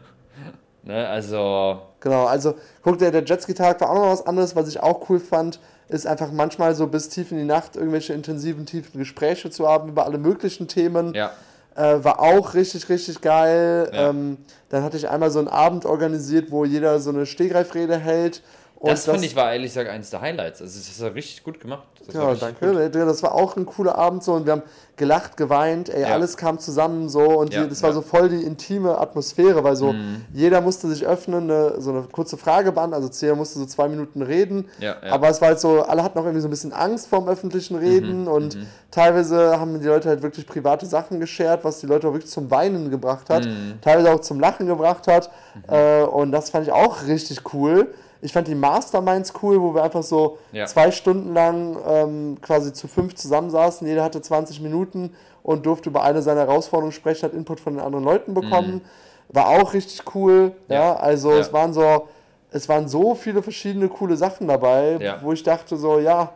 ne, 0.84 1.08
also. 1.08 1.82
Genau, 1.98 2.26
also 2.26 2.54
guck, 2.82 2.98
der, 2.98 3.10
der 3.10 3.24
Jetski-Tag 3.24 3.80
war 3.80 3.90
auch 3.90 3.94
noch 3.94 4.12
was 4.12 4.26
anderes, 4.26 4.54
was 4.54 4.68
ich 4.68 4.80
auch 4.80 5.08
cool 5.08 5.18
fand, 5.18 5.58
ist 5.88 6.06
einfach 6.06 6.30
manchmal 6.30 6.74
so 6.74 6.86
bis 6.86 7.08
tief 7.08 7.32
in 7.32 7.38
die 7.38 7.44
Nacht 7.44 7.76
irgendwelche 7.76 8.12
intensiven, 8.12 8.66
tiefen 8.66 8.98
Gespräche 8.98 9.50
zu 9.50 9.66
haben 9.68 9.88
über 9.88 10.04
alle 10.04 10.18
möglichen 10.18 10.68
Themen. 10.68 11.12
Ja. 11.14 11.32
Äh, 11.74 12.04
war 12.04 12.20
auch 12.20 12.54
richtig, 12.54 12.88
richtig 12.88 13.20
geil. 13.20 13.90
Ja. 13.92 14.10
Ähm, 14.10 14.38
dann 14.68 14.82
hatte 14.82 14.96
ich 14.96 15.08
einmal 15.08 15.30
so 15.30 15.38
einen 15.38 15.48
Abend 15.48 15.86
organisiert, 15.86 16.50
wo 16.50 16.64
jeder 16.64 17.00
so 17.00 17.10
eine 17.10 17.26
Stegreifrede 17.26 17.96
hält 17.96 18.42
und 18.84 18.90
das, 18.90 19.04
das 19.04 19.14
fand 19.14 19.24
ich 19.24 19.34
war 19.34 19.50
ehrlich 19.50 19.72
gesagt 19.72 19.88
eines 19.88 20.10
der 20.10 20.20
Highlights. 20.20 20.60
Also 20.60 20.78
das 20.78 20.88
ist 20.88 21.00
ja 21.00 21.08
richtig 21.08 21.42
gut 21.42 21.58
gemacht. 21.58 21.88
Das 22.06 22.14
ja, 22.14 22.34
danke. 22.34 22.90
Gut. 22.90 22.94
Das 22.94 23.22
war 23.22 23.34
auch 23.34 23.56
ein 23.56 23.64
cooler 23.64 23.96
Abend 23.96 24.22
so 24.22 24.34
und 24.34 24.44
wir 24.44 24.52
haben 24.52 24.62
gelacht, 24.96 25.38
geweint, 25.38 25.88
ey, 25.88 26.02
ja. 26.02 26.08
alles 26.08 26.36
kam 26.36 26.58
zusammen 26.58 27.08
so 27.08 27.22
und 27.22 27.52
ja, 27.52 27.62
die, 27.62 27.70
das 27.70 27.82
war 27.82 27.94
so 27.94 28.02
voll 28.02 28.28
die 28.28 28.42
intime 28.42 28.98
Atmosphäre, 28.98 29.64
weil 29.64 29.74
so 29.74 29.94
mhm. 29.94 30.24
jeder 30.34 30.60
musste 30.60 30.88
sich 30.88 31.06
öffnen, 31.06 31.50
eine, 31.50 31.80
so 31.80 31.90
eine 31.90 32.02
kurze 32.02 32.36
Frage 32.36 32.72
beantworten, 32.72 33.02
also 33.02 33.08
Zähler 33.08 33.34
musste 33.34 33.58
so 33.58 33.66
zwei 33.66 33.88
Minuten 33.88 34.22
reden, 34.22 34.68
aber 35.10 35.30
es 35.30 35.40
war 35.40 35.48
halt 35.48 35.60
so, 35.60 35.82
alle 35.82 36.04
hatten 36.04 36.18
auch 36.18 36.24
irgendwie 36.24 36.42
so 36.42 36.48
ein 36.48 36.50
bisschen 36.50 36.72
Angst 36.72 37.08
vorm 37.08 37.26
öffentlichen 37.26 37.76
Reden 37.76 38.22
mhm. 38.22 38.28
und 38.28 38.56
mhm. 38.56 38.66
teilweise 38.90 39.58
haben 39.58 39.80
die 39.80 39.86
Leute 39.86 40.10
halt 40.10 40.22
wirklich 40.22 40.46
private 40.46 40.86
Sachen 40.86 41.18
geschert, 41.18 41.64
was 41.64 41.80
die 41.80 41.86
Leute 41.86 42.06
auch 42.06 42.12
wirklich 42.12 42.30
zum 42.30 42.50
Weinen 42.50 42.90
gebracht 42.90 43.30
hat, 43.30 43.46
mhm. 43.46 43.78
teilweise 43.80 44.12
auch 44.12 44.20
zum 44.20 44.38
Lachen 44.38 44.66
gebracht 44.66 45.08
hat 45.08 45.30
mhm. 45.54 45.74
äh, 45.74 46.02
und 46.02 46.30
das 46.30 46.50
fand 46.50 46.66
ich 46.66 46.72
auch 46.72 47.06
richtig 47.06 47.40
cool. 47.54 47.88
Ich 48.24 48.32
fand 48.32 48.48
die 48.48 48.54
Masterminds 48.54 49.34
cool, 49.42 49.60
wo 49.60 49.74
wir 49.74 49.82
einfach 49.82 50.02
so 50.02 50.38
ja. 50.50 50.64
zwei 50.64 50.90
Stunden 50.90 51.34
lang 51.34 51.76
ähm, 51.86 52.38
quasi 52.40 52.72
zu 52.72 52.88
fünf 52.88 53.14
zusammensaßen. 53.14 53.86
Jeder 53.86 54.02
hatte 54.02 54.22
20 54.22 54.62
Minuten 54.62 55.14
und 55.42 55.66
durfte 55.66 55.90
über 55.90 56.02
eine 56.02 56.22
seiner 56.22 56.40
Herausforderungen 56.40 56.92
sprechen, 56.92 57.24
hat 57.24 57.34
Input 57.34 57.60
von 57.60 57.74
den 57.74 57.84
anderen 57.84 58.02
Leuten 58.02 58.32
bekommen. 58.32 58.76
Mhm. 58.76 58.80
War 59.28 59.48
auch 59.48 59.74
richtig 59.74 60.02
cool. 60.14 60.52
Ja, 60.68 60.74
ja 60.74 60.96
also 60.96 61.32
ja. 61.32 61.38
es 61.40 61.52
waren 61.52 61.74
so, 61.74 62.08
es 62.50 62.66
waren 62.66 62.88
so 62.88 63.14
viele 63.14 63.42
verschiedene 63.42 63.88
coole 63.88 64.16
Sachen 64.16 64.48
dabei, 64.48 65.18
wo 65.20 65.32
ich 65.32 65.42
dachte 65.42 65.76
so, 65.76 65.98
ja, 65.98 66.32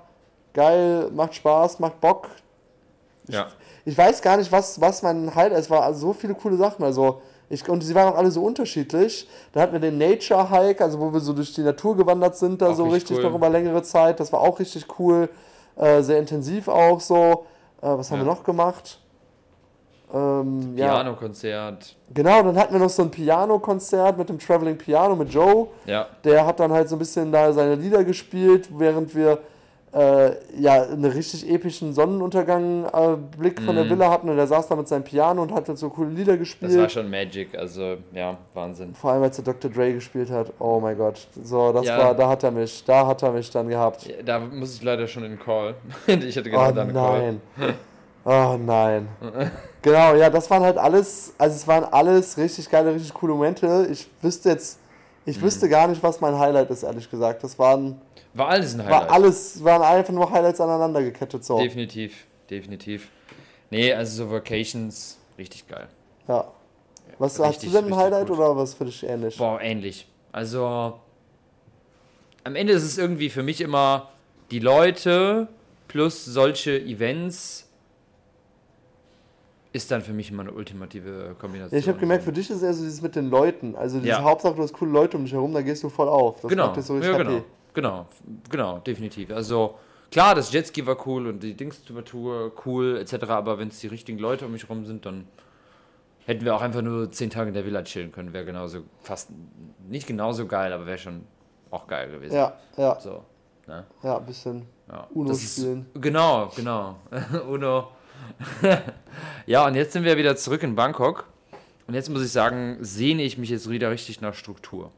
geil, 0.53 1.11
macht 1.15 1.37
Spaß, 1.37 1.79
macht 1.79 2.03
Bock. 2.03 2.29
Ich, 3.27 3.35
ich 3.87 3.97
weiß 3.97 4.21
gar 4.21 4.37
nicht, 4.37 4.53
was, 4.53 4.79
was 4.79 5.03
mein 5.03 5.35
Highlight, 5.35 5.59
es 5.59 5.71
war 5.71 5.85
also 5.85 6.09
so 6.09 6.13
viele 6.13 6.35
coole 6.35 6.59
Sachen. 6.59 6.85
Also 6.85 7.23
ich, 7.51 7.67
und 7.69 7.81
sie 7.81 7.95
waren 7.95 8.13
auch 8.13 8.19
alle 8.19 8.31
so 8.31 8.43
unterschiedlich. 8.43 9.29
Da 9.53 9.61
hatten 9.61 9.73
wir 9.73 9.81
den 9.81 9.97
Nature 9.97 10.51
Hike, 10.51 10.85
also 10.85 11.01
wo 11.01 11.13
wir 11.13 11.21
so 11.21 11.33
durch 11.33 11.55
die 11.55 11.63
Natur 11.63 11.97
gewandert 11.97 12.37
sind, 12.37 12.61
da 12.61 12.71
auch 12.71 12.75
so 12.75 12.85
richtig 12.85 13.17
cool. 13.17 13.25
noch 13.25 13.35
über 13.35 13.49
längere 13.49 13.83
Zeit. 13.83 14.21
Das 14.21 14.33
war 14.33 14.41
auch 14.41 14.59
richtig 14.59 14.87
cool. 14.99 15.31
Äh, 15.77 16.03
sehr 16.03 16.19
intensiv 16.19 16.69
auch 16.69 17.01
so. 17.01 17.47
Äh, 17.81 17.87
was 17.87 18.11
haben 18.11 18.19
ja. 18.19 18.27
wir 18.27 18.33
noch 18.33 18.45
gemacht? 18.45 18.99
Ähm, 20.13 20.75
Piano-Konzert. 20.75 21.87
Ja. 21.87 21.97
Genau, 22.15 22.43
dann 22.43 22.59
hatten 22.59 22.73
wir 22.73 22.81
noch 22.81 22.91
so 22.91 23.03
ein 23.03 23.11
Piano-Konzert 23.11 24.19
mit 24.19 24.29
dem 24.29 24.39
Traveling 24.39 24.77
Piano 24.77 25.17
mit 25.17 25.33
Joe. 25.33 25.69
Ja. 25.87 26.07
Der 26.25 26.47
hat 26.47 26.61
dann 26.61 26.73
halt 26.73 26.89
so 26.89 26.97
ein 26.97 26.99
bisschen 26.99 27.31
da 27.31 27.53
seine 27.53 27.75
Lieder 27.75 28.05
gespielt, 28.05 28.69
während 28.79 29.15
wir 29.15 29.39
äh, 29.93 30.33
ja, 30.61 30.83
einen 30.83 31.05
richtig 31.05 31.49
epischen 31.49 31.95
Sonnenuntergang-Blick 31.95 33.61
äh, 33.61 33.63
von 33.63 33.75
mm. 33.75 33.77
der 33.77 33.85
mhm. 33.87 33.91
Villa 33.91 34.11
hatten 34.11 34.29
und 34.29 34.39
er 34.39 34.47
saß 34.47 34.69
da 34.69 34.77
mit 34.77 34.87
seinem 34.87 35.05
Piano 35.05 35.43
und 35.43 35.53
hat 35.53 35.69
dann 35.69 35.77
so 35.77 35.89
coole 35.89 36.11
Lieder 36.11 36.37
gespielt. 36.37 36.73
Das 36.73 36.79
war 36.79 36.89
schon 36.89 37.11
Magic, 37.11 37.57
also 37.57 37.97
ja, 38.13 38.37
Wahnsinn. 38.55 38.95
Vor 38.95 39.13
allem, 39.13 39.23
als 39.23 39.39
er 39.39 39.45
Dr. 39.45 39.71
Dre 39.71 39.95
gespielt 39.95 40.31
hat, 40.31 40.53
oh 40.59 40.79
mein 40.81 40.97
Gott. 40.97 41.27
So, 41.43 41.73
das 41.73 41.87
ja. 41.87 41.99
war, 41.99 42.15
da 42.15 42.29
hat 42.29 42.43
er 42.43 42.51
mich, 42.51 42.85
da 42.85 43.07
hat 43.07 43.23
er 43.23 43.33
mich 43.33 43.51
dann 43.51 43.69
gehabt. 43.69 44.07
Ja, 44.07 44.23
da 44.23 44.41
muss 44.41 44.75
ich 44.75 44.83
leider 44.83 45.07
schon 45.07 45.25
in 45.25 45.33
den 45.33 45.41
Call. 45.41 45.75
ich 46.07 46.37
hatte 46.37 46.51
genau 46.51 46.69
oh, 46.69 46.73
dann 46.73 46.93
nein. 46.93 47.41
Call. 47.57 47.75
Oh 48.25 48.59
nein. 48.59 49.09
genau, 49.83 50.15
ja, 50.15 50.29
das 50.29 50.51
waren 50.51 50.63
halt 50.63 50.77
alles, 50.77 51.33
also 51.39 51.57
es 51.57 51.67
waren 51.67 51.85
alles 51.85 52.37
richtig 52.37 52.69
geile, 52.69 52.95
richtig 52.95 53.15
coole 53.15 53.33
Momente. 53.33 53.89
Ich 53.91 54.07
wüsste 54.21 54.51
jetzt, 54.51 54.79
ich 55.25 55.39
mhm. 55.39 55.45
wüsste 55.47 55.67
gar 55.67 55.89
nicht, 55.89 56.03
was 56.03 56.21
mein 56.21 56.39
Highlight 56.39 56.69
ist, 56.69 56.83
ehrlich 56.83 57.11
gesagt. 57.11 57.43
Das 57.43 57.59
waren 57.59 57.99
war 58.35 58.49
alles 58.49 58.75
ein 58.75 58.85
Highlight. 58.85 59.09
War 59.09 59.11
alles, 59.11 59.65
waren 59.65 59.83
einfach 59.83 60.13
nur 60.13 60.31
Highlights 60.31 60.61
aneinander 60.61 61.03
gekettet 61.03 61.45
so. 61.45 61.59
Definitiv, 61.59 62.27
definitiv. 62.49 63.09
Nee, 63.71 63.93
also 63.93 64.25
so 64.25 64.31
Vacations, 64.31 65.19
richtig 65.37 65.67
geil. 65.67 65.89
Ja. 66.27 66.51
Was 67.19 67.41
richtig, 67.41 67.47
hast 67.47 67.63
du 67.65 67.71
denn 67.71 67.93
ein 67.93 67.97
Highlight 67.97 68.29
gut. 68.29 68.39
oder 68.39 68.57
was 68.57 68.75
für 68.75 68.85
dich 68.85 69.03
ähnlich? 69.03 69.37
Boah, 69.37 69.61
ähnlich. 69.61 70.07
Also 70.33 71.01
am 72.45 72.55
Ende 72.55 72.73
ist 72.73 72.85
es 72.85 72.99
irgendwie 72.99 73.31
für 73.31 73.43
mich 73.43 73.61
immer 73.61 74.11
die 74.51 74.61
Leute 74.61 75.49
plus 75.89 76.25
solche 76.25 76.79
Events 76.79 77.69
ist 79.73 79.91
dann 79.91 80.03
für 80.03 80.13
mich 80.13 80.31
immer 80.31 80.43
eine 80.43 80.53
ultimative 80.53 81.37
Kombination. 81.39 81.77
Ja, 81.77 81.79
ich 81.79 81.89
habe 81.89 81.99
gemerkt, 81.99 82.25
für 82.25 82.33
dich 82.33 82.49
ist 82.49 82.57
es 82.57 82.63
eher 82.63 82.73
so 82.73 82.83
dieses 82.83 83.03
mit 83.03 83.17
den 83.17 83.29
Leuten. 83.29 83.77
Also 83.77 83.99
diese 83.99 84.11
ja. 84.11 84.23
Hauptsache, 84.23 84.55
du 84.55 84.63
hast 84.63 84.73
coole 84.73 84.91
Leute 84.91 85.17
um 85.17 85.25
dich 85.25 85.33
herum, 85.33 85.53
da 85.53 85.61
gehst 85.63 85.83
du 85.83 85.89
voll 85.89 86.09
auf. 86.09 86.41
Das 86.41 86.49
genau. 86.49 86.75
So 86.81 86.99
ja, 86.99 87.19
genau. 87.19 87.45
Genau, 87.79 88.07
genau, 88.51 88.81
definitiv. 88.81 89.31
Also 89.31 89.79
klar, 90.11 90.35
das 90.35 90.53
Jetski 90.53 90.85
war 90.85 91.07
cool 91.07 91.29
und 91.29 91.45
die 91.45 91.55
Dingstour 91.55 92.51
cool 92.67 92.97
etc. 92.97 93.31
Aber 93.31 93.61
wenn 93.61 93.69
es 93.69 93.79
die 93.79 93.87
richtigen 93.87 94.19
Leute 94.19 94.47
um 94.47 94.51
mich 94.51 94.69
rum 94.69 94.85
sind, 94.85 95.07
dann 95.07 95.29
hätten 96.27 96.45
wir 96.45 96.57
auch 96.57 96.61
einfach 96.61 96.83
nur 96.83 97.13
zehn 97.13 97.31
Tage 97.31 97.51
in 97.51 97.55
der 97.55 97.65
Villa 97.65 97.85
chillen 97.85 98.11
können. 98.11 98.33
Wäre 98.33 98.45
genauso 98.45 98.81
fast 99.01 99.31
nicht 99.89 100.09
genauso 100.09 100.49
geil, 100.49 100.73
aber 100.73 100.87
wäre 100.87 100.99
schon 100.99 101.23
auch 101.71 101.87
geil 101.87 102.11
gewesen. 102.11 102.35
Ja, 102.35 102.59
ja. 102.77 102.99
So, 102.99 103.23
ne? 103.69 103.87
Ja, 104.03 104.19
ein 104.19 104.27
bisschen 104.27 104.67
ja, 104.89 105.07
Uno 105.15 105.33
spielen. 105.35 105.87
Ist, 105.95 106.03
genau, 106.03 106.51
genau. 106.57 106.97
Uno. 107.49 107.93
ja, 109.47 109.65
und 109.65 109.77
jetzt 109.77 109.93
sind 109.93 110.03
wir 110.03 110.17
wieder 110.17 110.35
zurück 110.35 110.65
in 110.65 110.75
Bangkok. 110.75 111.29
Und 111.87 111.95
jetzt 111.95 112.11
muss 112.11 112.25
ich 112.25 112.33
sagen, 112.33 112.79
sehne 112.81 113.23
ich 113.23 113.39
mich 113.39 113.51
jetzt 113.51 113.71
wieder 113.71 113.93
richtig 113.93 114.21
nach 114.21 114.35
Struktur. 114.35 114.91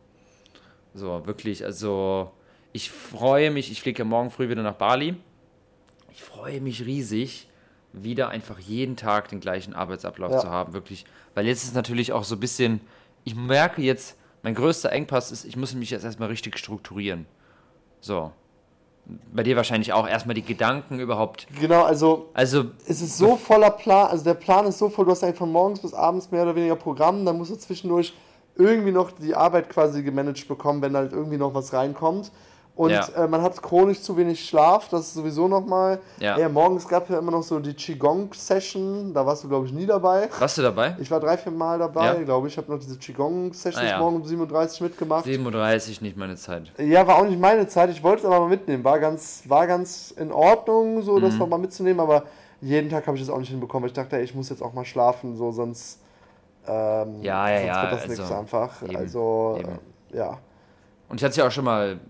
So, 0.94 1.26
wirklich, 1.26 1.62
also 1.62 2.32
ich 2.72 2.90
freue 2.90 3.50
mich, 3.50 3.70
ich 3.70 3.82
fliege 3.82 4.00
ja 4.00 4.04
morgen 4.04 4.30
früh 4.30 4.48
wieder 4.48 4.62
nach 4.62 4.74
Bali. 4.74 5.16
Ich 6.12 6.22
freue 6.22 6.60
mich 6.60 6.84
riesig, 6.84 7.48
wieder 7.92 8.28
einfach 8.28 8.58
jeden 8.58 8.96
Tag 8.96 9.28
den 9.28 9.40
gleichen 9.40 9.74
Arbeitsablauf 9.74 10.32
ja. 10.32 10.38
zu 10.38 10.50
haben, 10.50 10.72
wirklich. 10.72 11.04
Weil 11.34 11.46
jetzt 11.46 11.64
ist 11.64 11.74
natürlich 11.74 12.12
auch 12.12 12.24
so 12.24 12.36
ein 12.36 12.40
bisschen, 12.40 12.80
ich 13.24 13.34
merke 13.34 13.82
jetzt, 13.82 14.16
mein 14.42 14.54
größter 14.54 14.92
Engpass 14.92 15.32
ist, 15.32 15.44
ich 15.44 15.56
muss 15.56 15.74
mich 15.74 15.90
jetzt 15.90 16.04
erstmal 16.04 16.28
richtig 16.28 16.58
strukturieren. 16.58 17.26
So. 18.00 18.32
Bei 19.32 19.42
dir 19.42 19.56
wahrscheinlich 19.56 19.92
auch 19.92 20.06
erstmal 20.06 20.34
die 20.34 20.42
Gedanken 20.42 21.00
überhaupt. 21.00 21.46
Genau, 21.58 21.82
also, 21.82 22.28
also 22.32 22.66
es 22.86 23.00
ist 23.00 23.18
so 23.18 23.36
voller 23.36 23.70
Plan, 23.70 24.08
also 24.08 24.22
der 24.22 24.34
Plan 24.34 24.66
ist 24.66 24.78
so 24.78 24.88
voll, 24.88 25.04
du 25.04 25.10
hast 25.10 25.24
eigentlich 25.24 25.38
von 25.38 25.50
morgens 25.50 25.80
bis 25.80 25.94
abends 25.94 26.30
mehr 26.30 26.44
oder 26.44 26.54
weniger 26.54 26.76
Programm, 26.76 27.24
dann 27.24 27.36
musst 27.36 27.50
du 27.50 27.56
zwischendurch 27.56 28.14
irgendwie 28.56 28.92
noch 28.92 29.10
die 29.10 29.34
Arbeit 29.34 29.68
quasi 29.68 30.02
gemanagt 30.02 30.46
bekommen, 30.46 30.80
wenn 30.82 30.94
halt 30.94 31.12
irgendwie 31.12 31.38
noch 31.38 31.54
was 31.54 31.72
reinkommt. 31.72 32.30
Und 32.80 32.92
ja. 32.92 33.06
äh, 33.14 33.28
man 33.28 33.42
hat 33.42 33.60
chronisch 33.60 34.00
zu 34.00 34.16
wenig 34.16 34.42
Schlaf, 34.42 34.88
das 34.88 35.08
ist 35.08 35.12
sowieso 35.12 35.46
nochmal. 35.48 36.00
Ja. 36.18 36.38
Äh, 36.38 36.48
morgens 36.48 36.88
gab 36.88 37.10
ja 37.10 37.18
immer 37.18 37.30
noch 37.30 37.42
so 37.42 37.60
die 37.60 37.74
Qigong-Session, 37.74 39.12
da 39.12 39.26
warst 39.26 39.44
du, 39.44 39.48
glaube 39.50 39.66
ich, 39.66 39.72
nie 39.74 39.84
dabei. 39.84 40.30
Warst 40.38 40.56
du 40.56 40.62
dabei? 40.62 40.96
Ich 40.98 41.10
war 41.10 41.20
drei, 41.20 41.36
vier 41.36 41.52
Mal 41.52 41.78
dabei, 41.78 42.06
ja. 42.06 42.22
glaube 42.22 42.46
ich. 42.46 42.54
Ich 42.54 42.56
habe 42.56 42.72
noch 42.72 42.78
diese 42.78 42.96
Qigong-Sessions 42.96 43.84
ah, 43.84 43.86
ja. 43.86 43.98
morgen 43.98 44.16
um 44.16 44.24
37 44.24 44.80
mitgemacht. 44.80 45.26
37, 45.26 46.00
nicht 46.00 46.16
meine 46.16 46.36
Zeit. 46.36 46.72
Ja, 46.78 47.06
war 47.06 47.18
auch 47.18 47.26
nicht 47.26 47.38
meine 47.38 47.68
Zeit. 47.68 47.90
Ich 47.90 48.02
wollte 48.02 48.20
es 48.20 48.24
aber 48.24 48.40
mal 48.40 48.48
mitnehmen. 48.48 48.82
War 48.82 48.98
ganz, 48.98 49.42
war 49.46 49.66
ganz 49.66 50.14
in 50.16 50.32
Ordnung, 50.32 51.02
so 51.02 51.18
mhm. 51.18 51.20
das 51.20 51.34
nochmal 51.34 51.58
mitzunehmen, 51.58 52.00
aber 52.00 52.24
jeden 52.62 52.88
Tag 52.88 53.06
habe 53.06 53.14
ich 53.18 53.22
das 53.22 53.28
auch 53.28 53.40
nicht 53.40 53.50
hinbekommen. 53.50 53.88
Ich 53.88 53.92
dachte, 53.92 54.16
ey, 54.16 54.22
ich 54.22 54.34
muss 54.34 54.48
jetzt 54.48 54.62
auch 54.62 54.72
mal 54.72 54.86
schlafen, 54.86 55.36
so 55.36 55.52
sonst, 55.52 56.00
ähm, 56.66 57.20
ja, 57.20 57.46
ja, 57.50 57.58
sonst 57.58 57.66
wird 57.66 57.92
das 57.92 58.00
also, 58.00 58.22
nichts 58.22 58.32
einfach. 58.32 58.82
Eben, 58.84 58.96
also, 58.96 59.56
eben. 59.58 59.68
Äh, 60.14 60.16
ja. 60.16 60.38
Und 61.10 61.16
ich 61.20 61.24
hatte 61.24 61.32
es 61.32 61.36
ja 61.36 61.46
auch 61.46 61.50
schon 61.50 61.66
mal 61.66 62.00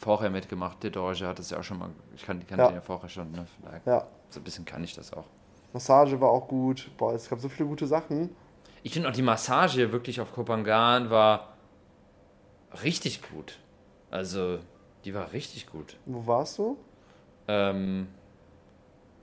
vorher 0.00 0.30
mitgemacht. 0.30 0.82
Der 0.82 0.90
Dorje 0.90 1.26
hat 1.26 1.38
das 1.38 1.50
ja 1.50 1.58
auch 1.58 1.62
schon 1.62 1.78
mal, 1.78 1.90
ich 2.16 2.24
kannte 2.24 2.46
ja. 2.50 2.68
den 2.68 2.74
ja 2.74 2.80
vorher 2.80 3.08
schon, 3.08 3.30
ne? 3.30 3.46
Ja. 3.84 4.06
So 4.30 4.40
ein 4.40 4.44
bisschen 4.44 4.64
kann 4.64 4.82
ich 4.82 4.94
das 4.94 5.12
auch. 5.12 5.26
Massage 5.72 6.20
war 6.20 6.30
auch 6.30 6.48
gut. 6.48 6.90
Boah, 6.96 7.14
es 7.14 7.28
gab 7.28 7.38
so 7.40 7.48
viele 7.48 7.68
gute 7.68 7.86
Sachen. 7.86 8.30
Ich 8.82 8.94
finde 8.94 9.08
auch 9.08 9.12
die 9.12 9.22
Massage 9.22 9.92
wirklich 9.92 10.20
auf 10.20 10.32
Kopangan 10.32 11.10
war 11.10 11.54
richtig 12.82 13.20
gut. 13.30 13.58
Also, 14.10 14.58
die 15.04 15.14
war 15.14 15.32
richtig 15.32 15.66
gut. 15.66 15.96
Wo 16.06 16.26
warst 16.26 16.58
du? 16.58 16.78
Ähm, 17.46 18.08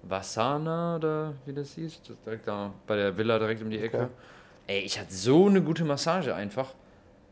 Vasana 0.03 0.97
oder 0.97 1.33
wie 1.45 1.53
das 1.53 1.73
hieß, 1.73 2.01
direkt 2.25 2.47
da 2.47 2.71
bei 2.85 2.95
der 2.95 3.17
Villa 3.17 3.39
direkt 3.39 3.61
um 3.61 3.69
die 3.69 3.79
Ecke. 3.79 3.97
Okay. 3.97 4.07
Ey, 4.67 4.79
ich 4.79 4.99
hatte 4.99 5.13
so 5.13 5.47
eine 5.47 5.61
gute 5.61 5.85
Massage 5.85 6.35
einfach 6.35 6.73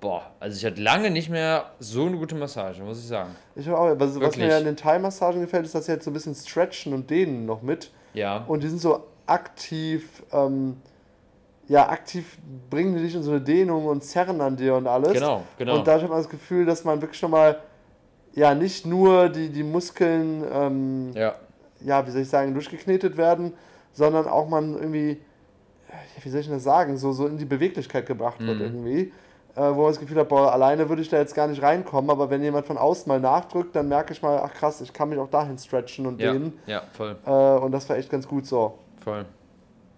boah, 0.06 0.22
also 0.40 0.56
ich 0.56 0.64
hatte 0.64 0.80
lange 0.80 1.10
nicht 1.10 1.32
mehr 1.32 1.72
so 1.80 2.06
eine 2.06 2.16
gute 2.18 2.36
Massage, 2.36 2.84
muss 2.84 3.00
ich 3.00 3.08
sagen. 3.08 3.36
Ich 3.56 3.68
auch, 3.68 3.90
was, 3.98 4.20
was 4.20 4.38
mir 4.38 4.50
ja 4.50 4.60
in 4.60 4.66
den 4.66 4.76
Thai-Massagen 4.76 5.42
gefällt, 5.42 5.66
ist, 5.66 5.74
dass 5.74 5.88
sie 5.88 5.94
jetzt 5.94 6.06
so 6.06 6.12
ein 6.12 6.14
bisschen 6.14 6.36
stretchen 6.36 6.94
und 6.94 7.10
dehnen 7.10 7.48
noch 7.48 7.64
mit. 7.64 7.90
Ja. 8.14 8.46
Und 8.48 8.62
die 8.62 8.68
sind 8.68 8.80
so 8.80 9.04
aktiv, 9.26 10.22
ähm, 10.32 10.78
ja, 11.68 11.90
aktiv 11.90 12.38
bringen 12.70 12.96
die 12.96 13.02
dich 13.02 13.16
in 13.16 13.24
so 13.24 13.32
eine 13.32 13.42
Dehnung 13.42 13.88
und 13.88 14.04
zerren 14.04 14.42
an 14.42 14.56
dir 14.56 14.76
und 14.76 14.86
alles. 14.86 15.14
Genau, 15.14 15.42
genau. 15.58 15.80
Und 15.80 15.88
da 15.88 15.94
habe 15.94 16.04
ich 16.04 16.12
das 16.12 16.30
Gefühl, 16.30 16.68
dass 16.68 16.84
man 16.84 17.02
wirklich 17.02 17.24
nochmal, 17.24 17.58
ja, 18.36 18.54
nicht 18.54 18.86
nur 18.86 19.30
die, 19.30 19.50
die 19.50 19.64
Muskeln, 19.64 20.44
ähm, 20.54 21.14
ja. 21.16 21.34
ja, 21.80 22.06
wie 22.06 22.12
soll 22.12 22.22
ich 22.22 22.30
sagen, 22.30 22.54
durchgeknetet 22.54 23.18
werden, 23.18 23.54
sondern 23.92 24.28
auch 24.28 24.48
man 24.48 24.76
irgendwie, 24.76 25.18
wie 26.22 26.30
soll 26.30 26.42
ich 26.42 26.48
das 26.48 26.64
sagen, 26.64 26.96
so, 26.96 27.12
so 27.12 27.26
in 27.26 27.40
die 27.40 27.46
Beweglichkeit 27.46 28.06
gebracht 28.06 28.40
wird 28.40 28.60
mhm. 28.60 28.64
irgendwie 28.64 29.00
äh, 29.02 29.25
wo 29.62 29.84
man 29.84 29.88
das 29.88 30.00
Gefühl 30.00 30.18
hat, 30.18 30.30
boah, 30.30 30.52
alleine 30.52 30.90
würde 30.90 31.02
ich 31.02 31.10
da 31.10 31.18
jetzt 31.18 31.34
gar 31.34 31.48
nicht 31.48 31.62
reinkommen, 31.62 32.10
aber 32.10 32.30
wenn 32.30 32.44
jemand 32.44 32.66
von 32.66 32.78
außen 32.78 33.08
mal 33.08 33.20
nachdrückt, 33.20 33.76
dann 33.76 33.88
merke 33.88 34.12
ich 34.14 34.22
mal, 34.22 34.40
ach 34.44 34.54
krass, 34.54 34.82
ich 34.82 34.92
kann 34.92 35.10
mich 35.10 35.18
auch 35.18 35.30
dahin 35.30 35.58
stretchen 35.58 36.06
und 36.06 36.20
ja, 36.20 36.34
dehnen. 36.34 36.60
Ja, 36.68 36.84
voll. 36.92 37.16
Äh, 37.26 37.30
und 37.30 37.72
das 37.72 37.88
war 37.88 37.98
echt 37.98 38.10
ganz 38.10 38.28
gut 38.28 38.46
so. 38.46 38.78
Voll. 39.04 39.26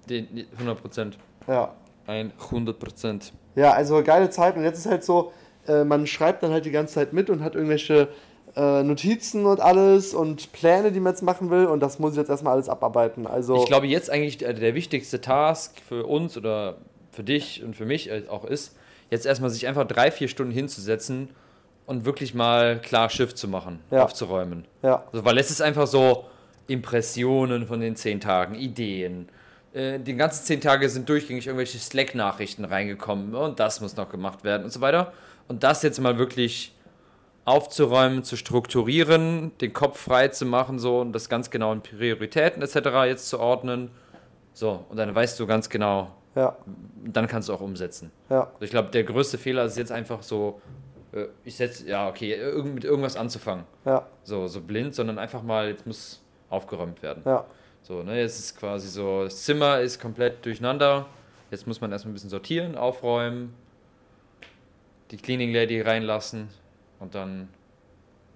100 0.09 0.81
Prozent. 0.81 1.17
Ja. 1.47 1.73
100 2.05 2.79
Prozent. 2.79 3.33
Ja, 3.55 3.71
also 3.71 4.01
geile 4.03 4.29
Zeit. 4.29 4.55
Und 4.55 4.63
jetzt 4.63 4.77
ist 4.77 4.85
halt 4.85 5.03
so, 5.03 5.31
äh, 5.67 5.83
man 5.83 6.07
schreibt 6.07 6.43
dann 6.43 6.51
halt 6.51 6.65
die 6.65 6.71
ganze 6.71 6.93
Zeit 6.93 7.13
mit 7.13 7.29
und 7.29 7.43
hat 7.43 7.55
irgendwelche 7.55 8.09
äh, 8.55 8.83
Notizen 8.83 9.45
und 9.45 9.59
alles 9.59 10.13
und 10.13 10.51
Pläne, 10.51 10.91
die 10.91 10.99
man 10.99 11.13
jetzt 11.13 11.23
machen 11.23 11.49
will. 11.49 11.65
Und 11.65 11.79
das 11.79 11.99
muss 11.99 12.11
ich 12.11 12.17
jetzt 12.17 12.29
erstmal 12.29 12.53
alles 12.53 12.69
abarbeiten. 12.69 13.27
Also 13.27 13.55
Ich 13.55 13.65
glaube, 13.65 13.87
jetzt 13.87 14.09
eigentlich 14.09 14.37
der, 14.37 14.53
der 14.53 14.75
wichtigste 14.75 15.19
Task 15.19 15.81
für 15.87 16.05
uns 16.05 16.37
oder 16.37 16.77
für 17.11 17.23
dich 17.23 17.63
und 17.63 17.75
für 17.75 17.85
mich 17.85 18.11
auch 18.29 18.45
ist, 18.45 18.75
jetzt 19.09 19.25
erstmal 19.25 19.49
sich 19.49 19.67
einfach 19.67 19.87
drei, 19.87 20.11
vier 20.11 20.27
Stunden 20.27 20.51
hinzusetzen 20.51 21.29
und 21.85 22.05
wirklich 22.05 22.33
mal 22.33 22.79
klar 22.81 23.09
Schiff 23.09 23.33
zu 23.35 23.47
machen, 23.47 23.79
Ja. 23.91 24.03
aufzuräumen. 24.03 24.65
ja, 24.83 25.03
Also, 25.11 25.23
weil 25.25 25.37
es 25.37 25.49
ist 25.51 25.61
einfach 25.61 25.87
so 25.87 26.25
Impressionen 26.67 27.65
von 27.65 27.79
den 27.79 27.95
zehn 27.95 28.19
Tagen, 28.19 28.55
Ideen. 28.55 29.29
Äh, 29.73 29.99
die 29.99 30.15
ganzen 30.15 30.43
zehn 30.45 30.59
Tage 30.61 30.89
sind 30.89 31.07
durchgängig 31.07 31.47
irgendwelche 31.47 31.77
Slack-Nachrichten 31.79 32.65
reingekommen 32.65 33.33
und 33.35 33.59
das 33.59 33.79
muss 33.81 33.95
noch 33.95 34.09
gemacht 34.09 34.43
werden 34.43 34.63
und 34.65 34.71
so 34.71 34.81
weiter. 34.81 35.13
Und 35.47 35.63
das 35.63 35.81
jetzt 35.83 35.99
mal 36.01 36.17
wirklich 36.17 36.73
aufzuräumen, 37.45 38.23
zu 38.25 38.35
strukturieren, 38.35 39.53
den 39.61 39.71
Kopf 39.71 40.01
frei 40.01 40.27
zu 40.27 40.45
machen 40.45 40.79
so 40.79 40.99
und 40.99 41.13
das 41.13 41.29
ganz 41.29 41.49
genau 41.49 41.71
in 41.71 41.81
Prioritäten 41.81 42.61
etc. 42.61 42.75
jetzt 43.05 43.29
zu 43.29 43.39
ordnen. 43.39 43.89
So, 44.53 44.85
und 44.89 44.97
dann 44.97 45.13
weißt 45.15 45.39
du 45.39 45.47
ganz 45.47 45.69
genau, 45.69 46.13
ja, 46.37 46.55
dann 47.05 47.27
kannst 47.27 47.49
du 47.49 47.53
auch 47.53 47.61
umsetzen. 47.61 48.11
ja, 48.29 48.41
Also 48.43 48.61
ich 48.61 48.69
glaube, 48.71 48.89
der 48.91 49.03
größte 49.03 49.37
Fehler 49.37 49.65
ist 49.65 49.77
jetzt 49.77 49.91
einfach 49.91 50.21
so, 50.23 50.61
äh, 51.11 51.25
ich 51.43 51.55
setze, 51.57 51.87
ja, 51.87 52.07
okay, 52.07 52.33
irgend- 52.35 52.75
mit 52.75 52.83
irgendwas 52.85 53.17
anzufangen. 53.17 53.65
ja, 53.85 54.05
So, 54.23 54.47
so 54.47 54.61
blind, 54.61 54.93
sondern 54.95 55.17
einfach 55.19 55.41
mal, 55.43 55.67
jetzt 55.69 55.85
muss 55.87 56.21
aufgeräumt 56.49 57.01
werden. 57.01 57.23
ja, 57.25 57.43
So, 57.81 58.03
ne, 58.03 58.19
jetzt 58.19 58.39
ist 58.39 58.57
quasi 58.57 58.87
so, 58.87 59.23
das 59.23 59.43
Zimmer 59.43 59.79
ist 59.81 59.99
komplett 60.01 60.45
durcheinander. 60.45 61.05
Jetzt 61.51 61.65
muss 61.67 61.79
man 61.81 61.91
erstmal 61.91 62.11
ein 62.11 62.13
bisschen 62.15 62.29
sortieren, 62.29 62.75
aufräumen, 62.75 63.53
die 65.11 65.17
Cleaning 65.17 65.53
Lady 65.53 65.79
reinlassen 65.81 66.49
und 66.99 67.15
dann 67.15 67.47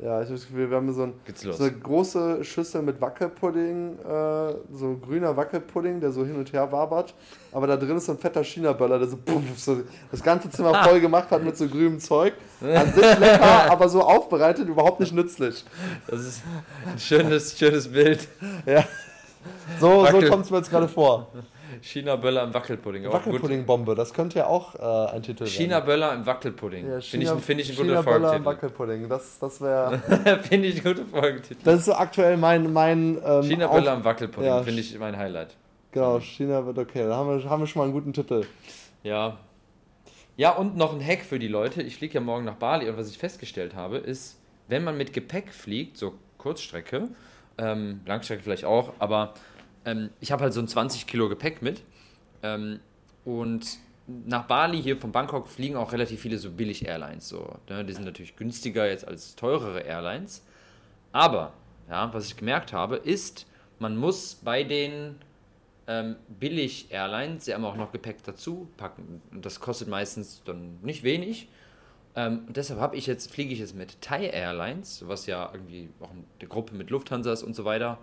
ja. 0.02 0.22
Ich 0.22 0.28
habe 0.28 0.36
das 0.36 0.48
Gefühl, 0.48 0.70
wir 0.70 0.78
haben 0.78 0.94
so, 0.94 1.04
ein, 1.04 1.14
so 1.36 1.64
eine 1.64 1.72
große 1.72 2.44
Schüssel 2.44 2.82
mit 2.82 3.00
Wackelpudding, 3.00 4.00
äh, 4.00 4.54
so 4.74 4.98
grüner 4.98 5.36
Wackelpudding, 5.36 6.00
der 6.00 6.12
so 6.12 6.26
hin 6.26 6.36
und 6.36 6.52
her 6.52 6.72
wabert. 6.72 7.14
Aber 7.52 7.68
da 7.68 7.78
drin 7.78 7.98
ist 7.98 8.06
so 8.06 8.14
ein 8.14 8.18
fetter 8.18 8.44
China-Böller, 8.44 9.00
der 9.00 9.08
so, 9.08 9.18
puff, 9.18 9.42
so 9.58 9.82
das 10.10 10.24
ganze 10.24 10.50
Zimmer 10.50 10.84
voll 10.84 11.00
gemacht 11.00 11.30
hat 11.32 11.44
mit 11.44 11.56
so 11.58 11.68
grünem 11.68 12.00
Zeug. 12.00 12.34
An 12.62 12.94
sich 12.94 13.02
lecker, 13.20 13.72
aber 13.72 13.90
so 13.90 14.02
aufbereitet, 14.02 14.68
überhaupt 14.68 15.00
nicht 15.00 15.14
nützlich. 15.14 15.64
Das 16.08 16.20
ist 16.20 16.42
ein 16.86 17.00
schönes, 17.00 17.58
schönes 17.58 17.88
Bild. 17.92 18.28
Ja. 18.66 18.84
So, 19.80 20.06
so 20.06 20.22
kommt 20.28 20.46
es 20.46 20.52
mir 20.52 20.58
jetzt 20.58 20.70
gerade 20.70 20.88
vor. 20.88 21.28
China-Böller 21.82 22.44
im 22.44 22.54
Wackelpudding. 22.54 23.12
Wackelpudding-Bombe, 23.12 23.96
das 23.96 24.14
könnte 24.14 24.40
ja 24.40 24.48
auch 24.48 24.76
äh, 24.76 25.12
ein 25.16 25.24
Titel 25.24 25.46
China-Böller 25.46 26.14
im 26.14 26.26
Wackelpudding. 26.26 26.88
Ja, 26.88 27.02
Finde 27.02 27.26
ich, 27.26 27.30
China- 27.30 27.38
find 27.38 27.62
ich 27.62 27.70
ein 27.70 27.76
guter 27.76 27.88
China-Böller 28.04 28.36
im. 28.36 28.46
Wackelpudding, 28.46 29.10
das, 29.10 29.40
das 29.40 29.62
wäre. 29.62 29.98
Finde 30.44 30.68
ich 30.68 30.78
ein 30.78 30.84
guter 30.96 31.06
Folgetitel. 31.06 31.62
Das 31.64 31.80
ist 31.80 31.86
so 31.86 31.94
aktuell 31.94 32.38
mein. 32.38 32.72
mein 32.72 33.20
ähm, 33.24 33.42
China-Böller 33.44 33.94
im 33.96 34.04
Wackelpudding, 34.04 34.48
Ja, 34.48 34.64
finde 34.64 34.82
ich 34.82 34.98
mein 34.98 35.18
Highlight. 35.18 35.56
Genau, 35.92 36.20
China 36.20 36.66
wird 36.66 36.78
okay. 36.78 37.04
Da 37.06 37.16
haben 37.16 37.30
wir, 37.44 37.50
haben 37.50 37.62
wir 37.62 37.68
schon 37.68 37.80
mal 37.80 37.84
einen 37.86 37.94
guten 37.94 38.14
Titel. 38.14 38.46
Ja. 39.04 39.38
Ja, 40.38 40.52
und 40.52 40.78
noch 40.78 40.94
ein 40.94 41.06
Hack 41.06 41.22
für 41.22 41.40
die 41.40 41.48
Leute. 41.50 41.82
Ich 41.82 41.98
fliege 41.98 42.16
ja 42.16 42.22
morgen 42.22 42.46
nach 42.46 42.56
Bali 42.56 42.90
und 42.90 42.98
was 42.98 43.10
ich 43.10 43.18
festgestellt 43.18 43.76
habe, 43.76 43.98
ist, 43.98 44.40
wenn 44.68 44.84
man 44.84 44.98
mit 44.98 45.14
Gepäck 45.14 45.52
fliegt, 45.54 45.98
so 45.98 46.14
Kurzstrecke, 46.38 47.10
ähm, 47.58 48.02
Langstrecke 48.06 48.42
vielleicht 48.42 48.66
auch, 48.66 48.94
aber 49.00 49.34
ähm, 49.86 50.10
ich 50.20 50.32
habe 50.32 50.44
halt 50.44 50.54
so 50.54 50.60
ein 50.60 50.68
20 50.68 51.08
Kilo 51.08 51.30
Gepäck 51.30 51.62
mit. 51.62 51.84
Ähm, 52.44 52.80
und 53.26 53.78
nach 54.26 54.46
Bali 54.46 54.82
hier 54.82 54.98
von 54.98 55.12
Bangkok 55.12 55.48
fliegen 55.48 55.76
auch 55.76 55.92
relativ 55.92 56.22
viele 56.22 56.38
so 56.38 56.52
Billig-Airlines. 56.52 57.28
So, 57.28 57.56
ne? 57.70 57.86
Die 57.86 57.94
sind 57.94 58.06
natürlich 58.06 58.36
günstiger 58.36 58.88
jetzt 58.88 59.08
als 59.08 59.36
teurere 59.36 59.82
Airlines. 59.82 60.44
Aber, 61.12 61.54
ja, 61.90 62.14
was 62.14 62.28
ich 62.28 62.38
gemerkt 62.38 62.74
habe, 62.74 62.98
ist, 62.98 63.46
man 63.80 63.98
muss 63.98 64.36
bei 64.36 64.64
den 64.64 65.16
ähm, 65.88 66.16
Billig-Airlines, 66.40 67.46
sie 67.46 67.54
haben 67.54 67.66
auch 67.66 67.76
noch 67.76 67.92
Gepäck 67.92 68.24
dazu 68.24 68.68
packen. 68.78 69.22
Und 69.32 69.46
das 69.46 69.60
kostet 69.60 69.88
meistens 69.88 70.42
dann 70.46 70.80
nicht 70.82 71.04
wenig. 71.04 71.48
Ähm, 72.16 72.42
und 72.48 72.58
deshalb 72.58 72.80
habe 72.80 72.96
ich 72.96 73.08
jetzt, 73.08 73.32
fliege 73.32 73.54
ich 73.54 73.60
jetzt 73.60 73.76
mit 73.76 74.02
Thai 74.02 74.28
Airlines, 74.28 75.08
was 75.08 75.26
ja 75.26 75.50
irgendwie 75.54 75.90
auch 76.00 76.10
eine 76.10 76.50
Gruppe 76.50 76.76
mit 76.76 76.90
Lufthansa 76.90 77.32
ist 77.32 77.44
und 77.44 77.56
so 77.56 77.66
weiter, 77.66 77.98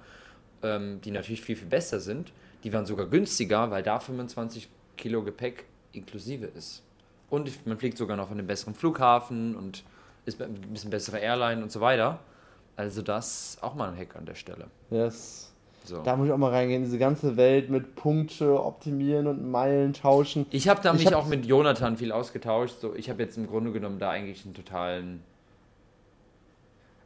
ähm, 0.62 1.00
die 1.02 1.10
natürlich 1.10 1.40
viel, 1.42 1.56
viel 1.56 1.68
besser 1.68 2.00
sind. 2.00 2.32
Die 2.64 2.72
waren 2.72 2.86
sogar 2.86 3.06
günstiger, 3.06 3.70
weil 3.70 3.82
da 3.82 4.00
25 4.00 4.68
Kilo 4.96 5.22
Gepäck 5.22 5.64
inklusive 5.92 6.46
ist. 6.46 6.82
Und 7.30 7.66
man 7.66 7.78
fliegt 7.78 7.98
sogar 7.98 8.16
noch 8.16 8.28
von 8.28 8.38
einem 8.38 8.46
besseren 8.46 8.74
Flughafen 8.74 9.54
und 9.54 9.84
ist 10.24 10.40
ein 10.42 10.54
bisschen 10.72 10.90
bessere 10.90 11.18
Airline 11.18 11.62
und 11.62 11.70
so 11.70 11.80
weiter. 11.80 12.18
Also 12.76 13.02
das 13.02 13.58
auch 13.60 13.74
mal 13.74 13.90
ein 13.90 13.96
Hack 13.98 14.16
an 14.16 14.24
der 14.26 14.34
Stelle. 14.34 14.66
Yes. 14.90 15.52
So. 15.84 16.02
Da 16.02 16.16
muss 16.16 16.26
ich 16.26 16.32
auch 16.32 16.38
mal 16.38 16.50
reingehen, 16.50 16.82
diese 16.84 16.98
ganze 16.98 17.36
Welt 17.36 17.70
mit 17.70 17.94
Punkte 17.94 18.62
optimieren 18.62 19.26
und 19.26 19.50
Meilen 19.50 19.94
tauschen. 19.94 20.44
Ich 20.50 20.68
habe 20.68 20.80
da 20.82 20.92
Ich 20.92 20.98
mich 20.98 21.06
hab- 21.06 21.14
auch 21.14 21.26
mit 21.26 21.46
Jonathan 21.46 21.96
viel 21.96 22.12
ausgetauscht. 22.12 22.80
So, 22.80 22.94
ich 22.94 23.08
habe 23.08 23.22
jetzt 23.22 23.36
im 23.38 23.46
Grunde 23.46 23.72
genommen 23.72 23.98
da 23.98 24.10
eigentlich 24.10 24.44
einen 24.44 24.54
totalen. 24.54 25.22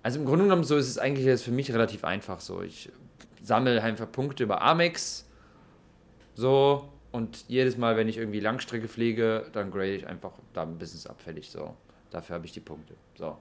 Also 0.03 0.18
im 0.18 0.24
Grunde 0.26 0.44
genommen 0.44 0.64
so 0.64 0.76
ist 0.76 0.88
es 0.88 0.98
eigentlich 0.98 1.26
jetzt 1.26 1.44
für 1.44 1.53
mich 1.53 1.72
relativ 1.72 2.05
einfach 2.05 2.40
so. 2.40 2.61
Ich 2.62 2.90
sammle 3.43 3.82
einfach 3.82 4.11
Punkte 4.11 4.45
über 4.45 4.62
Amex. 4.62 5.26
So. 6.34 6.88
Und 7.11 7.45
jedes 7.49 7.76
Mal, 7.76 7.97
wenn 7.99 8.09
ich 8.09 8.16
irgendwie 8.16 8.40
Langstrecke 8.40 8.88
fliege, 8.88 9.45
dann 9.53 9.70
grade 9.70 9.95
ich 9.95 10.07
einfach 10.07 10.32
da 10.55 10.62
ein 10.62 10.78
bisschen 10.78 11.11
abfällig. 11.11 11.51
So. 11.51 11.74
Dafür 12.11 12.36
habe 12.36 12.47
ich 12.47 12.53
die 12.53 12.61
Punkte. 12.61 12.95
So. 13.16 13.36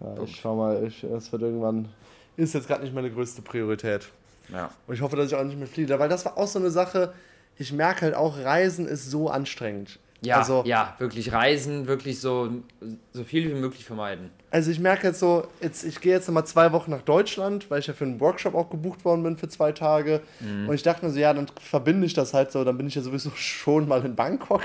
Ja, 0.00 0.06
Punkt. 0.06 0.30
ich 0.30 0.36
schau 0.36 0.56
mal, 0.56 0.82
ich, 0.84 1.02
das 1.02 1.30
wird 1.30 1.42
irgendwann. 1.42 1.88
Ist 2.36 2.54
jetzt 2.54 2.66
gerade 2.66 2.82
nicht 2.82 2.94
meine 2.94 3.10
größte 3.10 3.42
Priorität. 3.42 4.08
Ja. 4.50 4.70
Und 4.86 4.94
ich 4.94 5.02
hoffe, 5.02 5.16
dass 5.16 5.26
ich 5.26 5.34
auch 5.34 5.44
nicht 5.44 5.58
mehr 5.58 5.66
fliege. 5.66 5.98
Weil 5.98 6.08
das 6.08 6.24
war 6.24 6.38
auch 6.38 6.46
so 6.46 6.58
eine 6.58 6.70
Sache, 6.70 7.12
ich 7.58 7.72
merke 7.72 8.02
halt 8.02 8.14
auch, 8.14 8.38
Reisen 8.38 8.86
ist 8.86 9.10
so 9.10 9.28
anstrengend. 9.28 9.98
Ja, 10.24 10.38
also, 10.38 10.62
ja, 10.64 10.94
wirklich 10.98 11.32
reisen, 11.32 11.88
wirklich 11.88 12.20
so, 12.20 12.48
so 13.12 13.24
viel 13.24 13.50
wie 13.50 13.58
möglich 13.58 13.84
vermeiden. 13.84 14.30
Also 14.52 14.70
ich 14.70 14.78
merke 14.78 15.08
jetzt 15.08 15.18
so, 15.18 15.48
jetzt, 15.60 15.82
ich 15.82 16.00
gehe 16.00 16.12
jetzt 16.12 16.28
nochmal 16.28 16.46
zwei 16.46 16.72
Wochen 16.72 16.92
nach 16.92 17.02
Deutschland, 17.02 17.70
weil 17.70 17.80
ich 17.80 17.88
ja 17.88 17.94
für 17.94 18.04
einen 18.04 18.20
Workshop 18.20 18.54
auch 18.54 18.70
gebucht 18.70 19.04
worden 19.04 19.24
bin 19.24 19.36
für 19.36 19.48
zwei 19.48 19.72
Tage. 19.72 20.20
Mhm. 20.38 20.68
Und 20.68 20.74
ich 20.74 20.82
dachte 20.84 21.04
mir 21.04 21.10
so, 21.10 21.18
ja, 21.18 21.34
dann 21.34 21.46
verbinde 21.60 22.06
ich 22.06 22.14
das 22.14 22.34
halt 22.34 22.52
so, 22.52 22.62
dann 22.62 22.76
bin 22.76 22.86
ich 22.86 22.94
ja 22.94 23.02
sowieso 23.02 23.30
schon 23.34 23.88
mal 23.88 24.04
in 24.04 24.14
Bangkok. 24.14 24.62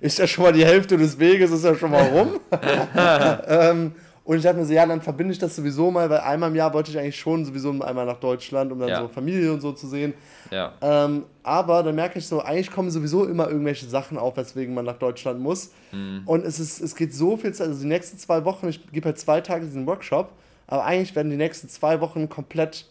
Ist 0.00 0.18
ja 0.18 0.26
schon 0.28 0.44
mal 0.44 0.52
die 0.52 0.64
Hälfte 0.64 0.96
des 0.96 1.18
Weges, 1.18 1.50
ist 1.50 1.64
ja 1.64 1.74
schon 1.74 1.90
mal 1.90 2.06
rum. 2.06 2.40
ähm, 3.48 3.92
und 4.24 4.36
ich 4.36 4.42
dachte 4.44 4.58
mir 4.58 4.64
so, 4.64 4.72
ja, 4.72 4.86
dann 4.86 5.00
verbinde 5.00 5.32
ich 5.32 5.38
das 5.38 5.56
sowieso 5.56 5.90
mal, 5.90 6.08
weil 6.08 6.20
einmal 6.20 6.50
im 6.50 6.54
Jahr 6.56 6.72
wollte 6.72 6.90
ich 6.92 6.98
eigentlich 6.98 7.18
schon 7.18 7.44
sowieso 7.44 7.70
einmal 7.82 8.06
nach 8.06 8.20
Deutschland, 8.20 8.70
um 8.70 8.78
dann 8.78 8.88
Ja. 8.88 9.00
so 9.00 9.08
Familie 9.08 9.52
und 9.52 9.60
so 9.60 9.72
zu 9.72 9.88
sehen. 9.88 10.14
Ja. 10.50 10.72
Ähm, 10.80 11.24
aber 11.42 11.82
dann 11.82 11.94
merke 11.96 12.18
ich 12.20 12.26
so, 12.26 12.40
eigentlich 12.40 12.70
kommen 12.70 12.90
sowieso 12.90 13.24
immer 13.24 13.48
irgendwelche 13.48 13.86
Sachen 13.86 14.16
auf, 14.18 14.36
weswegen 14.36 14.74
man 14.74 14.84
nach 14.84 14.98
Deutschland 14.98 15.40
muss. 15.40 15.72
Und 16.24 16.44
es, 16.46 16.60
ist, 16.60 16.80
es 16.80 16.94
geht 16.94 17.12
so 17.14 17.36
viel 17.36 17.52
Zeit, 17.52 17.68
also 17.68 17.80
die 17.80 17.88
nächsten 17.88 18.16
zwei 18.18 18.44
Wochen, 18.44 18.68
ich 18.68 18.90
gebe 18.92 19.06
halt 19.06 19.18
zwei 19.18 19.40
Tage 19.40 19.64
diesen 19.66 19.86
Workshop, 19.86 20.30
aber 20.68 20.84
eigentlich 20.84 21.14
werden 21.16 21.30
die 21.30 21.36
nächsten 21.36 21.68
zwei 21.68 22.00
Wochen 22.00 22.28
komplett 22.28 22.86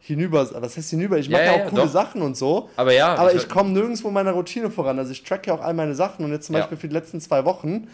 hinüber, 0.00 0.48
was 0.62 0.76
heißt 0.76 0.90
hinüber? 0.90 1.18
Ich 1.18 1.28
mache 1.30 1.42
ja, 1.42 1.46
ja, 1.46 1.52
auch 1.54 1.58
ja, 1.64 1.70
coole 1.70 1.82
doch. 1.82 1.88
Sachen 1.90 2.22
und 2.22 2.36
so. 2.36 2.68
Aber 2.76 2.92
ja, 2.92 3.14
Aber 3.14 3.32
ich- 3.34 3.42
ich 3.42 3.48
komme 3.48 3.70
nirgendwo 3.70 4.08
in 4.08 4.14
meiner 4.14 4.32
Routine 4.32 4.70
voran. 4.70 4.98
Also 4.98 5.10
ich 5.12 5.22
track 5.24 5.46
ja 5.48 5.54
auch 5.54 5.60
all 5.60 5.74
meine 5.74 5.94
Sachen 5.94 6.24
und 6.24 6.30
jetzt 6.30 6.46
zum. 6.46 6.52
Beispiel 6.54 6.76
für 6.76 6.86
die 6.88 6.94
letzten 6.94 7.20
zwei 7.20 7.44
Wochen. 7.44 7.88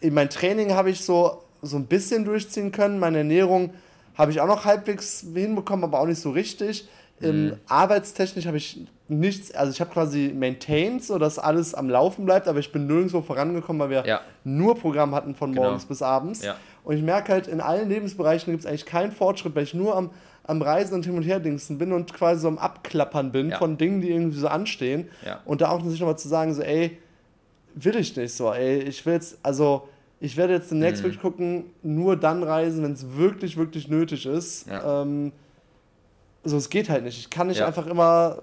In 0.00 0.14
mein 0.14 0.30
Training 0.30 0.72
habe 0.72 0.90
ich 0.90 1.04
so, 1.04 1.43
so 1.64 1.76
ein 1.76 1.86
bisschen 1.86 2.24
durchziehen 2.24 2.72
können. 2.72 2.98
Meine 2.98 3.18
Ernährung 3.18 3.70
habe 4.16 4.30
ich 4.30 4.40
auch 4.40 4.46
noch 4.46 4.64
halbwegs 4.64 5.20
hinbekommen, 5.34 5.84
aber 5.84 6.00
auch 6.00 6.06
nicht 6.06 6.20
so 6.20 6.30
richtig. 6.30 6.88
Mhm. 7.20 7.26
Ähm, 7.26 7.56
arbeitstechnisch 7.68 8.46
habe 8.46 8.56
ich 8.56 8.86
nichts, 9.06 9.54
also 9.54 9.70
ich 9.72 9.80
habe 9.80 9.90
quasi 9.92 10.32
maintained, 10.34 11.04
so 11.04 11.18
dass 11.18 11.38
alles 11.38 11.74
am 11.74 11.88
Laufen 11.90 12.24
bleibt, 12.24 12.48
aber 12.48 12.58
ich 12.58 12.72
bin 12.72 12.86
nirgendwo 12.86 13.20
vorangekommen, 13.20 13.80
weil 13.80 13.90
wir 13.90 14.06
Ja. 14.06 14.20
nur 14.44 14.76
Programm 14.76 15.14
hatten 15.14 15.34
von 15.34 15.52
Genau. 15.52 15.64
morgens 15.64 15.84
bis 15.84 16.00
abends. 16.02 16.42
Ja. 16.42 16.56
Und 16.84 16.96
ich 16.96 17.02
merke 17.02 17.32
halt, 17.32 17.46
in 17.46 17.60
allen 17.60 17.88
Lebensbereichen 17.88 18.52
gibt 18.52 18.64
es 18.64 18.66
eigentlich 18.66 18.86
keinen 18.86 19.12
Fortschritt, 19.12 19.54
weil 19.54 19.62
ich 19.64 19.74
nur 19.74 19.94
am, 19.96 20.10
am 20.44 20.60
Reisen 20.62 20.94
und 20.94 21.04
hin 21.04 21.16
und 21.16 21.22
her 21.22 21.38
dingsen 21.40 21.78
bin 21.78 21.92
und 21.92 22.12
quasi 22.12 22.40
so 22.42 22.48
am 22.48 22.58
Abklappern 22.58 23.30
bin 23.32 23.50
Ja. 23.50 23.58
von 23.58 23.76
Dingen, 23.78 24.00
die 24.00 24.10
irgendwie 24.10 24.38
so 24.38 24.48
anstehen. 24.48 25.08
Und 25.44 25.60
da 25.60 25.70
auch 25.70 25.84
sich 25.84 26.00
nochmal 26.00 26.18
zu 26.18 26.28
sagen, 26.28 26.52
so, 26.54 26.62
ey, 26.62 26.98
will 27.74 27.96
ich 27.96 28.16
nicht 28.16 28.34
so, 28.34 28.52
ey, 28.52 28.80
ich 28.80 29.04
will 29.06 29.14
jetzt, 29.14 29.38
also, 29.42 29.88
ich 30.20 30.36
werde 30.36 30.54
jetzt 30.54 30.70
demnächst 30.70 31.02
Mhm. 31.02 31.06
wirklich 31.06 31.20
gucken, 31.20 31.64
nur 31.82 32.16
dann 32.16 32.42
reisen, 32.42 32.82
wenn 32.82 32.92
es 32.92 33.04
wirklich, 33.16 33.56
wirklich 33.56 33.88
nötig 33.88 34.26
ist. 34.26 34.68
Ja. 34.68 35.02
Ähm, 35.02 35.32
so, 36.44 36.56
es 36.56 36.68
geht 36.70 36.88
halt 36.88 37.04
nicht. 37.04 37.18
Ich 37.18 37.30
kann 37.30 37.46
nicht 37.48 37.58
Ja. 37.60 37.66
einfach 37.66 37.86
immer 37.86 38.38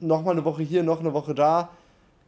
noch 0.00 0.22
mal 0.24 0.32
eine 0.32 0.44
Woche 0.44 0.62
hier, 0.62 0.82
noch 0.82 1.00
eine 1.00 1.12
Woche 1.12 1.34
da. 1.34 1.70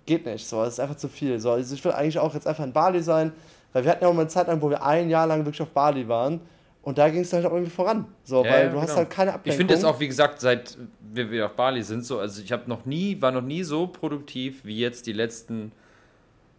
Geht 0.07 0.27
nicht. 0.27 0.47
So, 0.47 0.63
es 0.63 0.75
ist 0.75 0.81
einfach 0.81 0.97
zu 0.97 1.09
viel. 1.09 1.39
So, 1.39 1.53
also 1.53 1.75
ich 1.75 1.85
will 1.85 1.93
eigentlich 1.93 2.19
auch 2.19 2.35
jetzt 2.35 2.47
einfach 2.47 2.65
in 2.65 2.73
Bali 2.73 3.03
sein, 3.03 3.33
weil 3.73 3.85
wir 3.85 3.91
hatten 3.93 4.03
ja 4.05 4.11
auch 4.11 4.15
mal 4.15 4.23
eine 4.23 4.29
Zeit 4.31 4.49
lang, 4.49 4.61
wo 4.61 4.69
wir 4.69 4.83
ein 4.85 5.09
Jahr 5.11 5.27
lang 5.27 5.45
wirklich 5.45 5.63
auf 5.63 5.71
Bali 5.71 6.07
waren. 6.09 6.41
Und 6.83 6.99
da 6.99 7.09
ging 7.09 7.21
es 7.21 7.33
halt 7.33 7.47
auch 7.47 7.53
irgendwie 7.53 7.71
voran. 7.71 8.07
So, 8.25 8.45
weil 8.45 8.69
du 8.71 8.81
hast 8.81 8.89
genau. 8.89 8.99
halt 8.99 9.11
keine 9.11 9.33
Ablenkung. 9.35 9.53
Ich 9.53 9.57
finde 9.57 9.75
jetzt 9.75 9.85
auch, 9.85 10.01
wie 10.01 10.09
gesagt, 10.09 10.41
seit 10.41 10.77
wir 11.13 11.31
wieder 11.31 11.47
auf 11.47 11.53
Bali 11.55 11.81
sind, 11.85 12.05
so, 12.05 12.19
also 12.19 12.43
ich 12.43 12.51
habe 12.51 12.65
noch 12.69 12.85
nie, 12.87 13.21
war 13.23 13.31
noch 13.31 13.41
nie 13.43 13.63
so 13.63 13.87
produktiv 13.87 14.65
wie 14.65 14.79
jetzt 14.79 15.07
die 15.07 15.13
letzten 15.13 15.71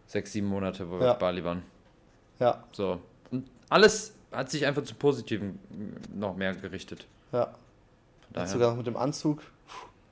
sechs, 0.06 0.32
sieben 0.32 0.46
Monate, 0.46 0.88
wo 0.90 0.98
wir 0.98 1.06
Ja. 1.06 1.12
auf 1.12 1.18
Bali 1.18 1.44
waren. 1.44 1.62
Ja, 2.40 2.64
So. 2.72 3.00
Und 3.30 3.48
alles 3.68 4.14
hat 4.32 4.50
sich 4.50 4.66
einfach 4.66 4.82
zu 4.84 4.94
Positiven 4.94 5.58
noch 6.14 6.36
mehr 6.36 6.54
gerichtet. 6.54 7.06
ja. 7.32 7.52
Jetzt 8.36 8.50
sogar 8.50 8.70
noch 8.70 8.76
mit 8.78 8.86
dem 8.88 8.96
Anzug. 8.96 9.42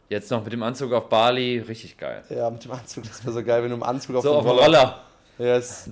Jetzt 0.08 0.30
noch 0.30 0.44
mit 0.44 0.52
dem 0.52 0.62
Anzug 0.62 0.92
auf 0.92 1.08
Bali, 1.08 1.58
richtig 1.58 1.96
geil. 1.98 2.22
Ja, 2.28 2.48
mit 2.50 2.64
dem 2.64 2.70
Anzug. 2.70 3.02
Das 3.04 3.24
wäre 3.24 3.32
so 3.32 3.42
geil, 3.42 3.62
wenn 3.64 3.70
du 3.70 3.74
im 3.76 3.82
Anzug 3.82 4.14
auf 4.16 4.22
So, 4.22 4.34
auf 4.36 4.44
Roller. 4.44 5.00
Yes. 5.38 5.90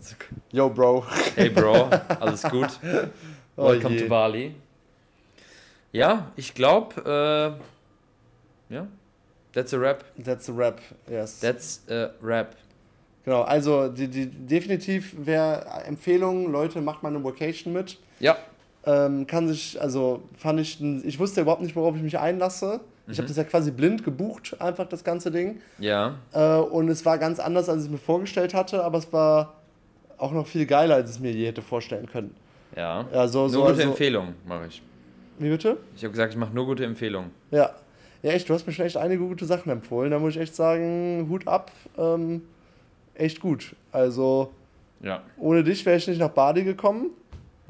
Yo, 0.52 0.68
Bro. 0.70 1.04
Hey 1.34 1.48
Bro, 1.50 1.88
alles 2.20 2.42
gut. 2.42 2.68
Oh 3.56 3.64
Welcome 3.68 3.96
je. 3.96 4.02
to 4.02 4.08
Bali. 4.08 4.54
Ja, 5.92 6.30
ich 6.36 6.54
glaube, 6.54 7.58
äh, 8.70 8.74
ja, 8.74 8.86
that's 9.52 9.74
a 9.74 9.76
rap. 9.76 10.04
That's 10.22 10.48
a 10.48 10.52
rap. 10.52 10.80
Yes. 11.08 11.40
That's 11.40 11.82
a 11.90 12.10
rap. 12.22 12.54
Genau, 13.24 13.42
also 13.42 13.88
die, 13.88 14.08
die, 14.08 14.26
definitiv 14.26 15.14
wäre 15.18 15.64
Empfehlung, 15.86 16.50
Leute, 16.50 16.80
macht 16.80 17.02
mal 17.02 17.10
eine 17.10 17.22
Vocation 17.22 17.72
mit. 17.72 17.98
Ja, 18.18 18.36
Ähm, 18.86 19.26
kann 19.26 19.46
sich, 19.46 19.78
also 19.80 20.22
fand 20.38 20.58
ich, 20.60 20.80
ich 20.82 21.18
wusste 21.18 21.42
überhaupt 21.42 21.60
nicht, 21.62 21.76
worauf 21.76 21.96
ich 21.96 22.02
mich 22.02 22.18
einlasse. 22.18 22.80
Ich 23.08 23.18
habe 23.18 23.26
das 23.28 23.36
ja 23.36 23.44
quasi 23.44 23.72
blind 23.72 24.04
gebucht, 24.04 24.56
einfach 24.60 24.86
das 24.88 25.02
ganze 25.04 25.30
Ding. 25.30 25.60
ja, 25.78 26.14
Äh, 26.32 26.56
und 26.56 26.88
es 26.88 27.04
war 27.04 27.18
ganz 27.18 27.40
anders, 27.40 27.68
als 27.68 27.80
ich 27.80 27.86
es 27.86 27.90
mir 27.90 27.98
vorgestellt 27.98 28.54
hatte, 28.54 28.84
aber 28.84 28.98
es 28.98 29.12
war 29.12 29.54
auch 30.16 30.32
noch 30.32 30.46
viel 30.46 30.64
geiler, 30.64 30.94
als 30.94 31.10
ich 31.10 31.16
es 31.16 31.20
mir 31.20 31.32
je 31.32 31.46
hätte 31.48 31.60
vorstellen 31.62 32.06
können. 32.06 32.34
ja. 32.76 33.04
Ja, 33.12 33.26
so, 33.28 33.40
Nur 33.40 33.48
so, 33.50 33.60
gute 33.62 33.70
also, 33.72 33.82
Empfehlungen 33.82 34.34
mache 34.46 34.66
ich. 34.68 34.82
Wie 35.38 35.48
bitte? 35.50 35.76
Ich 35.96 36.02
habe 36.04 36.12
gesagt, 36.12 36.32
ich 36.32 36.38
mache 36.38 36.54
nur 36.54 36.66
gute 36.66 36.84
Empfehlungen. 36.84 37.30
Ja. 37.50 37.70
Ja, 38.22 38.30
echt, 38.32 38.48
du 38.48 38.54
hast 38.54 38.66
mir 38.66 38.72
schon 38.72 38.84
echt 38.86 38.96
einige 38.98 39.22
gute 39.26 39.44
Sachen 39.46 39.70
empfohlen. 39.70 40.10
Da 40.10 40.18
muss 40.18 40.34
ich 40.36 40.40
echt 40.40 40.54
sagen, 40.54 41.26
Hut 41.30 41.48
ab. 41.48 41.70
Ähm, 41.98 42.42
echt 43.20 43.40
gut. 43.40 43.74
Also, 43.92 44.50
Ja. 45.02 45.22
ohne 45.38 45.62
dich 45.64 45.84
wäre 45.86 45.96
ich 45.96 46.06
nicht 46.08 46.18
nach 46.20 46.30
Bali 46.30 46.64
gekommen. 46.64 47.10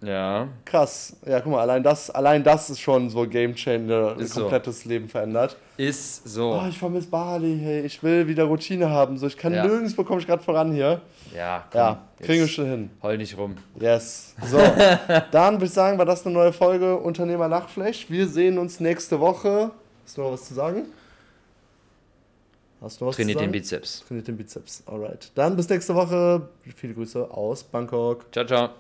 Ja. 0.03 0.49
Krass. 0.65 1.15
Ja, 1.27 1.41
guck 1.41 1.53
mal, 1.53 1.61
allein 1.61 1.83
das, 1.83 2.09
allein 2.11 2.43
das 2.43 2.71
ist 2.71 2.81
schon 2.81 3.11
so 3.11 3.27
Game 3.29 3.55
Changer, 3.55 4.13
ein 4.17 4.21
Ist 4.21 4.33
so. 4.33 4.41
komplettes 4.43 4.87
Leben 4.87 5.09
verändert. 5.11 5.59
Ist 5.77 6.27
so. 6.27 6.55
Oh, 6.55 6.67
ich 6.67 6.79
vermisse 6.79 7.09
Bali, 7.09 7.59
hey, 7.63 7.81
ich 7.83 8.03
will 8.03 8.27
wieder 8.27 8.45
Routine 8.45 8.89
haben. 8.89 9.19
So, 9.19 9.27
ich 9.27 9.37
kann 9.37 9.53
Ja. 9.53 9.63
nirgendwo 9.67 10.03
komme 10.03 10.21
ich 10.21 10.27
gerade 10.27 10.43
voran 10.43 10.73
hier. 10.73 11.03
Ja, 11.37 11.65
komm, 11.71 11.79
Ja, 11.81 12.03
kriegen 12.23 12.41
wir 12.41 12.49
schon 12.49 12.65
hin. 12.67 12.91
Heul 13.03 13.19
nicht 13.19 13.37
rum. 13.37 13.57
Yes. 13.79 14.35
So, 14.47 14.57
dann 15.33 15.55
würde 15.57 15.67
ich 15.67 15.71
sagen, 15.73 15.99
war 15.99 16.07
das 16.07 16.25
eine 16.25 16.33
neue 16.35 16.55
Folge 16.55 16.97
Unternehmer 16.97 17.47
Lachfleisch. 17.49 18.07
Wir 18.09 18.27
sehen 18.27 18.57
uns 18.59 18.81
nächste 18.81 19.21
Woche. 19.21 19.71
Hast 20.07 20.17
du 20.17 20.23
noch 20.23 20.33
was 20.33 20.45
zu 20.47 20.55
sagen? 20.55 20.87
Hast 22.81 23.01
du 23.01 23.07
was 23.07 23.17
Trainiert 23.17 23.41
den? 23.41 23.53
Bizeps. 23.53 24.05
Trainiert 24.07 24.29
den 24.29 24.37
Bizeps. 24.37 24.83
Alright. 24.87 25.33
Dann 25.35 25.57
bis 25.57 25.69
nächste 25.69 25.95
Woche. 25.95 26.49
Viele 26.75 26.95
Grüße 26.95 27.31
aus 27.31 27.63
Bangkok. 27.65 28.27
Ciao, 28.33 28.47
ciao. 28.47 28.71